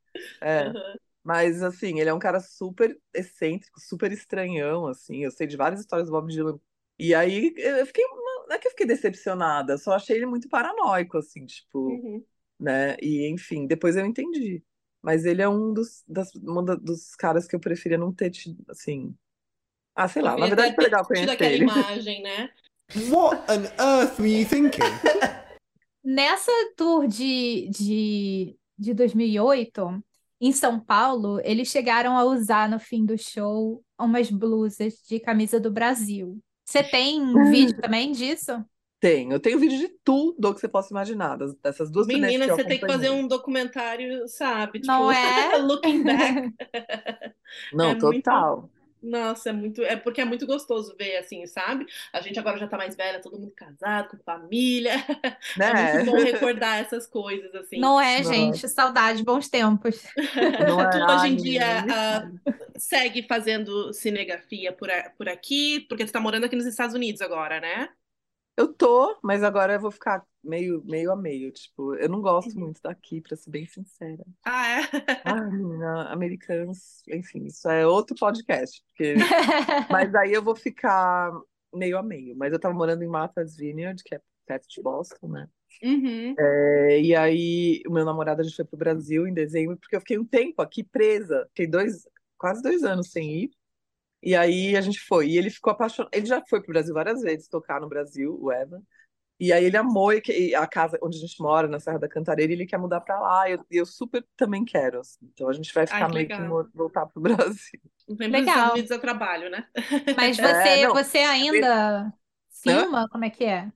[0.41, 0.69] É.
[0.69, 0.95] Uhum.
[1.23, 5.25] Mas assim, ele é um cara super excêntrico, super estranhão, assim.
[5.25, 6.59] Eu sei de várias histórias do Bob Dylan.
[6.99, 8.03] E aí eu fiquei,
[8.49, 12.25] não é que eu fiquei decepcionada, só achei ele muito paranoico, assim, tipo, Uhum.
[12.59, 12.97] né?
[13.03, 14.63] E enfim, depois eu entendi.
[15.03, 18.31] Mas ele é um dos, das, um da- dos caras que eu preferia não ter
[18.31, 19.15] tido, assim.
[19.95, 21.63] Ah, sei lá, na verdade foi legal conhecer aquela ele.
[21.65, 22.51] imagem, né?
[23.11, 24.83] What on earth were you thinking?
[26.03, 30.03] Nessa tour de, de, de 2008,
[30.41, 35.61] em São Paulo, eles chegaram a usar no fim do show umas blusas de camisa
[35.61, 36.41] do Brasil.
[36.69, 38.63] Você tem vídeo também disso?
[39.01, 42.51] Tenho, eu tenho vídeo de tudo que você possa imaginar, das- dessas duas Menina, que
[42.51, 44.79] eu você tem que fazer um documentário, sabe?
[44.85, 45.57] Não tipo, é?
[45.65, 46.55] Looking Back.
[47.73, 48.69] Não, É muito- total.
[49.09, 51.87] Nossa, é muito, é porque é muito gostoso ver assim, sabe?
[52.13, 54.95] A gente agora já tá mais velha, todo mundo casado, com família.
[55.57, 55.67] Né?
[55.71, 57.91] É muito bom recordar essas coisas assim.
[57.91, 58.63] Não é, Nossa.
[58.63, 58.69] gente.
[58.69, 60.03] Saudade, bons tempos.
[60.59, 60.89] Não é?
[60.91, 62.41] Tu hoje em dia fale.
[62.77, 67.21] segue fazendo cinegrafia por, a- por aqui, porque tu tá morando aqui nos Estados Unidos
[67.23, 67.89] agora, né?
[68.57, 71.53] Eu tô, mas agora eu vou ficar meio, meio a meio.
[71.53, 72.61] Tipo, eu não gosto Uhum.
[72.61, 74.25] muito daqui, pra ser bem sincera.
[74.45, 74.83] Ah, é?
[75.25, 78.83] Ai, menina, americanos, enfim, isso é outro podcast.
[78.89, 79.15] Porque...
[79.91, 81.31] Mas aí eu vou ficar
[81.75, 82.35] meio a meio.
[82.37, 85.49] Mas eu tava morando em Martha's Vineyard, que é perto de Boston, né?
[85.83, 86.35] Uhum.
[86.39, 90.01] É, e aí o meu namorado a gente foi pro Brasil em dezembro, porque eu
[90.01, 91.47] fiquei um tempo aqui presa.
[91.51, 92.09] Fiquei dois,
[92.39, 93.51] quase dois anos sem ir.
[94.23, 95.29] E aí a gente foi.
[95.29, 96.11] E ele ficou apaixonado.
[96.13, 98.83] Ele já foi pro Brasil várias vezes tocar no Brasil, o Evan.
[99.41, 102.53] E aí ele amou e a casa onde a gente mora, na Serra da Cantareira,
[102.53, 103.49] e ele quer mudar pra lá.
[103.49, 105.01] E eu, eu super também quero.
[105.01, 105.19] assim.
[105.23, 106.43] Então a gente vai ficar que meio que
[106.75, 107.81] voltar pro Brasil.
[108.09, 108.71] Vem Legal.
[108.71, 109.69] Unidos a trabalho, né?
[110.17, 110.93] Mas você, É, não.
[110.93, 112.13] você ainda
[112.51, 113.09] filma?
[113.09, 113.71] Como é que é?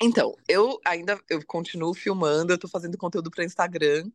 [0.00, 4.10] Então, eu ainda eu continuo filmando, eu tô fazendo conteúdo para Instagram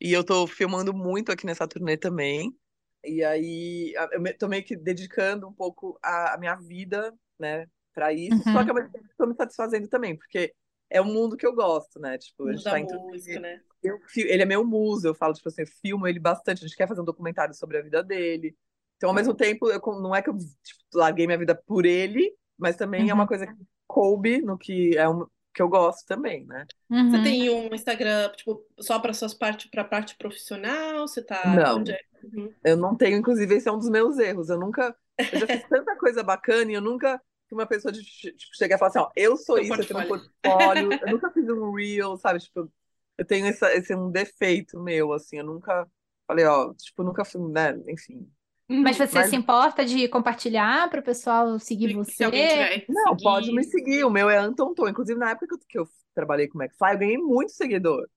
[0.00, 2.56] e eu tô filmando muito aqui nessa turnê também.
[3.04, 7.66] E aí a- eu tô meio que dedicando um pouco a, a minha vida, né,
[7.94, 8.42] para isso.
[8.50, 8.64] Só Uhum.
[8.64, 10.54] que ao mesmo tempo tô me satisfazendo também, porque
[10.90, 12.18] é um mundo que eu gosto, né?
[12.18, 13.60] Tipo, a gente tá música, né?
[13.82, 16.64] eu ele é meu muso, eu falo, tipo assim, eu filmo ele bastante.
[16.64, 18.56] A gente quer fazer um documentário sobre a vida dele.
[18.96, 22.34] Então, ao mesmo tempo, eu, não é que eu tipo, larguei minha vida por ele,
[22.56, 23.28] mas também é uma Uhum.
[23.28, 23.54] coisa que
[23.86, 26.66] coube no que é um, que eu gosto também, né?
[27.08, 27.22] Você Uhum.
[27.22, 31.06] tem um Instagram, tipo, só para suas partes, para parte profissional?
[31.06, 31.42] Você tá.
[31.56, 31.78] Não.
[31.78, 32.00] Onde é?
[32.22, 32.52] Uhum.
[32.64, 34.48] Eu não tenho, inclusive, esse é um dos meus erros.
[34.48, 34.96] Eu nunca.
[35.30, 37.20] Eu já fiz tanta coisa bacana e eu nunca
[37.54, 39.86] fui uma pessoa de tipo, chegar e falar assim, ó, eu sou Seu isso, eu
[39.86, 40.90] tenho um portfólio.
[41.02, 42.40] Eu nunca fiz um reel, sabe?
[42.40, 42.70] Tipo,
[43.18, 45.86] eu tenho essa, esse um defeito meu, assim, eu nunca
[46.26, 47.74] falei, ó, tipo, nunca fui, né?
[47.88, 48.28] Enfim.
[48.68, 52.12] Mas você Mas- se importa de compartilhar para o pessoal seguir Se- você?
[52.12, 53.24] Se alguém tiver que Não, seguir.
[53.24, 54.04] pode me seguir.
[54.04, 54.88] O meu é Anton Tom.
[54.88, 58.08] Inclusive, na época que eu, que eu trabalhei com o McFly, eu ganhei muito seguidor.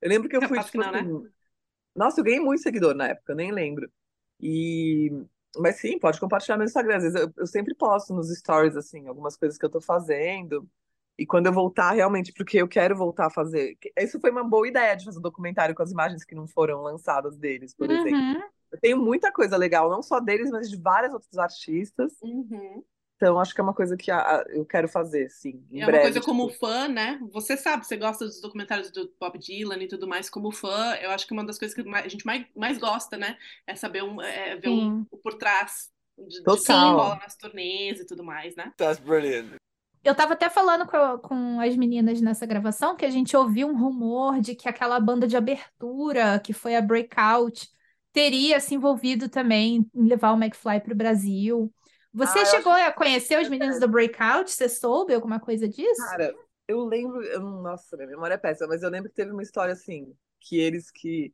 [0.00, 1.00] Eu lembro que eu fui, Capaz que tipo né?
[1.00, 1.28] assim.
[1.94, 3.90] Nossa, eu ganhei muito seguidor na época, eu nem lembro.
[4.40, 5.10] E.
[5.56, 6.96] Mas sim, pode compartilhar no Instagram.
[6.96, 10.68] Às vezes eu, eu sempre posto nos stories, assim, algumas coisas que eu tô fazendo.
[11.18, 13.76] E quando eu voltar, realmente, porque eu quero voltar a fazer.
[13.98, 16.80] Isso foi uma boa ideia de fazer um documentário com as imagens que não foram
[16.80, 18.18] lançadas deles, por exemplo.
[18.18, 18.42] Uhum.
[18.72, 22.12] Eu tenho muita coisa legal, não só deles, mas de vários outros artistas.
[22.22, 22.82] Uhum.
[23.20, 25.86] Então, acho que é uma coisa que a- a- eu quero fazer, sim, em É
[25.86, 26.00] uma breve.
[26.00, 26.58] coisa como tipo.
[26.58, 27.18] fã, né?
[27.32, 31.10] Você sabe, você gosta dos documentários do Bob Dylan e tudo mais, como fã, eu
[31.10, 33.38] acho que uma das coisas que a gente mais, mais gosta, né?
[33.66, 34.92] É saber um, é ver o
[35.22, 36.66] por trás de, de Total.
[36.66, 38.74] tudo que rola nas turnês e tudo mais, né?
[38.76, 39.58] That's brilliant.
[40.02, 43.76] Eu tava até falando com, com as meninas nessa gravação que a gente ouviu um
[43.78, 47.68] rumor de que aquela banda de abertura, que foi a Breakout,
[48.12, 51.72] teria se envolvido também em levar o McFly para o Brasil.
[52.12, 54.50] Você Ah, chegou acho a conhecer os meninos do Breakout?
[54.50, 56.02] Você soube alguma coisa disso?
[56.02, 56.34] Cara,
[56.66, 57.20] eu lembro,
[57.62, 60.90] nossa, minha memória é péssima, mas eu lembro que teve uma história assim, que eles
[60.90, 61.32] que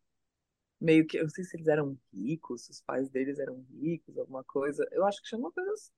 [0.81, 4.16] meio que, eu não sei se eles eram ricos, se os pais deles eram ricos,
[4.19, 4.86] alguma coisa.
[4.93, 5.93] Eu acho que uma coisa assim,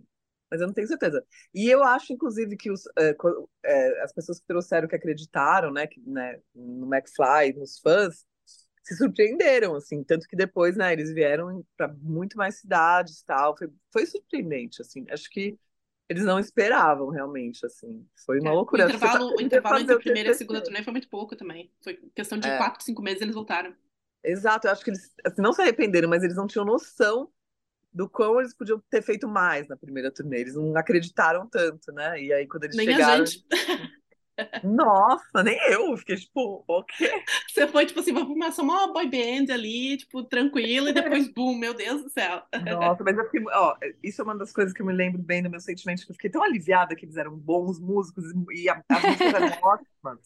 [0.51, 1.25] mas eu não tenho certeza.
[1.53, 3.15] E eu acho, inclusive, que os, é,
[3.65, 8.25] é, as pessoas que trouxeram, que acreditaram, né, que, né, no McFly, nos fãs,
[8.89, 13.56] se surpreenderam, assim, tanto que depois, né, eles vieram para muito mais cidades, e tal.
[13.56, 15.06] Foi, foi surpreendente, assim.
[15.10, 15.59] Acho que
[16.09, 18.06] eles não esperavam realmente, assim.
[18.27, 18.86] Foi uma É, o loucura.
[18.86, 20.93] Acho que intervalo, o tá- intervalo entre a o primeira e a segunda turnê foi
[20.93, 21.70] muito pouco também.
[21.82, 22.52] Foi questão de É.
[22.52, 23.74] quatro, cinco meses eles voltaram.
[24.23, 27.32] Exato, eu acho que eles assim, não se arrependeram, mas eles não tinham noção
[27.93, 30.40] do quão eles podiam ter feito mais na primeira turnê.
[30.40, 32.20] Eles não acreditaram tanto, né?
[32.23, 33.01] E aí, quando eles Nem a chegaram.
[33.01, 33.44] gente.
[34.62, 35.97] Nossa, nem eu.
[35.97, 37.23] Fiquei tipo, o quê?
[37.48, 41.56] Você foi, tipo assim, vamos começar uma boy band ali, tipo, tranquilo, e depois, boom,
[41.56, 42.43] meu Deus do céu.
[42.65, 45.43] Nossa, mas eu fiquei, ó, isso é uma das coisas que eu me lembro bem
[45.43, 48.82] do meu sentimento, que eu fiquei tão aliviada que eles eram bons músicos e a-
[48.89, 50.19] as músicas eram ótimas.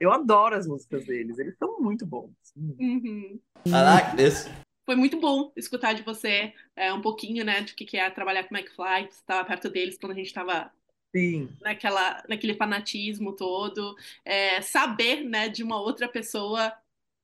[0.00, 2.32] Eu adoro as músicas deles, eles são muito bons.
[2.56, 3.40] Uhum.
[3.66, 4.48] I like this.
[4.86, 8.08] Foi muito bom escutar de você é, um pouquinho, né, de o que que é
[8.08, 10.72] trabalhar com o McFly, você estava perto deles quando a gente estava
[11.14, 11.58] Sim.
[11.60, 16.72] naquela, naquele fanatismo todo, é, saber, né, de uma outra pessoa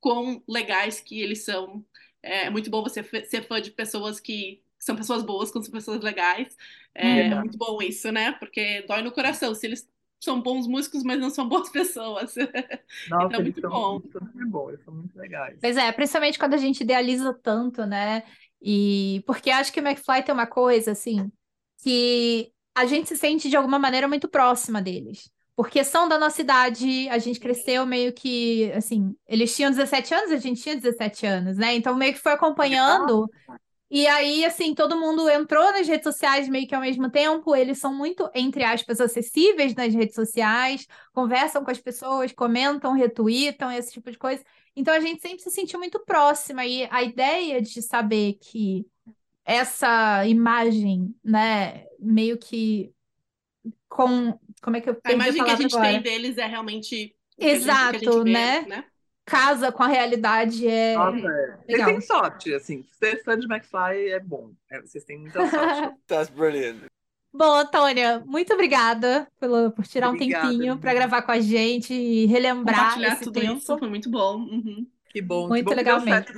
[0.01, 1.85] quão legais que eles são.
[2.23, 6.01] É muito bom você ser fã de pessoas que são pessoas boas, que são pessoas
[6.03, 6.57] legais.
[6.95, 7.41] É Verdade.
[7.41, 8.33] muito bom isso, né?
[8.33, 9.89] Porque dói no coração se eles
[10.21, 12.35] são bons músicos, mas não são boas pessoas.
[13.07, 14.01] Nossa, Então, muito bom.
[14.01, 15.59] eles são muito bons, eles são muito legais.
[15.61, 18.25] Pois é, principalmente quando a gente idealiza tanto, né?
[18.61, 21.31] E porque acho que o McFly tem uma coisa assim
[21.83, 25.31] que a gente se sente de alguma maneira muito próxima deles.
[25.57, 30.33] Porque são da nossa idade, a gente cresceu meio que, assim, eles tinham 17 anos,
[30.33, 31.75] a gente tinha 17 anos, né?
[31.75, 33.31] Então meio que foi acompanhando.
[33.89, 37.55] E aí, assim, todo mundo entrou nas redes sociais meio que ao mesmo tempo.
[37.55, 43.71] Eles são muito, entre aspas, acessíveis nas redes sociais, conversam com as pessoas, comentam, retweetam,
[43.71, 44.43] esse tipo de coisa.
[44.75, 46.67] Então a gente sempre se sentiu muito próxima.
[46.67, 48.85] E a ideia de saber que
[49.45, 52.93] essa imagem, né, meio que
[53.89, 54.39] com.
[54.63, 55.93] Como é que eu A imagem que a gente agora?
[55.93, 58.85] tem deles é realmente o que a gente- o que a Exato, gente vê, né?
[59.27, 60.95] Casa com a realidade é.
[60.97, 61.57] Nossa, é.
[61.67, 62.85] Vocês têm sorte, assim.
[62.93, 64.53] Ser fã de McFly é bom.
[64.71, 65.97] É, vocês têm muita sorte.
[66.07, 66.83] That's brilliant.
[67.33, 71.93] Bom, Antônia, muito obrigada pelo, por tirar um Obrigada, tempinho para gravar com a gente
[71.93, 73.55] e relembrar Compartilhar esse tudo tempo.
[73.55, 74.37] isso foi muito bom.
[74.37, 74.87] Uhum.
[75.11, 76.33] Que bom, Muito que bom que legal deu certo.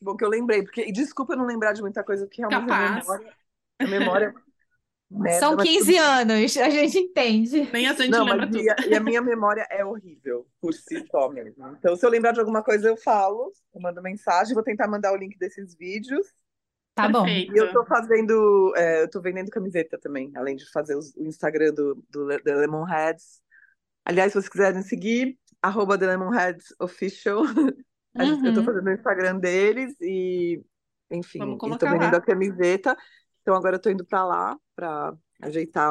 [0.00, 0.62] Bom que eu lembrei.
[0.62, 3.06] Porque, e desculpa eu não lembrar de muita coisa, porque realmente a Capaz.
[3.06, 3.34] memória,
[3.80, 4.34] a memória
[5.38, 7.70] São mas 15 tudo- anos, a gente entende.
[7.72, 8.58] Nem a gente Não, lembra tudo.
[8.60, 11.68] e a, e a minha memória é horrível, por si só mesmo.
[11.78, 15.12] Então, se eu lembrar de alguma coisa, eu falo, eu mando mensagem, vou tentar mandar
[15.12, 16.26] o link desses vídeos.
[16.96, 17.22] Tá bom.
[17.22, 17.54] Perfeito.
[17.54, 21.24] E eu tô fazendo, é, eu tô vendendo camiseta também, além de fazer os- o
[21.24, 23.40] Instagram do, do The Lemonheads.
[24.04, 27.42] Aliás, se vocês quiserem seguir, arroba The Lemonheads Official.
[28.18, 28.66] A gente- Eu tô Uhum.
[28.66, 30.62] fazendo o Instagram deles e,
[31.10, 32.18] enfim, e colocar vendendo lá.
[32.18, 32.96] a camiseta.
[33.42, 35.90] Então agora eu tô indo pra lá pra ajeitar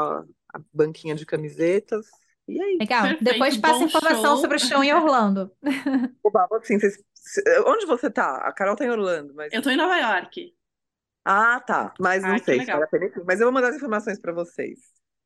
[0.53, 2.07] a banquinha de camisetas.
[2.47, 3.01] E aí, Legal.
[3.03, 4.37] Perfeito, Depois passa informação show.
[4.37, 5.51] sobre o show em Orlando.
[6.23, 8.37] oba, assim, vocês, se- onde você tá?
[8.37, 10.53] A Carol tá em Orlando, mas Eu tô em Nova York.
[11.25, 11.91] Ah, tá.
[11.99, 12.75] Mas não Ah, que sei se legal.
[12.81, 13.23] vale a pena.
[13.25, 14.77] Mas eu vou mandar as informações pra vocês.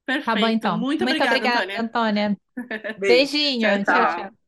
[0.06, 0.26] Perfeito.
[0.26, 0.78] Tá bom, então.
[0.78, 2.28] Muito Muito obrigada, obrigada, Antônia.
[2.28, 2.38] Antônia.
[3.00, 3.84] Beijinho.
[3.84, 4.16] Tchau, tchau.
[4.16, 4.39] tchau.